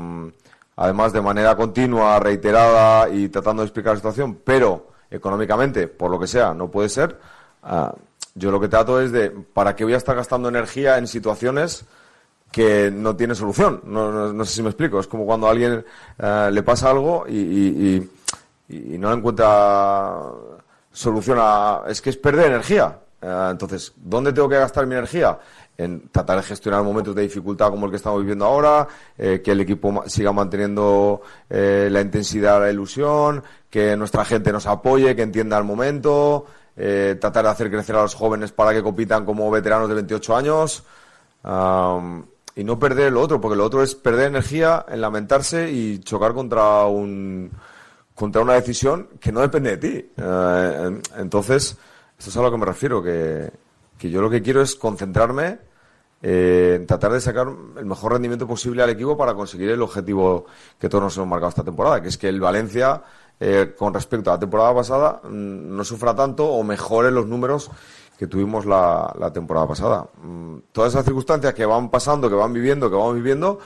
[0.76, 6.18] además de manera continua, reiterada y tratando de explicar la situación, pero económicamente, por lo
[6.18, 7.18] que sea, no puede ser,
[7.62, 7.94] ah,
[8.34, 11.84] yo lo que trato es de, ¿para qué voy a estar gastando energía en situaciones
[12.50, 13.80] que no tiene solución.
[13.84, 15.00] No, sé si me explico.
[15.00, 15.84] Es como cuando a alguien
[16.18, 18.10] eh, le pasa algo y, y-
[18.68, 20.12] y- no encuentra
[20.92, 21.82] solución a...
[21.88, 22.98] Es que es perder energía.
[23.22, 25.38] Eh, entonces, ¿dónde tengo que gastar mi energía?
[25.78, 28.86] En tratar de gestionar momentos de dificultad como el que estamos viviendo ahora,
[29.16, 34.66] eh, que el equipo siga manteniendo eh, la intensidad, la ilusión, que nuestra gente nos
[34.66, 36.46] apoye, que entienda el momento,
[36.76, 40.36] eh, tratar de hacer crecer a los jóvenes para que compitan como veteranos de 28
[40.36, 40.84] años.
[41.42, 45.98] Am, y no perder lo otro, porque lo otro es perder energía en lamentarse y
[46.00, 47.50] chocar contra un
[48.14, 50.10] contra una decisión que no depende de ti.
[50.18, 51.76] Eh, en- entonces,
[52.18, 53.50] esto es a lo que me refiero, que,
[54.02, 55.60] que yo lo que quiero es concentrarme
[56.20, 57.46] eh, en tratar de sacar
[57.76, 60.46] el mejor rendimiento posible al equipo para conseguir el objetivo
[60.76, 63.00] que todos nos hemos marcado esta temporada, que es que el Valencia,
[63.38, 67.70] eh, con respecto a la temporada pasada, mm, no sufra tanto o mejore los números
[68.18, 70.08] que tuvimos la, la temporada pasada.
[70.20, 73.60] Mm, Todas esas circunstancias que van pasando, que van viviendo, que vamos viviendo,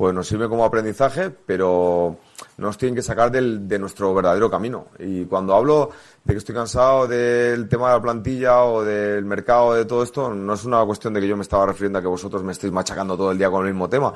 [0.00, 2.16] pues nos sirve como aprendizaje, pero
[2.56, 4.86] nos tienen que sacar del, de nuestro verdadero camino.
[4.98, 5.90] Y cuando hablo
[6.24, 10.32] de que estoy cansado del tema de la plantilla o del mercado, de todo esto,
[10.32, 12.72] no es una cuestión de que yo me estaba refiriendo a que vosotros me estéis
[12.72, 14.14] machacando todo el día con el mismo tema,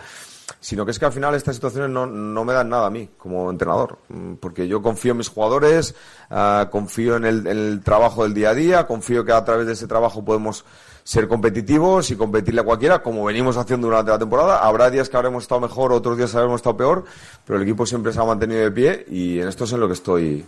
[0.58, 3.10] sino que es que al final estas situaciones no, no me dan nada a mí
[3.18, 3.98] como entrenador,
[4.40, 5.94] porque yo confío en mis jugadores,
[6.30, 9.66] ah, confío en el, en el trabajo del día a día, confío que a través
[9.66, 10.64] de ese trabajo podemos
[11.04, 14.66] ser competitivos y competirle a cualquiera, como venimos haciendo durante la temporada.
[14.66, 17.04] Habrá días que habremos estado mejor, otros días habremos estado peor,
[17.46, 19.86] pero el equipo siempre se ha mantenido de pie y en esto es en lo
[19.86, 20.44] que estoy,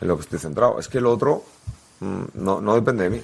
[0.00, 0.80] en lo que estoy centrado.
[0.80, 1.44] Es que lo otro
[2.00, 3.22] mm, no, no depende de mí.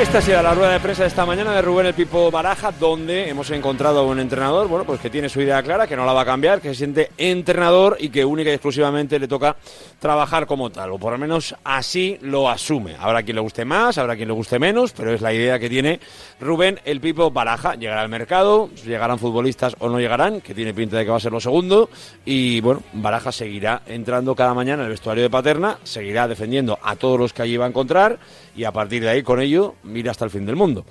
[0.00, 2.72] Esta ha sido la rueda de prensa de esta mañana de Rubén el Pipo Baraja,
[2.72, 6.06] donde hemos encontrado a un entrenador, bueno, pues que tiene su idea clara, que no
[6.06, 9.56] la va a cambiar, que se siente entrenador y que única y exclusivamente le toca
[9.98, 12.96] trabajar como tal, o por lo menos así lo asume.
[12.98, 15.68] Habrá quien le guste más, habrá quien le guste menos, pero es la idea que
[15.68, 16.00] tiene
[16.40, 17.74] Rubén el Pipo Baraja.
[17.74, 21.20] Llegará al mercado, llegarán futbolistas o no llegarán, que tiene pinta de que va a
[21.20, 21.90] ser lo segundo,
[22.24, 26.96] y bueno, Baraja seguirá entrando cada mañana en el vestuario de Paterna, seguirá defendiendo a
[26.96, 28.18] todos los que allí va a encontrar,
[28.56, 30.84] y a partir de ahí, con ello, mira hasta el fin del mundo.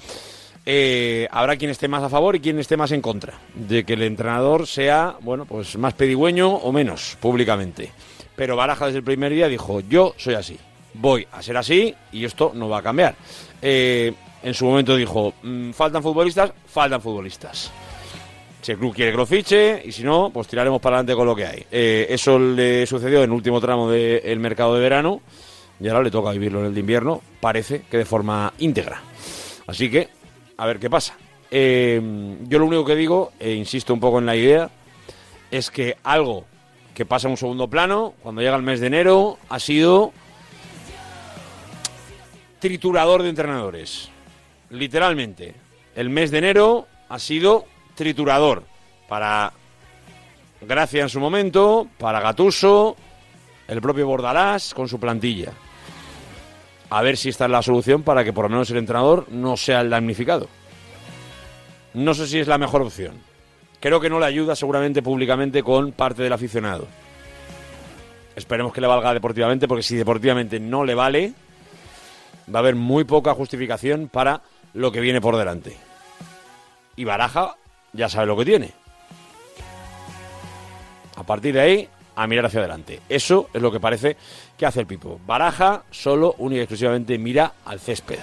[0.66, 3.94] Eh, habrá quien esté más a favor y quien esté más en contra de que
[3.94, 7.92] el entrenador sea, bueno, pues más pedigüeño o menos públicamente.
[8.36, 10.58] Pero Baraja desde el primer día dijo, yo soy así,
[10.94, 13.16] voy a ser así y esto no va a cambiar.
[13.62, 14.14] Eh,
[14.44, 17.72] en su momento dijo, "Mm, faltan futbolistas, faltan futbolistas.
[18.62, 21.26] Si el club quiere que lo fiche y si no, pues tiraremos para adelante con
[21.26, 21.66] lo que hay.
[21.72, 25.22] Eh, eso le sucedió en el último tramo del mercado de verano
[25.80, 29.02] y ahora le toca vivirlo en el de invierno, parece que de forma íntegra.
[29.68, 30.10] Así que,
[30.58, 31.16] a ver qué pasa.
[31.52, 32.02] Eh,
[32.48, 34.70] yo lo único que digo, e insisto un poco en la idea,
[35.52, 36.46] es que algo
[36.94, 40.12] que pasa a un segundo plano cuando llega el mes de enero ha sido
[42.60, 44.10] triturador de entrenadores.
[44.70, 45.56] Literalmente.
[45.96, 47.66] El mes de enero ha sido
[47.96, 48.64] triturador
[49.08, 49.54] para
[50.62, 52.96] Gracia en su momento, para Gatuso,
[53.68, 55.54] el propio Bordalás con su plantilla.
[56.90, 59.58] A ver si esta es la solución para que por lo menos el entrenador no
[59.58, 60.48] sea el damnificado.
[61.94, 63.14] No sé si es la mejor opción.
[63.80, 66.88] Creo que no le ayuda seguramente públicamente con parte del aficionado.
[68.36, 71.34] Esperemos que le valga deportivamente, porque si deportivamente no le vale,
[72.54, 74.42] va a haber muy poca justificación para
[74.74, 75.76] lo que viene por delante.
[76.96, 77.56] Y Baraja
[77.94, 78.72] ya sabe lo que tiene.
[81.16, 81.90] A partir de ahí,
[82.20, 83.00] a mirar hacia adelante.
[83.08, 84.18] Eso es lo que parece
[84.58, 85.22] que hace el Pipo.
[85.26, 88.20] Baraja solo, única y exclusivamente mira al césped.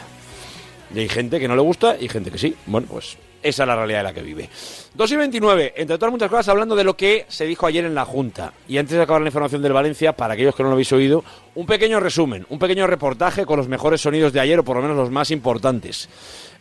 [0.95, 2.55] Y hay gente que no le gusta y gente que sí.
[2.67, 4.51] Bueno, pues esa es la realidad de la que vive.
[4.95, 7.95] 2 y 29, entre otras muchas cosas, hablando de lo que se dijo ayer en
[7.95, 8.53] la Junta.
[8.69, 11.25] Y antes de acabar la información del Valencia, para aquellos que no lo habéis oído,
[11.55, 14.83] un pequeño resumen, un pequeño reportaje con los mejores sonidos de ayer, o por lo
[14.83, 16.11] menos los más importantes.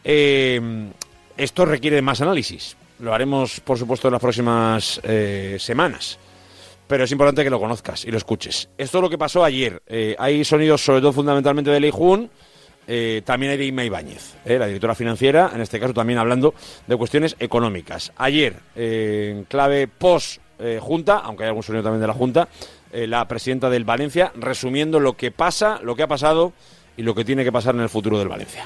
[0.06, 0.90] Eh,
[1.36, 2.78] esto requiere más análisis.
[3.00, 6.18] Lo haremos, por supuesto, en las próximas eh, semanas.
[6.88, 8.70] Pero es importante que lo conozcas y lo escuches.
[8.78, 9.82] Esto es lo que pasó ayer.
[9.88, 12.30] Eh, hay sonidos, sobre todo fundamentalmente de Lei Jun,
[12.88, 16.54] eh, también hay de Ima Ibáñez, eh, la directora financiera, en este caso también hablando
[16.88, 18.12] de cuestiones económicas.
[18.18, 22.48] Ayer, eh, en clave post-junta, aunque hay algún sonido también de la junta,
[22.94, 26.54] la presidenta del Valencia resumiendo lo que pasa, lo que ha pasado
[26.96, 28.66] y lo que tiene que pasar en el futuro del Valencia.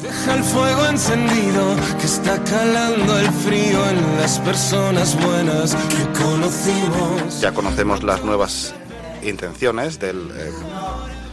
[0.00, 7.40] Deja el fuego encendido que está calando el frío en las personas buenas que conocimos.
[7.40, 8.74] Ya conocemos las nuevas
[9.22, 10.50] intenciones del eh,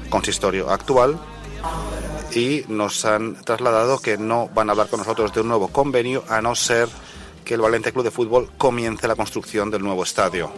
[0.10, 1.19] consistorio actual
[2.36, 6.23] y nos han trasladado que no van a hablar con nosotros de un nuevo convenio
[6.27, 6.90] a no ser
[7.45, 10.52] que el Valencia Club de Fútbol comience la construcción del nuevo estadio.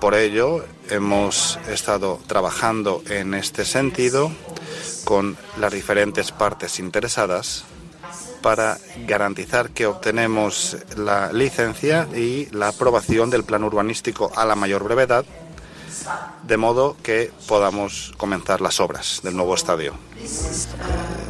[0.00, 4.30] Por ello, hemos estado trabajando en este sentido
[5.04, 7.64] con las diferentes partes interesadas
[8.42, 14.84] para garantizar que obtenemos la licencia y la aprobación del plan urbanístico a la mayor
[14.84, 15.24] brevedad,
[16.42, 19.94] de modo que podamos comenzar las obras del nuevo estadio.
[20.18, 20.28] Eh,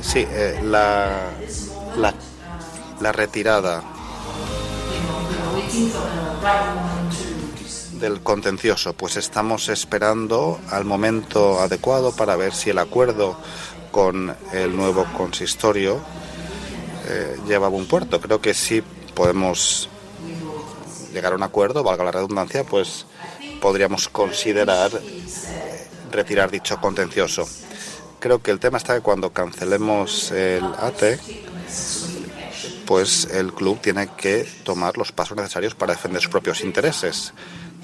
[0.03, 1.31] sí, eh, la,
[1.97, 2.15] la,
[3.01, 3.83] la retirada
[7.99, 13.37] del contencioso, pues estamos esperando al momento adecuado para ver si el acuerdo
[13.91, 16.01] con el nuevo consistorio
[17.09, 18.21] eh, lleva a buen puerto.
[18.21, 18.83] Creo que sí
[19.15, 19.89] podemos
[21.13, 23.07] llegar a un acuerdo, valga la redundancia, pues
[23.61, 24.91] podríamos considerar
[26.11, 27.49] retirar dicho contencioso.
[28.21, 31.19] Creo que el tema está que cuando cancelemos el ATE,
[32.87, 37.33] pues el club tiene que tomar los pasos necesarios para defender sus propios intereses,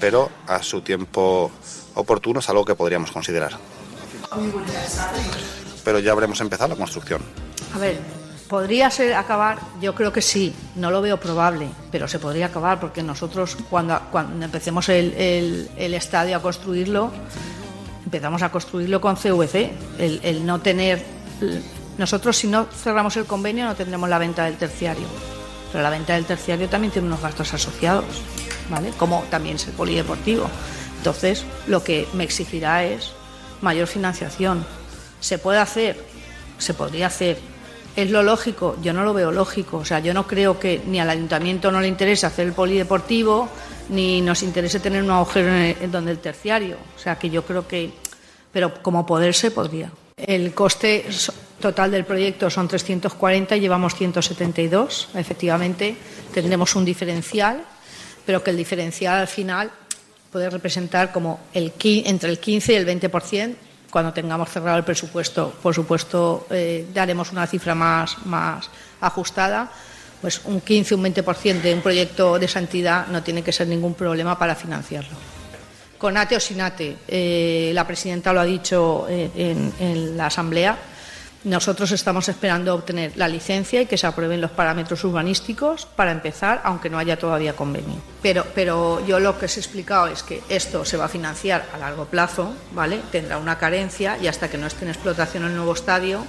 [0.03, 1.49] pero a su tiempo
[1.95, 3.53] oportuno es algo que podríamos considerar.
[5.85, 7.21] Pero ya habremos empezado la construcción.
[7.73, 8.01] A ver,
[8.49, 12.81] podría ser acabar, yo creo que sí, no lo veo probable, pero se podría acabar
[12.81, 13.97] porque nosotros cuando,
[14.41, 17.09] empecemos el estadio a construirlo,
[18.03, 21.01] empezamos a construirlo con CVC, el, el no tener,
[21.97, 25.07] nosotros si no cerramos el convenio no tendremos la venta del terciario,
[25.71, 28.03] pero la venta del terciario también tiene unos gastos asociados,
[28.69, 28.91] ¿vale?
[28.97, 30.49] Como también es el polideportivo.
[30.97, 33.11] Entonces, lo que me exigirá es
[33.61, 34.65] mayor financiación.
[35.19, 35.97] ¿Se puede hacer?
[36.57, 37.37] Se podría hacer.
[37.95, 38.75] ¿Es lo lógico?
[38.81, 39.77] Yo no lo veo lógico.
[39.77, 43.49] O sea, yo no creo que ni al ayuntamiento no le interese hacer el polideportivo,
[43.89, 46.77] ni nos interese tener un agujero en, el- donde el terciario.
[46.95, 47.91] O sea, que yo creo que.
[48.51, 49.91] Pero como poder se podría.
[50.17, 51.05] El coste
[51.59, 55.09] total del proyecto son 340 y llevamos 172.
[55.15, 55.95] Efectivamente,
[56.33, 57.63] tendremos un diferencial,
[58.25, 59.71] pero que el diferencial al final
[60.31, 63.55] puede representar como entre el 15 y el 20%.
[63.91, 68.67] Cuando tengamos cerrado el presupuesto, por supuesto, eh, daremos una cifra más, más
[68.99, 69.71] ajustada.
[70.19, 73.93] Pues un 15, un 20% de un proyecto de santidad no tiene que ser ningún
[73.93, 75.15] problema para financiarlo.
[75.99, 80.77] Con ATE o sin ATE, eh, la presidenta lo ha dicho eh, en la Asamblea,
[81.43, 86.61] nosotros estamos esperando obtener la licencia y que se aprueben los parámetros urbanísticos para empezar,
[86.63, 87.95] aunque no haya todavía convenio.
[88.21, 91.67] Pero, pero yo lo que os he explicado es que esto se va a financiar
[91.73, 93.01] a largo plazo, ¿vale?
[93.11, 96.25] Tendrá una carencia y hasta que no esté en explotación el nuevo estadio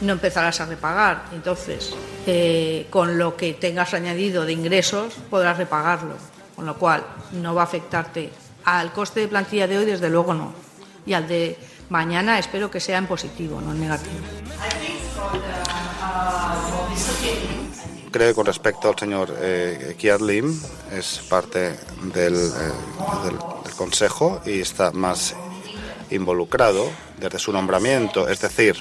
[0.00, 1.24] no empezarás a repagar.
[1.32, 1.94] Entonces,
[2.26, 6.16] eh, con lo que tengas añadido de ingresos podrás repagarlo,
[6.56, 8.30] con lo cual no va a afectarte
[8.64, 10.52] al coste de plantilla de hoy, desde luego no.
[11.06, 11.56] Y al de
[11.90, 14.14] mañana espero que sea en positivo, no en negativo.
[18.10, 20.60] creo que con respecto al señor eh, Kiat Lim,
[20.92, 21.76] es parte
[22.14, 22.72] del, eh,
[23.24, 23.38] del-
[23.76, 25.34] Consejo y está más
[26.10, 28.76] involucrado desde su nombramiento, es decir,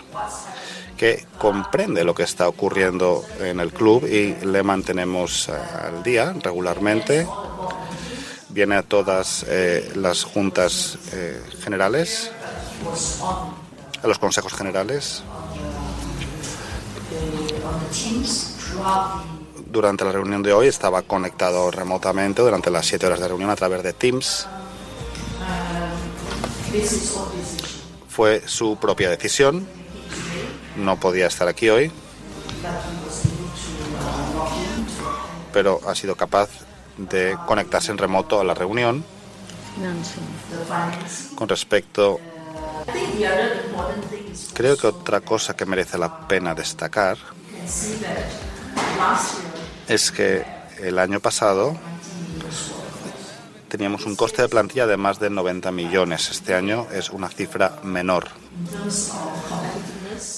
[0.97, 6.35] que comprende lo que está ocurriendo en el club y le mantenemos eh, al día
[6.43, 7.25] regularmente.
[8.49, 10.97] Viene a todas eh, las juntas
[11.63, 12.29] generales,
[14.01, 15.23] a los consejos generales.
[19.65, 23.55] Durante la reunión de hoy estaba conectado remotamente durante las siete horas de reunión a
[23.55, 24.47] través de Teams.
[28.09, 29.67] Fue su propia decisión.
[30.77, 31.91] No podía estar aquí hoy,
[35.51, 36.49] pero ha sido capaz
[36.97, 39.03] de conectarse en remoto a la reunión.
[41.35, 42.19] Con respecto,
[44.53, 47.17] creo que otra cosa que merece la pena destacar
[49.87, 50.45] es que
[50.79, 51.75] el año pasado
[53.69, 56.29] teníamos un coste de plantilla de más de 90 millones.
[56.31, 58.27] Este año es una cifra menor.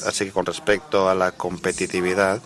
[0.06, 2.42] Así que con respecto a la competitividad,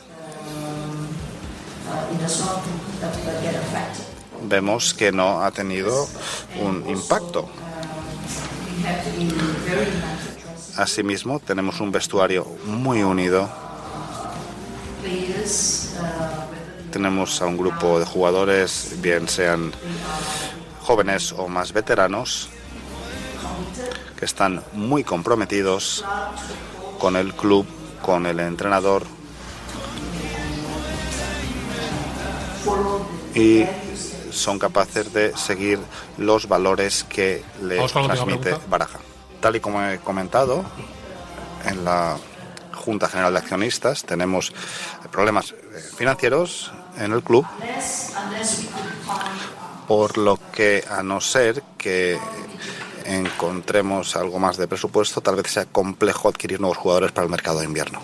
[4.44, 6.08] vemos que no ha tenido
[6.62, 7.50] un impacto.
[10.78, 13.50] Asimismo, tenemos un vestuario muy unido.
[16.92, 19.72] Tenemos a un grupo de jugadores, bien sean
[20.82, 22.50] jóvenes o más veteranos,
[24.18, 26.06] que están muy comprometidos
[27.00, 27.66] con el club,
[28.02, 29.04] con el entrenador
[33.36, 33.66] y
[34.36, 35.80] son capaces de seguir
[36.18, 38.56] los valores que le transmite.
[38.70, 39.00] Baraja.
[39.40, 40.66] Tal y como he comentado,
[41.66, 42.18] en la
[42.74, 44.54] Junta General de Accionistas tenemos
[45.12, 45.56] problemas eh,
[45.98, 47.46] financieros en el club,
[49.88, 52.20] por lo que a no ser que
[53.06, 57.60] encontremos algo más de presupuesto, tal vez sea complejo adquirir nuevos jugadores para el mercado
[57.60, 58.02] de invierno.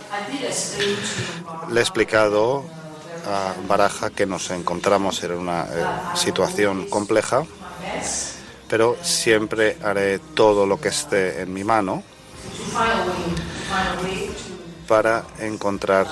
[1.70, 2.64] Le he explicado
[3.68, 5.86] Baraja que nos encontramos en una eh,
[6.16, 7.46] situación compleja,
[8.68, 12.04] pero siempre haré todo lo que esté en mi mano
[14.88, 16.08] para encontrar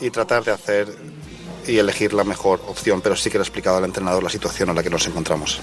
[0.00, 0.96] y tratar de hacer
[1.66, 4.70] y elegir la mejor opción, pero sí que le he explicado al entrenador la situación
[4.70, 5.60] en la que nos encontramos.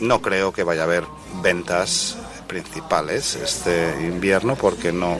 [0.00, 1.04] No creo que vaya a haber
[1.42, 2.16] ventas
[2.46, 5.18] principales este invierno porque no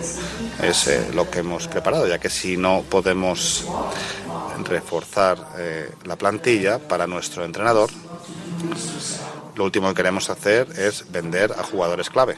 [0.62, 3.66] es eh, lo que hemos preparado, ya que si no podemos
[4.64, 7.90] reforzar eh, la plantilla para nuestro entrenador,
[9.54, 12.36] lo último que queremos hacer es vender a jugadores clave.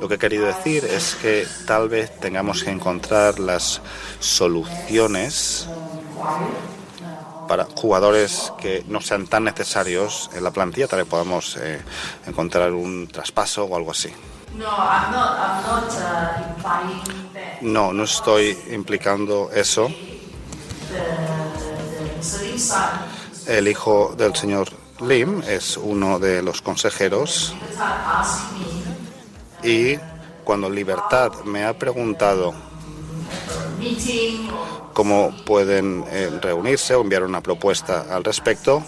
[0.00, 3.80] Lo que he querido decir es que tal vez tengamos que encontrar las
[4.18, 5.68] soluciones
[7.46, 11.82] para jugadores que no sean tan necesarios en la plantilla, tal vez podamos eh,
[12.26, 14.12] encontrar un traspaso o algo así.
[14.56, 14.72] No, uh,
[17.92, 19.88] No, estoy implicando eso.
[23.46, 24.68] El hijo del señor
[25.00, 27.54] Lim es uno de los consejeros
[29.62, 29.98] y
[30.44, 32.54] cuando Libertad me ha preguntado
[34.92, 38.82] cómo pueden eh, reunirse o enviar una propuesta al respecto,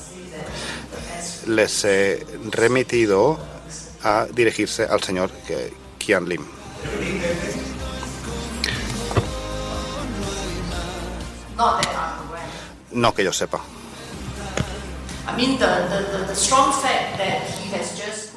[1.47, 3.39] les he remitido
[4.03, 6.45] a dirigirse al señor eh, Kian Lim.
[12.93, 13.61] No que yo sepa.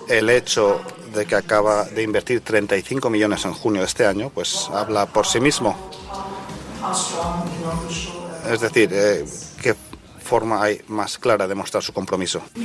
[0.07, 0.81] El hecho
[1.13, 5.27] de que acaba de invertir 35 millones en junio de este año, pues habla por
[5.27, 5.75] sí mismo.
[8.49, 9.25] Es decir, eh,
[9.61, 9.75] qué
[10.23, 12.41] forma hay más clara de mostrar su compromiso.
[12.55, 12.61] Uh,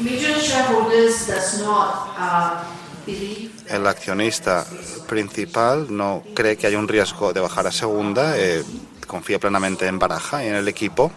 [3.67, 4.67] El accionista
[5.09, 8.63] principal no cree que haya un riesgo de bajar a segunda, eh,
[9.07, 11.13] confía plenamente en Baraja y en el equipo.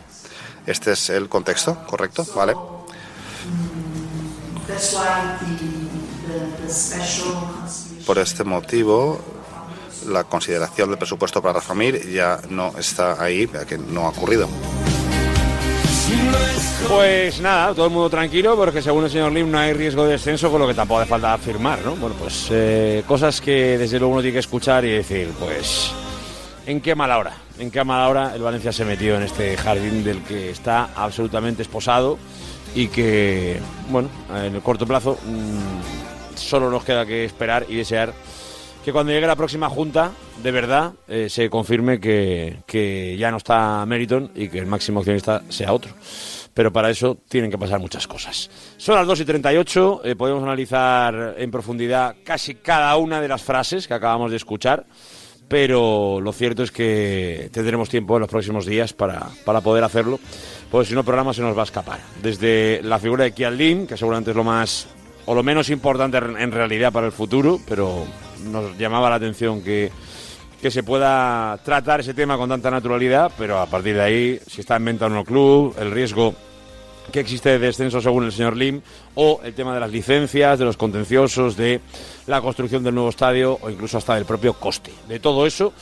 [0.65, 2.25] Este es el contexto, ¿correcto?
[2.35, 2.55] Vale.
[6.67, 9.19] consideration Por este motivo,
[10.07, 14.09] la consideración del presupuesto para Rafa Mir ya no está ahí, ya que no ha
[14.09, 14.47] ocurrido.
[16.87, 20.11] Pues nada, todo el mundo tranquilo porque según el señor Lim no hay riesgo de
[20.11, 21.95] descenso, con lo que tampoco hace falta afirmar, ¿no?
[21.95, 25.91] Bueno, pues eh, cosas que desde luego uno tiene que escuchar y decir, pues,
[26.65, 27.33] ¿en qué mala hora?
[27.59, 31.61] ¿En qué mala hora el Valencia se metió en este jardín del que está absolutamente
[31.61, 32.17] esposado
[32.73, 33.59] y que,
[33.89, 38.13] bueno, en el corto plazo mm, solo nos queda que esperar y desear
[38.87, 43.35] que cuando llegue la próxima junta, de verdad, eh, se confirme que, que ya no
[43.35, 45.91] está Meriton y que el máximo accionista sea otro.
[46.53, 48.49] Pero para eso tienen que pasar muchas cosas.
[48.77, 53.43] Son las 2 y 38, eh, podemos analizar en profundidad casi cada una de las
[53.43, 54.85] frases que acabamos de escuchar
[55.49, 60.19] pero lo cierto es que tendremos tiempo en los próximos días para, para poder hacerlo,
[60.69, 62.01] porque si no el programa se nos va a escapar.
[62.21, 64.89] Desde la figura de Kian Lim, que seguramente es lo más
[65.27, 68.05] o lo menos importante en realidad para el futuro, pero
[68.45, 69.91] nos llamaba la atención que,
[70.61, 74.61] que se pueda tratar ese tema con tanta naturalidad, pero a partir de ahí, si
[74.61, 76.33] está en venta o no el club, el riesgo
[77.11, 78.81] que existe de descenso según el señor Lim,
[79.15, 81.81] o el tema de las licencias, de los contenciosos, de
[82.25, 84.93] la construcción del nuevo estadio o incluso hasta del propio coste.
[85.09, 85.73] De todo eso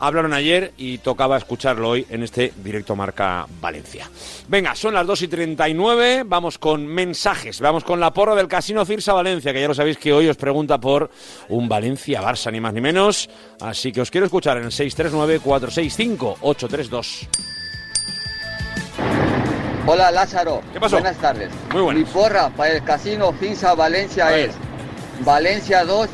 [0.00, 4.10] hablaron ayer y tocaba escucharlo hoy en este directo Marca Valencia.
[4.48, 8.84] Venga, son las 2 y 39, vamos con mensajes, vamos con la porra del Casino
[8.84, 11.10] Cirsa Valencia, que ya lo sabéis que hoy os pregunta por
[11.48, 13.28] un Valencia-Barça, ni más ni menos,
[13.60, 17.28] así que os quiero escuchar en el 639-465-832.
[19.86, 20.60] Hola Lázaro.
[20.72, 20.96] ¿Qué pasó?
[20.96, 21.50] Buenas tardes.
[21.72, 22.04] Muy buenas.
[22.04, 24.54] Mi porra para el casino Finsa Valencia es
[25.24, 26.08] Valencia 2,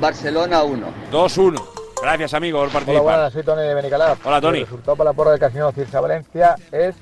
[0.00, 0.86] Barcelona 1.
[1.12, 1.81] 2-1.
[2.02, 3.02] Gracias, amigo, por Hola, participar.
[3.02, 4.18] buenas, soy Tony de Benicalap.
[4.26, 4.58] Hola, Tony.
[4.58, 6.96] El resultado para la porra del Casino Cirsa Valencia es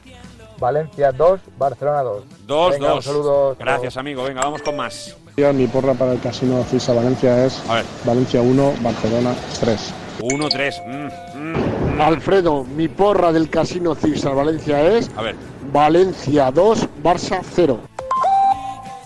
[0.59, 2.25] Valencia 2, Barcelona 2.
[2.47, 3.57] 2 Venga, un 2 saludo.
[3.59, 4.25] Gracias, amigo.
[4.25, 5.17] Venga, vamos con más.
[5.55, 7.63] Mi porra para el Casino Cisa Valencia es
[8.05, 9.95] Valencia 1, Barcelona 3.
[10.21, 10.83] 1 3.
[11.35, 15.35] Mm, Alfredo, mi porra del Casino Cisa Valencia es A ver.
[15.73, 17.81] Valencia 2, Barça 0.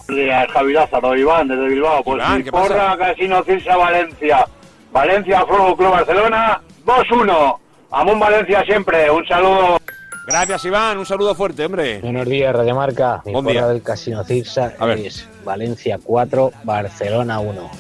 [0.09, 2.03] días, Javi Lázaro, Iván, desde Bilbao.
[2.03, 2.67] Pues Iván, mi ¿qué pasa?
[2.67, 4.47] porra, Casino Cirsa Valencia.
[4.95, 7.57] Valencia, Fútbol Club Barcelona, 2-1.
[7.91, 9.77] Amón Valencia siempre, un saludo.
[10.29, 10.99] Gracias, Iván.
[10.99, 11.99] Un saludo fuerte, hombre.
[12.01, 13.21] Buenos días, Radio Marca.
[13.27, 13.67] Mi Buen día.
[13.67, 17.71] del Casino Cirsa es Valencia 4, Barcelona 1.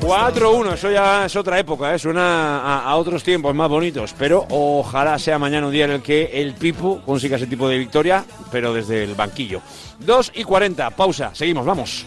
[0.00, 1.98] 4-1, eso ya es otra época, ¿eh?
[1.98, 6.02] suena a, a otros tiempos más bonitos, pero ojalá sea mañana un día en el
[6.02, 9.60] que el Pipo consiga ese tipo de victoria, pero desde el banquillo.
[9.98, 12.06] 2 y 40, pausa, seguimos, vamos.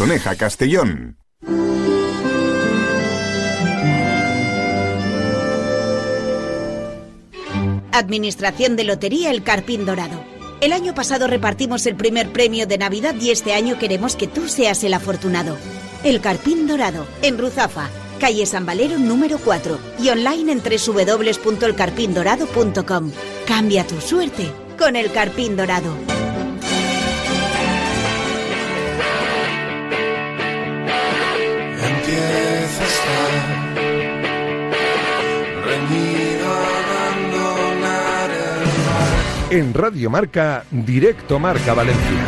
[0.35, 1.15] Castellón.
[7.91, 10.23] Administración de Lotería El Carpín Dorado.
[10.59, 14.47] El año pasado repartimos el primer premio de Navidad y este año queremos que tú
[14.47, 15.55] seas el afortunado.
[16.03, 23.11] El Carpín Dorado, en Ruzafa, calle San Valero número 4 y online en www.elcarpindorado.com.
[23.45, 25.95] Cambia tu suerte con El Carpín Dorado.
[39.51, 42.25] En Radio Marca, Directo Marca Valencia.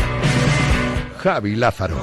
[1.19, 1.95] Javi Lázaro.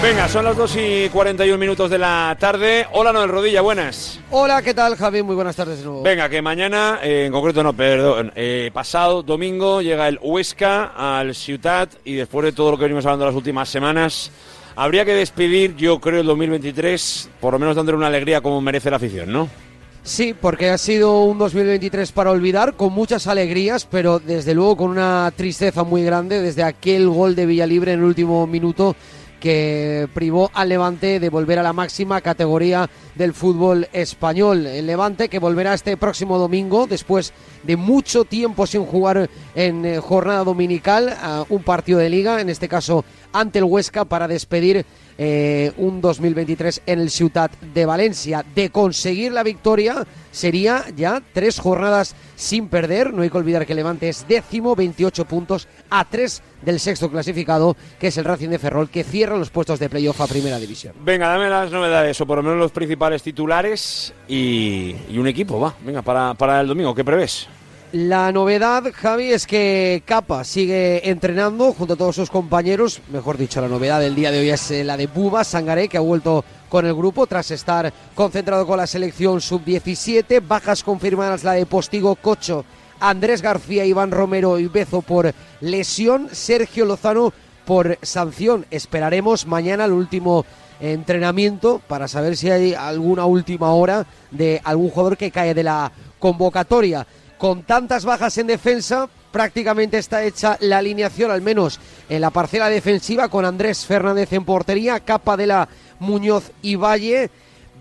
[0.00, 2.86] Venga, son las 2 y 41 minutos de la tarde.
[2.92, 4.20] Hola, Noel Rodilla, buenas.
[4.30, 5.24] Hola, ¿qué tal, Javi?
[5.24, 6.04] Muy buenas tardes de nuevo.
[6.04, 11.34] Venga, que mañana, eh, en concreto no, perdón, eh, pasado domingo llega el Huesca al
[11.34, 14.30] Ciutat y después de todo lo que venimos hablando las últimas semanas,
[14.76, 18.90] habría que despedir, yo creo, el 2023, por lo menos dándole una alegría como merece
[18.90, 19.65] la afición, ¿no?
[20.06, 24.90] Sí, porque ha sido un 2023 para olvidar, con muchas alegrías, pero desde luego con
[24.92, 28.94] una tristeza muy grande desde aquel gol de Villalibre en el último minuto
[29.40, 34.66] que privó al Levante de volver a la máxima categoría del fútbol español.
[34.66, 37.32] El Levante que volverá este próximo domingo después
[37.62, 42.48] de mucho tiempo sin jugar en eh, jornada dominical a un partido de liga, en
[42.48, 44.86] este caso ante el Huesca para despedir
[45.18, 48.44] eh, un 2023 en el Ciutat de Valencia.
[48.54, 53.12] De conseguir la victoria sería ya tres jornadas sin perder.
[53.12, 57.76] No hay que olvidar que Levante es décimo, 28 puntos a tres del sexto clasificado,
[57.98, 60.94] que es el Racing de Ferrol, que cierra los puestos de playoff a primera división.
[61.00, 65.74] Venga, dame las novedades, o por lo menos los principales titulares y, un equipo, va.
[65.84, 67.48] Venga, para, para el domingo, ¿qué prevés?
[67.92, 73.00] La novedad, Javi, es que Capa sigue entrenando junto a todos sus compañeros.
[73.10, 75.96] Mejor dicho, la novedad del día de hoy es eh, la de Buba Sangaré, que
[75.96, 80.42] ha vuelto con el grupo tras estar concentrado con la selección sub-17.
[80.46, 82.64] Bajas confirmadas la de Postigo Cocho,
[82.98, 86.28] Andrés García, Iván Romero y Bezo por lesión.
[86.32, 87.32] Sergio Lozano
[87.64, 88.66] por sanción.
[88.70, 90.44] Esperaremos mañana el último
[90.80, 95.92] entrenamiento para saber si hay alguna última hora de algún jugador que cae de la
[96.18, 97.06] convocatoria.
[97.38, 101.78] Con tantas bajas en defensa, prácticamente está hecha la alineación, al menos
[102.08, 107.30] en la parcela defensiva, con Andrés Fernández en portería, Capa de la Muñoz y Valle.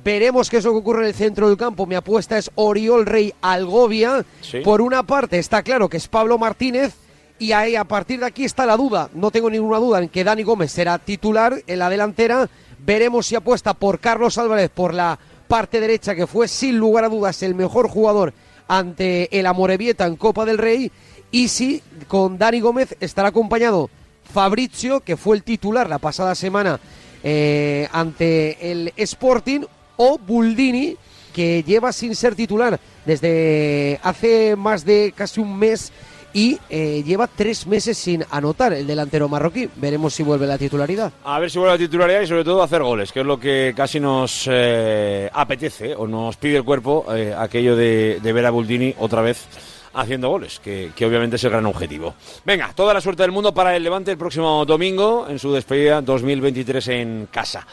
[0.04, 1.86] Veremos qué es lo que ocurre en el centro del campo.
[1.86, 4.24] Mi apuesta es Oriol Rey Algovia.
[4.42, 4.60] Sí.
[4.60, 6.94] Por una parte, está claro que es Pablo Martínez.
[7.40, 9.10] Y ahí, a partir de aquí está la duda.
[9.14, 12.50] No tengo ninguna duda en que Dani Gómez será titular en la delantera.
[12.86, 15.18] Veremos si apuesta por Carlos Álvarez por la
[15.48, 18.34] parte derecha, que fue sin lugar a dudas el mejor jugador
[18.68, 20.92] ante el Amorebieta en Copa del Rey.
[21.32, 23.90] Y si con Dani Gómez estará acompañado
[24.32, 26.80] Fabrizio, que fue el titular la pasada semana
[27.24, 29.62] eh, ante el Sporting,
[29.98, 30.96] o Buldini,
[31.34, 35.92] que lleva sin ser titular desde hace más de casi un mes
[36.36, 39.70] y eh, lleva tres meses sin anotar el delantero marroquí.
[39.78, 41.14] Veremos si vuelve la titularidad.
[41.24, 43.74] A ver si vuelve la titularidad y sobre todo hacer goles, que es lo que
[43.74, 48.94] casi nos eh, apetece o nos pide el cuerpo, eh, aquello de, ver a Buldini
[49.00, 49.48] otra vez
[49.94, 52.16] haciendo goles, que obviamente es el gran objetivo.
[52.44, 56.02] Venga, toda la suerte del mundo para el Levante el próximo domingo en su despedida
[56.02, 57.66] 2023 en casa.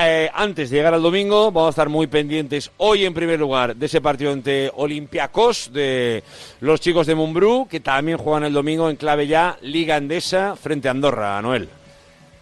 [0.00, 3.74] Eh, antes de llegar al domingo, vamos a estar muy pendientes hoy en primer lugar
[3.74, 6.22] de ese partido entre Olympiacos, de
[6.60, 10.86] los chicos de Mumbrú, que también juegan el domingo en clave ya Liga Andesa frente
[10.86, 11.68] a Andorra, Noel.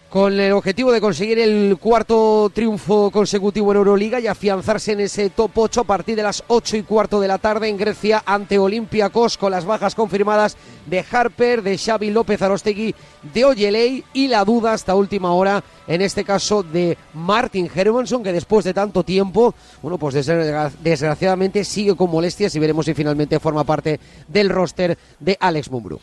[0.09, 5.29] Con el objetivo de conseguir el cuarto triunfo consecutivo en Euroliga y afianzarse en ese
[5.29, 8.57] top 8 a partir de las 8 y cuarto de la tarde en Grecia ante
[8.57, 10.55] Olympiacos con las bajas confirmadas
[10.85, 12.95] de Harper, de Xavi López Arostegui,
[13.33, 18.31] de Oyelei y la duda hasta última hora, en este caso de Martin Hermanson, que
[18.31, 23.41] después de tanto tiempo, bueno, pues desgra- desgraciadamente sigue con molestias y veremos si finalmente
[23.41, 25.99] forma parte del roster de Alex Mumbrú.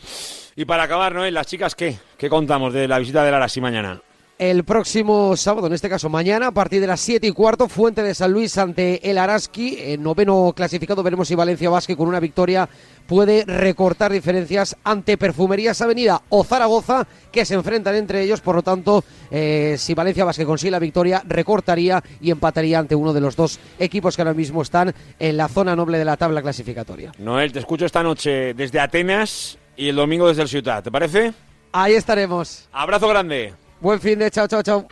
[0.57, 1.97] Y para acabar, Noel, las chicas, ¿qué?
[2.17, 4.01] ¿Qué contamos de la visita del Arasi mañana?
[4.37, 8.03] el próximo sábado, en este caso mañana, a partir de las 7 y cuarto, Fuente
[8.03, 12.19] de San Luis ante el Araski, en noveno clasificado, veremos si Valencia Basque con una
[12.19, 12.67] victoria
[13.07, 18.61] puede recortar diferencias ante Perfumerías Avenida o Zaragoza, que se enfrentan entre ellos, por lo
[18.61, 23.37] tanto, eh, si Valencia Basque consigue la victoria, recortaría y empataría ante uno de los
[23.37, 27.13] dos equipos que ahora mismo están en la zona noble de la tabla clasificatoria.
[27.19, 31.33] Noel, te escucho esta noche desde Atenas y el domingo desde el Ciutat, ¿te parece?
[31.71, 32.67] Ahí estaremos.
[32.71, 33.53] Abrazo grande.
[33.81, 34.87] Buen fin de chao, chao, chao.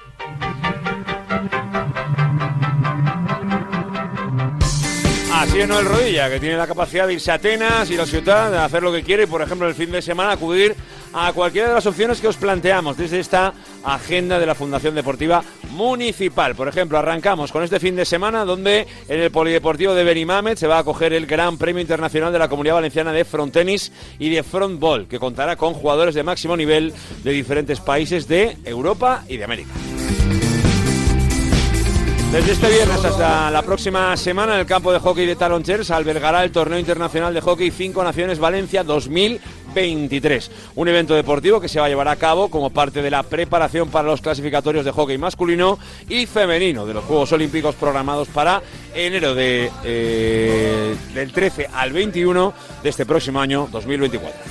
[5.44, 8.49] Así es Noel Rodilla, que tiene la capacidad de irse a Atenas, ir a Ciudad,
[8.49, 10.74] de hacer lo que quiere y, por ejemplo, el fin de semana acudir
[11.11, 13.53] a cualquiera de las opciones que os planteamos desde esta
[13.84, 16.56] agenda de la Fundación Deportiva Municipal.
[16.56, 20.68] Por ejemplo, arrancamos con este fin de semana donde en el Polideportivo de Benimamet se
[20.68, 24.44] va a acoger el Gran Premio Internacional de la Comunidad Valenciana de Frontenis y de
[24.44, 29.44] Frontball, que contará con jugadores de máximo nivel de diferentes países de Europa y de
[29.44, 29.72] América.
[32.34, 36.51] Desde este viernes hasta la próxima semana, el campo de hockey de Talonchers albergará el
[36.51, 40.49] Torneo Internacional de Hockey Cinco Naciones Valencia 2023.
[40.73, 43.89] Un evento deportivo que se va a llevar a cabo como parte de la preparación
[43.89, 45.77] para los clasificatorios de hockey masculino
[46.10, 48.64] y femenino de los Juegos Olímpicos programados para
[48.95, 52.51] enero de, eh, del 13 al 21
[52.81, 54.41] de este próximo año 2024.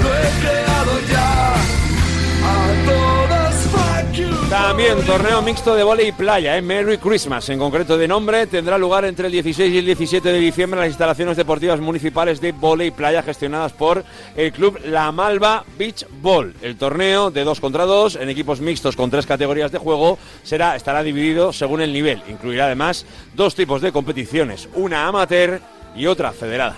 [0.00, 3.07] Lo he creado ya a todas fuck you.
[4.50, 6.62] También torneo mixto de volei y playa, ¿eh?
[6.62, 10.38] Merry Christmas, en concreto de nombre, tendrá lugar entre el 16 y el 17 de
[10.38, 14.02] diciembre en las instalaciones deportivas municipales de volei y playa gestionadas por
[14.36, 16.54] el club La Malva Beach Ball.
[16.62, 20.76] El torneo de 2 contra 2 en equipos mixtos con tres categorías de juego será,
[20.76, 22.22] estará dividido según el nivel.
[22.26, 23.04] Incluirá además
[23.34, 25.60] dos tipos de competiciones, una amateur
[25.94, 26.76] y otra federada.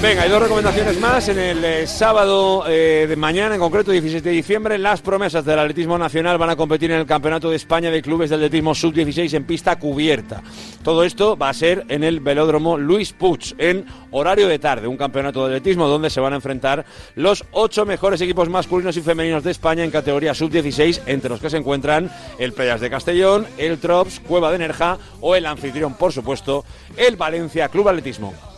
[0.00, 1.26] Venga, hay dos recomendaciones más.
[1.28, 5.58] En el eh, sábado eh, de mañana, en concreto 17 de diciembre, las promesas del
[5.58, 9.32] atletismo nacional van a competir en el Campeonato de España de Clubes de Atletismo Sub-16
[9.32, 10.42] en pista cubierta.
[10.84, 14.86] Todo esto va a ser en el velódromo Luis Puig, en horario de tarde.
[14.86, 19.00] Un campeonato de atletismo donde se van a enfrentar los ocho mejores equipos masculinos y
[19.00, 23.46] femeninos de España en categoría Sub-16, entre los que se encuentran el Playas de Castellón,
[23.56, 26.66] el Trops, Cueva de Nerja o el anfitrión, por supuesto,
[26.98, 28.55] el Valencia Club Atletismo.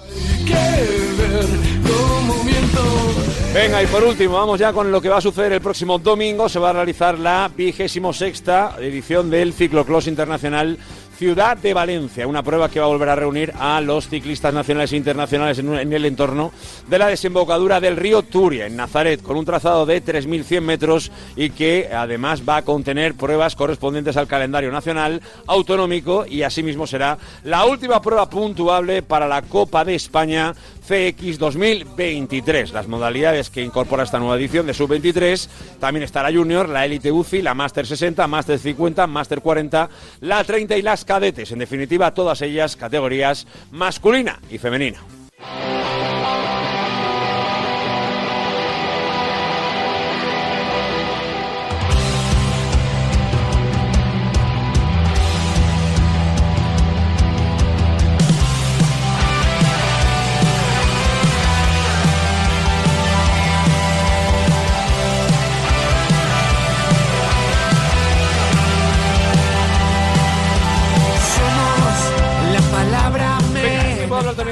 [3.55, 6.49] Venga, y por último, vamos ya con lo que va a suceder el próximo domingo.
[6.49, 10.79] Se va a realizar la vigésimo sexta edición del Ciclocross Internacional
[11.19, 14.93] Ciudad de Valencia, una prueba que va a volver a reunir a los ciclistas nacionales
[14.93, 16.53] e internacionales en, el entorno
[16.87, 21.51] de la desembocadura del río Turia, en Nazaret, con un trazado de 3.100 metros y
[21.51, 27.65] que además va a contener pruebas correspondientes al calendario nacional, autonómico y asimismo será la
[27.65, 30.55] última prueba puntuable para la Copa de España
[30.89, 32.73] CX 2023.
[32.73, 35.49] Las modalidades que incorpora esta nueva edición de Sub-23
[35.81, 39.91] también está la Junior, la Elite UCI, la Master 60, Master 50, Master 40,
[40.21, 41.51] la 30 y las cadetes.
[41.51, 45.01] En definitiva, todas ellas categorías masculina y femenina.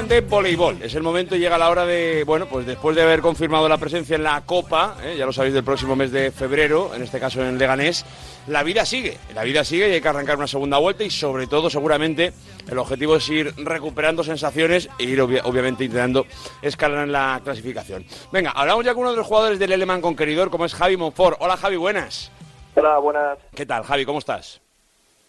[0.07, 0.81] De voleibol.
[0.81, 3.77] Es el momento y llega la hora de, bueno, pues después de haber confirmado la
[3.77, 5.15] presencia en la Copa, ¿eh?
[5.17, 8.05] ya lo sabéis, del próximo mes de febrero, en este caso en Leganés,
[8.47, 9.17] la vida sigue.
[9.35, 12.31] La vida sigue y hay que arrancar una segunda vuelta y sobre todo, seguramente,
[12.69, 16.25] el objetivo es ir recuperando sensaciones e ir obvia- obviamente intentando
[16.61, 18.05] escalar en la clasificación.
[18.31, 21.37] Venga, hablamos ya con uno de los jugadores del Eleman Conqueridor, como es Javi Monfort.
[21.41, 22.31] Hola Javi, buenas.
[22.75, 23.37] Hola, buenas.
[23.55, 24.05] ¿Qué tal, Javi?
[24.05, 24.61] ¿Cómo estás?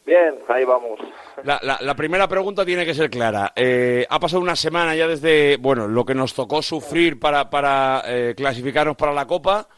[0.07, 0.99] Bien, ahí vamos.
[1.45, 3.53] La, la- la primera pregunta tiene que ser clara.
[3.57, 8.03] Eh, ha pasado una semana ya desde, bueno, lo que nos tocó sufrir para, para
[8.07, 9.69] eh, clasificarnos para la Copa.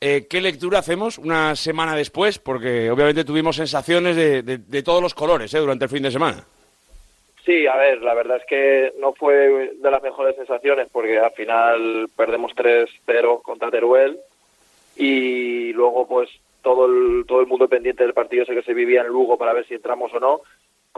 [0.00, 2.38] Eh, ¿Qué lectura hacemos una semana después?
[2.38, 6.10] Porque obviamente tuvimos sensaciones de, de- de todos los colores eh, durante el fin de
[6.10, 6.44] semana.
[7.44, 11.32] Sí, a ver, la verdad es que no fue de las mejores sensaciones porque al
[11.32, 14.18] final perdemos 3-0 contra Teruel
[14.96, 16.28] y luego pues
[16.62, 19.52] todo el, todo el mundo pendiente del partido ese que se vivía en Lugo para
[19.54, 20.40] ver si entramos o no.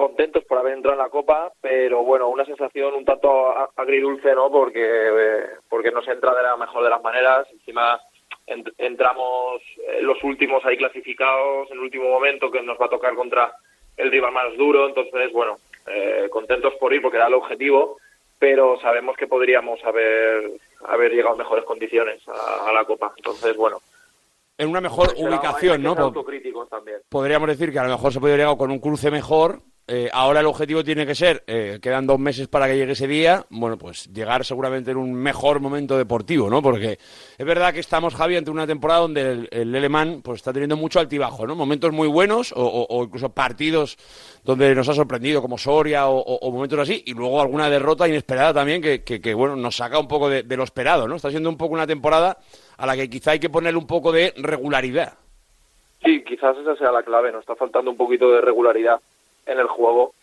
[0.00, 4.34] Contentos por haber entrado en la Copa, pero bueno, una sensación un tanto a- agridulce,
[4.34, 4.50] ¿no?
[4.50, 7.46] Porque, eh, porque no se entra de la mejor de las maneras.
[7.52, 8.00] Encima
[8.46, 12.88] en- entramos eh, los últimos ahí clasificados en el último momento que nos va a
[12.88, 13.52] tocar contra
[13.98, 14.88] el rival más duro.
[14.88, 15.56] Entonces, bueno,
[15.86, 17.98] eh, contentos por ir porque era el objetivo,
[18.38, 20.50] pero sabemos que podríamos haber,
[20.86, 23.12] haber llegado en mejores condiciones a, a la Copa.
[23.18, 23.76] Entonces, bueno.
[24.56, 25.94] En una mejor pero ubicación, ¿no?
[26.70, 26.98] también.
[27.10, 29.60] Podríamos decir que a lo mejor se podría llegar con un cruce mejor.
[29.92, 33.08] Eh, ahora el objetivo tiene que ser, eh, quedan dos meses para que llegue ese
[33.08, 36.62] día, bueno, pues llegar seguramente en un mejor momento deportivo, ¿no?
[36.62, 36.96] Porque
[37.36, 41.00] es verdad que estamos, Javi, ante una temporada donde el, el pues, está teniendo mucho
[41.00, 41.56] altibajo, ¿no?
[41.56, 43.96] Momentos muy buenos o, o- incluso partidos
[44.44, 48.80] donde nos ha sorprendido, como Soria o, momentos así, y luego alguna derrota inesperada también
[48.80, 51.16] que, bueno, nos saca un poco de, de lo esperado, ¿no?
[51.16, 52.38] Está siendo un poco una temporada
[52.76, 55.14] a la que quizá hay que ponerle un poco de regularidad.
[56.04, 57.32] Sí, quizás esa sea la clave.
[57.32, 59.00] Nos está faltando un poquito de regularidad
[59.46, 60.14] en el juego.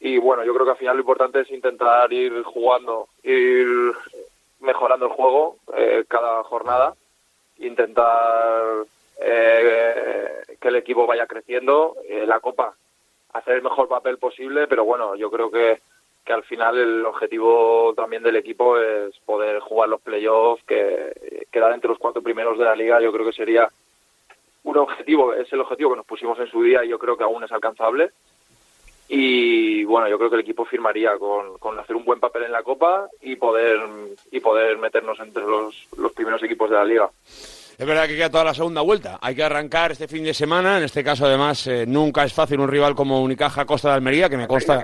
[0.00, 3.66] Y bueno, yo creo que al final lo importante es intentar ir jugando, ir
[4.60, 6.94] mejorando el juego eh, cada jornada,
[7.58, 8.84] intentar
[9.20, 12.74] eh, que el equipo vaya creciendo, eh, la Copa,
[13.32, 15.80] hacer el mejor papel posible, pero bueno, yo creo que,
[16.24, 21.72] que al final el objetivo también del equipo es poder jugar los playoffs, que quedar
[21.72, 23.70] entre los cuatro primeros de la liga, yo creo que sería
[24.64, 27.24] un objetivo, es el objetivo que nos pusimos en su día y yo creo que
[27.24, 28.10] aún es alcanzable.
[29.08, 32.52] Y bueno, yo creo que el equipo firmaría con, con hacer un buen papel en
[32.52, 33.78] la Copa y poder
[34.30, 37.10] y poder meternos entre los, los primeros equipos de la liga.
[37.78, 39.18] Es verdad que queda toda la segunda vuelta.
[39.20, 40.78] Hay que arrancar este fin de semana.
[40.78, 44.30] En este caso, además, eh, nunca es fácil un rival como Unicaja Costa de Almería,
[44.30, 44.82] que me consta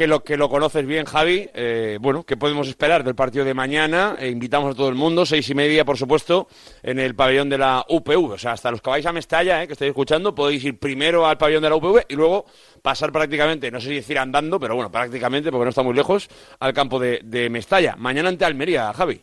[0.00, 1.50] que lo que lo conoces bien, Javi.
[1.52, 4.16] Eh, bueno, ¿qué podemos esperar del partido de mañana?
[4.18, 6.48] Eh, invitamos a todo el mundo, seis y media, por supuesto,
[6.82, 8.30] en el pabellón de la UPV.
[8.30, 11.26] O sea, hasta los que vais a Mestalla, eh, que estáis escuchando, podéis ir primero
[11.26, 12.46] al pabellón de la UPV y luego
[12.80, 16.30] pasar prácticamente, no sé si decir andando, pero bueno, prácticamente, porque no está muy lejos,
[16.60, 17.94] al campo de, Mestalla.
[17.98, 19.20] Mañana ante Almería, Javi.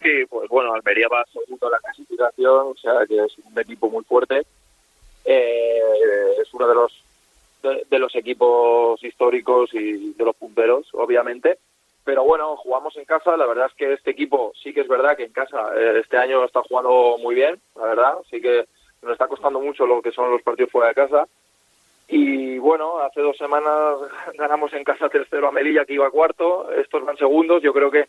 [0.00, 3.90] Sí, pues bueno, Almería va segundo en la clasificación, o sea que es un equipo
[3.90, 4.46] muy fuerte.
[5.24, 5.80] Eh,
[6.40, 6.92] es uno de los
[7.68, 11.58] de, los equipos históricos y de los punteros, obviamente.
[12.04, 13.36] Pero bueno, jugamos en casa.
[13.36, 16.16] La verdad es que este equipo sí que es verdad que en casa eh, este
[16.16, 18.14] año está jugando muy bien, la verdad.
[18.30, 18.66] Sí que
[19.02, 21.28] nos está costando mucho lo que son los partidos fuera de casa.
[22.08, 23.96] Y bueno, hace dos semanas
[24.38, 26.70] ganamos en casa tercero a Melilla, que iba cuarto.
[26.72, 27.62] Estos van segundos.
[27.62, 28.08] Yo creo que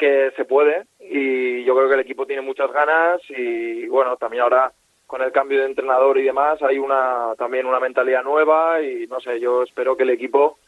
[0.00, 4.42] que se puede y yo creo que el equipo tiene muchas ganas y bueno también
[4.42, 4.72] ahora
[5.10, 9.18] con el cambio de entrenador y demás hay una también una mentalidad nueva y no
[9.20, 10.58] sé yo espero que el equipo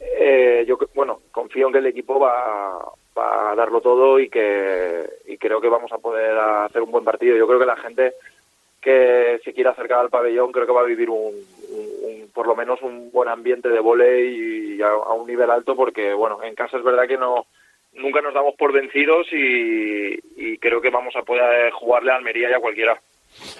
[0.00, 2.78] eh, yo bueno confío en que el equipo va,
[3.16, 7.04] va a darlo todo y que y creo que vamos a poder hacer un buen
[7.04, 8.14] partido yo creo que la gente
[8.80, 12.56] que se quiera acercar al pabellón creo que va a vivir un, un- por lo
[12.56, 16.54] menos un buen ambiente de volei y a, a un nivel alto porque bueno en
[16.54, 17.44] casa es verdad que no
[17.92, 22.48] nunca nos damos por vencidos y, y creo que vamos a poder jugarle a Almería
[22.48, 22.98] y a cualquiera.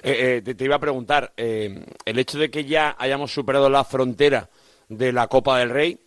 [0.03, 3.85] Eh, eh, te, iba a preguntar, eh, el hecho de que ya hayamos superado la
[3.85, 4.49] frontera
[4.89, 5.99] de la Copa del Rey,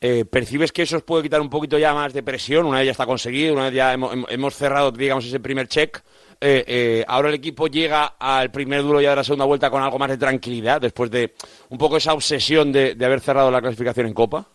[0.00, 2.66] eh, ¿percibes que eso os puede quitar un poquito ya más de presión?
[2.66, 6.02] Una vez ya está conseguido, una vez ya hemos, cerrado, digamos, ese primer check.
[6.40, 9.98] eh, ahora el equipo llega al primer duro ya de la segunda vuelta con algo
[9.98, 11.34] más de tranquilidad, después de
[11.68, 14.46] un poco esa obsesión de, de haber cerrado la clasificación en Copa.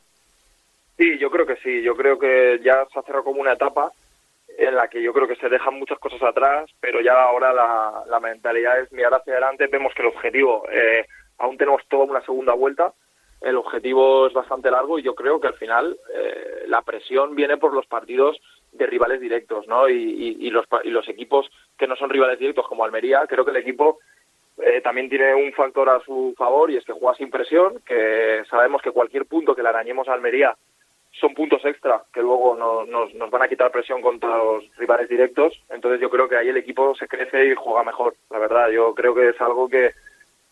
[0.98, 1.82] Sí, yo creo que sí.
[1.82, 3.92] Yo creo que ya se ha cerrado como una etapa
[4.58, 8.20] en la que yo creo que se dejan muchas cosas atrás, pero ya ahora la,
[8.20, 9.68] mentalidad es mirar hacia adelante.
[9.68, 11.06] Vemos que el objetivo, eh,
[11.38, 12.94] aún tenemos toda una segunda vuelta,
[13.42, 17.58] el objetivo es bastante largo y yo creo que al final eh, la presión viene
[17.58, 18.36] por los partidos
[18.72, 19.88] de rivales directos, ¿no?
[19.88, 21.48] Y, y- y los, y los equipos
[21.78, 24.00] que no son rivales directos como Almería, creo que el equipo
[24.60, 28.42] eh, también tiene un factor a su favor y es que juega sin presión, que
[28.50, 30.56] sabemos que cualquier punto que le arañemos a Almería
[31.20, 35.10] son puntos extra que luego no- nos, nos van a quitar presión contra los rivales
[35.10, 35.54] directos.
[35.70, 38.70] Entonces yo creo que ahí el equipo se crece y juega mejor, la verdad.
[38.70, 39.92] Yo creo que es algo que,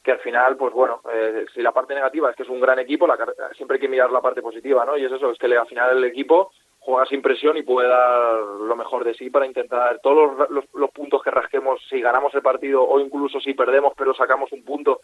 [0.04, 2.80] que al final, pues bueno, eh, si la parte negativa es que es un gran
[2.80, 3.18] equipo, la
[3.56, 4.98] siempre hay que mirar la parte positiva, ¿no?
[4.98, 8.38] Y es eso, es que al final el equipo juega sin presión y puede dar
[8.40, 12.84] lo mejor de sí para intentar todos los puntos que rasquemos, si ganamos el partido
[12.84, 15.02] o incluso si perdemos pero sacamos un punto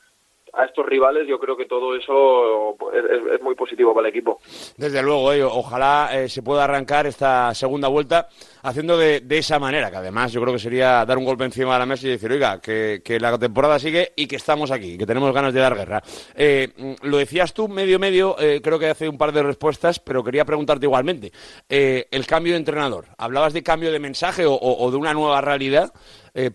[0.53, 4.39] a estos rivales, yo creo que todo eso es, es- muy positivo para el equipo.
[4.77, 8.27] Desde luego, eh, ojalá eh, se pueda arrancar esta segunda vuelta
[8.63, 11.73] haciendo de, de esa manera, que además yo creo que sería dar un golpe encima
[11.73, 14.97] de la mesa y decir, oiga, que, que la temporada sigue y que estamos aquí,
[14.97, 16.03] que tenemos ganas de dar guerra.
[16.35, 20.23] Eh, lo decías tú medio medio, eh, creo que hace un par de respuestas, pero
[20.23, 21.31] quería preguntarte igualmente.
[21.69, 25.91] El cambio de entrenador, hablabas de cambio de mensaje o, o- de una nueva realidad.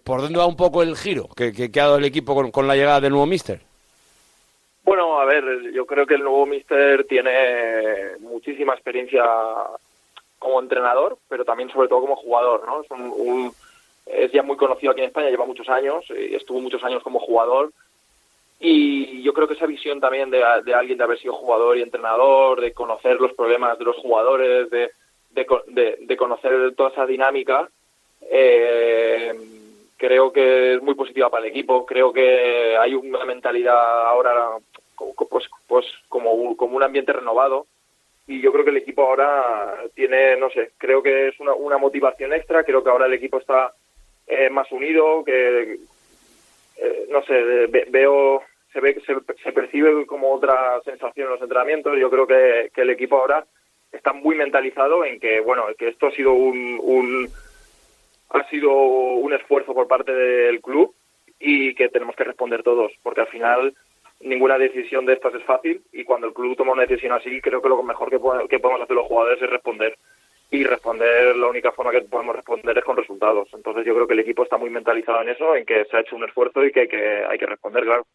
[0.05, 2.67] ¿Por dónde va un poco el giro que, que, ha dado el equipo con, con
[2.67, 3.61] la llegada del nuevo míster?
[4.87, 9.25] Bueno, a ver, yo creo que el nuevo Mister tiene muchísima experiencia
[10.39, 12.83] como entrenador, pero también sobre todo como jugador, ¿no?
[12.83, 13.53] Es, un, un-
[14.07, 17.19] es ya muy conocido aquí en España, lleva muchos años, y estuvo muchos años como
[17.19, 17.73] jugador,
[18.61, 22.61] y yo creo que esa visión también de, alguien de haber sido jugador y entrenador,
[22.61, 24.93] de conocer los problemas de los jugadores, de,
[25.31, 27.69] de, de- de conocer toda esa dinámica,
[28.31, 29.35] eh,
[29.97, 31.85] creo que es muy positiva para el equipo.
[31.85, 34.51] Creo que hay una mentalidad ahora
[34.97, 37.67] pues, pues como, un- ambiente renovado
[38.27, 42.33] y yo creo que el equipo ahora tiene, no sé, creo que es una, motivación
[42.33, 42.65] extra.
[42.65, 43.73] Creo que ahora el equipo está
[44.27, 45.79] eh, más unido, que
[46.77, 47.35] eh, no sé,
[47.69, 48.43] ve- veo
[48.73, 51.97] se ve se, se percibe como otra sensación en los entrenamientos.
[51.99, 53.47] Yo creo que, que el equipo ahora
[53.93, 57.29] está muy mentalizado en que bueno que esto ha sido un, un
[58.31, 60.95] ha sido un esfuerzo por parte del club
[61.39, 63.75] y que tenemos que responder todos porque al final
[64.21, 67.61] ninguna decisión de estas es fácil y cuando el club toma una decisión así creo
[67.61, 68.19] que lo mejor que,
[68.49, 69.97] que podemos hacer los jugadores es responder.
[70.49, 73.49] Y responder la única forma que podemos responder es con resultados.
[73.53, 76.01] Entonces yo creo que el equipo está muy mentalizado en eso en que se ha
[76.01, 78.07] hecho un esfuerzo y que hay que, hay que responder claro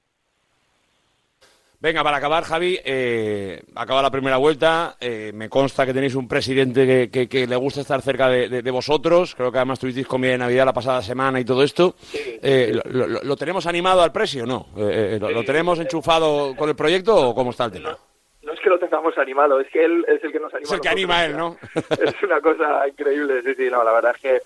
[1.82, 4.98] Venga, para acabar, Javi, eh, acaba la primera vuelta.
[5.00, 8.50] eh, me consta que tenéis un presidente que, que- que le gusta estar cerca de,
[8.50, 9.34] de- de vosotros.
[9.34, 11.96] Creo que además tuvisteis comida de Navidad la pasada semana y todo esto.
[12.14, 14.68] Eh, lo, lo- lo tenemos animado al precio o no?
[14.78, 17.98] Eh, eh, ¿lo, lo tenemos enchufado con el proyecto o cómo está el tema?
[18.44, 20.72] no es que lo tengamos animado es que él es el que nos anima Es
[20.74, 21.58] el que a anima él, ¿no?
[21.76, 24.42] es una cosa increíble, sí, sí, no, la verdad es que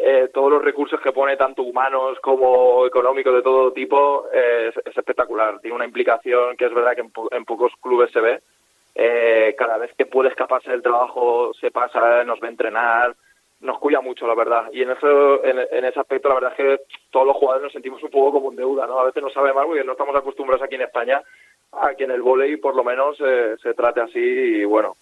[0.00, 4.86] eh, todos los recursos que pone, tanto humanos como económicos de todo tipo, eh, es,
[4.86, 5.58] es espectacular.
[5.60, 8.40] Tiene una implicación que es verdad que en, po- en pocos clubes se ve.
[8.94, 13.14] Eh, cada vez que puede escaparse del trabajo, se pasa, nos ve entrenar,
[13.60, 14.70] nos cuida mucho, la verdad.
[14.72, 17.72] Y en, eso, en, en ese aspecto, la verdad es que todos los jugadores nos
[17.72, 18.98] sentimos un poco como en deuda, ¿no?
[19.00, 21.22] A veces no sabe mal porque no estamos acostumbrados aquí en España
[21.72, 24.96] a que en el vóley por lo menos eh, se trate así y bueno,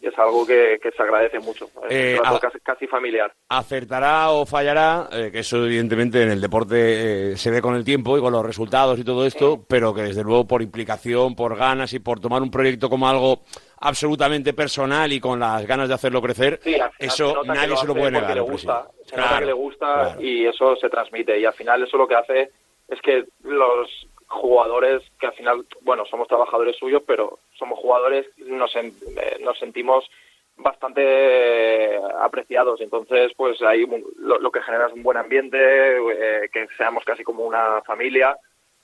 [0.00, 1.66] eh, es algo que, que se agradece mucho.
[1.88, 3.32] Eh, es un trato a- casi, casi familiar.
[3.48, 7.84] acertará o fallará, eh, que eso evidentemente en el deporte eh, se ve con el
[7.84, 11.56] tiempo y con los resultados y todo esto, pero que desde luego por implicación, por
[11.56, 13.42] ganas y por tomar un proyecto como algo
[13.80, 17.86] absolutamente personal y con las ganas de hacerlo crecer, Sí, se eso nadie lo se
[17.86, 18.34] lo puede negar.
[18.34, 20.20] le gusta, nota que le gusta claro.
[20.20, 22.50] y eso se transmite y al final eso lo que hace
[22.88, 23.88] es que los
[24.26, 28.92] jugadores que al final bueno somos trabajadores suyos pero somos jugadores nos eh,
[29.40, 30.08] nos sentimos
[30.56, 33.86] bastante eh, apreciados entonces pues ahí
[34.18, 38.36] lo, lo que genera es un buen ambiente eh, que seamos casi como una familia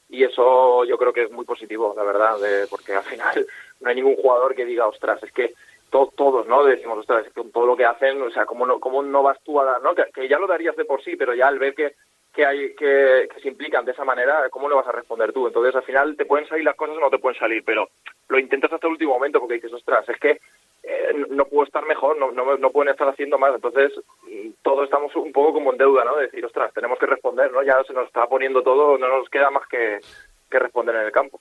[0.09, 2.36] y eso yo creo que es muy positivo, la verdad,
[2.68, 3.46] porque al final
[3.80, 5.55] no hay ningún jugador que diga, ostras, es que
[5.90, 6.62] to- todos, ¿no?
[6.62, 9.42] Decimos, ostras, es que todo lo que hacen, o sea, ¿cómo no, cómo no vas
[9.42, 9.94] tú a dar, ¿no?
[9.94, 11.94] Que, que ya lo darías de por sí, pero ya al ver que,
[12.34, 15.46] que hay que, que se implican de esa manera, ¿cómo le vas a responder tú?
[15.46, 17.88] Entonces, al final, te pueden salir las cosas o no te pueden salir, pero
[18.28, 20.40] lo intentas hasta el último momento porque dices, ostras, es que
[20.82, 23.55] eh, no puedo estar mejor, no, no, no pueden estar haciendo más.
[23.55, 23.92] Entonces,
[24.22, 26.16] mm, todos estamos un poco como en deuda, ¿no?
[26.16, 27.62] De decir, ostras, tenemos que responder, ¿no?
[27.62, 30.01] Ya se nos está poniendo todo, no nos queda más que,
[30.51, 31.38] que responder en el campo.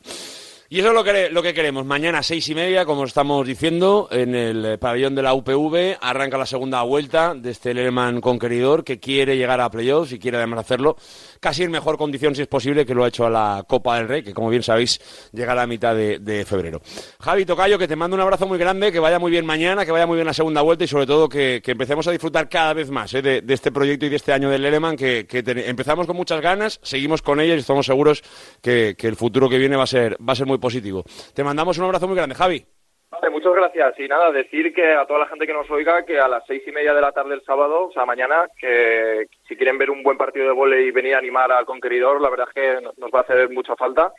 [0.69, 1.85] Y eso es lo que, lo que queremos.
[1.85, 6.38] Mañana, seis y media, como estamos diciendo, en el eh, pabellón de la UPV, arranca
[6.38, 10.61] la segunda vuelta de este Lehmann conqueridor que quiere llegar a playoffs y quiere además
[10.61, 10.95] hacerlo
[11.44, 14.07] casi en mejor condición, si es posible, que lo ha hecho a la Copa del
[14.07, 15.02] Rey, que como bien sabéis,
[15.34, 16.82] llega a la mitad de, febrero.
[17.20, 19.91] Javi Tocayo, que te mando un abrazo muy grande, que vaya muy bien mañana, que
[19.91, 22.90] vaya muy bien la segunda vuelta y sobre todo que, empecemos a disfrutar cada vez
[22.90, 25.28] más eh, de, este proyecto y de este año del Lehmann, que,
[25.68, 28.24] empezamos con muchas ganas, seguimos con ella y estamos seguros
[28.61, 31.03] que, que el futuro que viene va a ser, va a ser muy positivo.
[31.34, 32.65] Te mandamos un abrazo muy grande, Javi.
[33.14, 33.99] Vale, muchas gracias.
[33.99, 36.64] Y nada, decir que a toda la gente que nos oiga que a las seis
[36.65, 40.02] y media de la tarde del sábado, o sea, mañana, que si quieren ver un
[40.02, 43.11] buen partido de volei y venir a animar al Conqueridor, la verdad es que nos
[43.11, 44.11] va a hacer mucha falta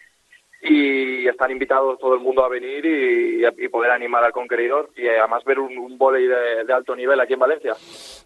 [0.65, 5.43] y están invitados todo el mundo a venir y, poder animar al conqueridor y además
[5.45, 7.75] ver un, un volei de, alto nivel aquí en Valencia.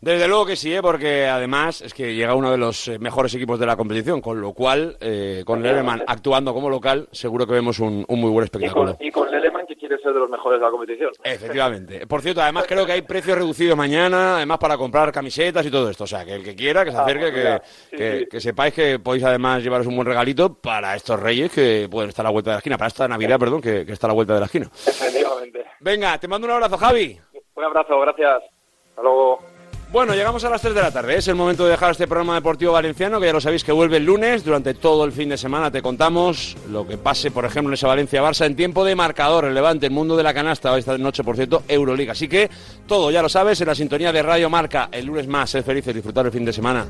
[0.01, 0.82] Desde luego que sí, ¿eh?
[0.82, 4.40] porque además es que llega uno de los eh, mejores equipos de la competición, con
[4.40, 8.97] lo cual, eh, con Leleman actuando como local, seguro que vemos un, muy buen espectáculo.
[9.01, 9.57] Y con, Leleman, que
[9.89, 11.10] quiere ser de los mejores de la competición.
[11.24, 12.06] Efectivamente.
[12.06, 15.90] Por cierto, además creo que hay precios reducidos mañana, además para comprar camisetas y todo
[15.90, 16.05] esto.
[16.05, 17.60] O sea, que el que quiera, que se ah, acerque,
[17.90, 22.10] que, que sepáis que podéis además llevaros un buen regalito para estos reyes que pueden
[22.10, 24.35] estar la vuelta de la esquina, para esta Navidad, perdón, que, está a la vuelta
[24.35, 24.66] de la esquina.
[24.66, 25.65] Efectivamente.
[25.81, 27.19] Venga, te mando un abrazo, Javi.
[27.55, 28.43] Un abrazo, gracias.
[28.90, 29.57] Hasta luego.
[29.90, 31.16] Bueno, llegamos a las 3 de la tarde.
[31.16, 33.97] Es el momento de dejar este programa deportivo valenciano, que ya lo sabéis que vuelve
[33.97, 34.44] el lunes.
[34.44, 37.89] Durante todo el fin de semana te contamos lo que pase, por ejemplo, en esa
[37.89, 39.47] Valencia-Barça en tiempo de marcador.
[39.47, 42.12] El Levante, el mundo de la canasta, esta noche, por cierto, Euroliga.
[42.12, 42.51] Así que
[42.86, 44.90] todo, ya lo sabes, en la sintonía de Radio Marca.
[44.93, 46.86] El lunes más, sé felices, disfrutar el fin de semana.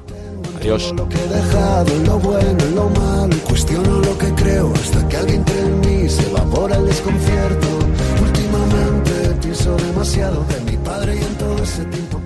[0.57, 0.93] Adiós.
[0.97, 5.45] Lo que he dejado, lo bueno, lo malo, cuestiono lo que creo hasta que alguien
[5.45, 7.69] cree en mí, se evapora el desconcierto.
[8.23, 12.21] Últimamente pienso demasiado de mi padre y en todo ese tiempo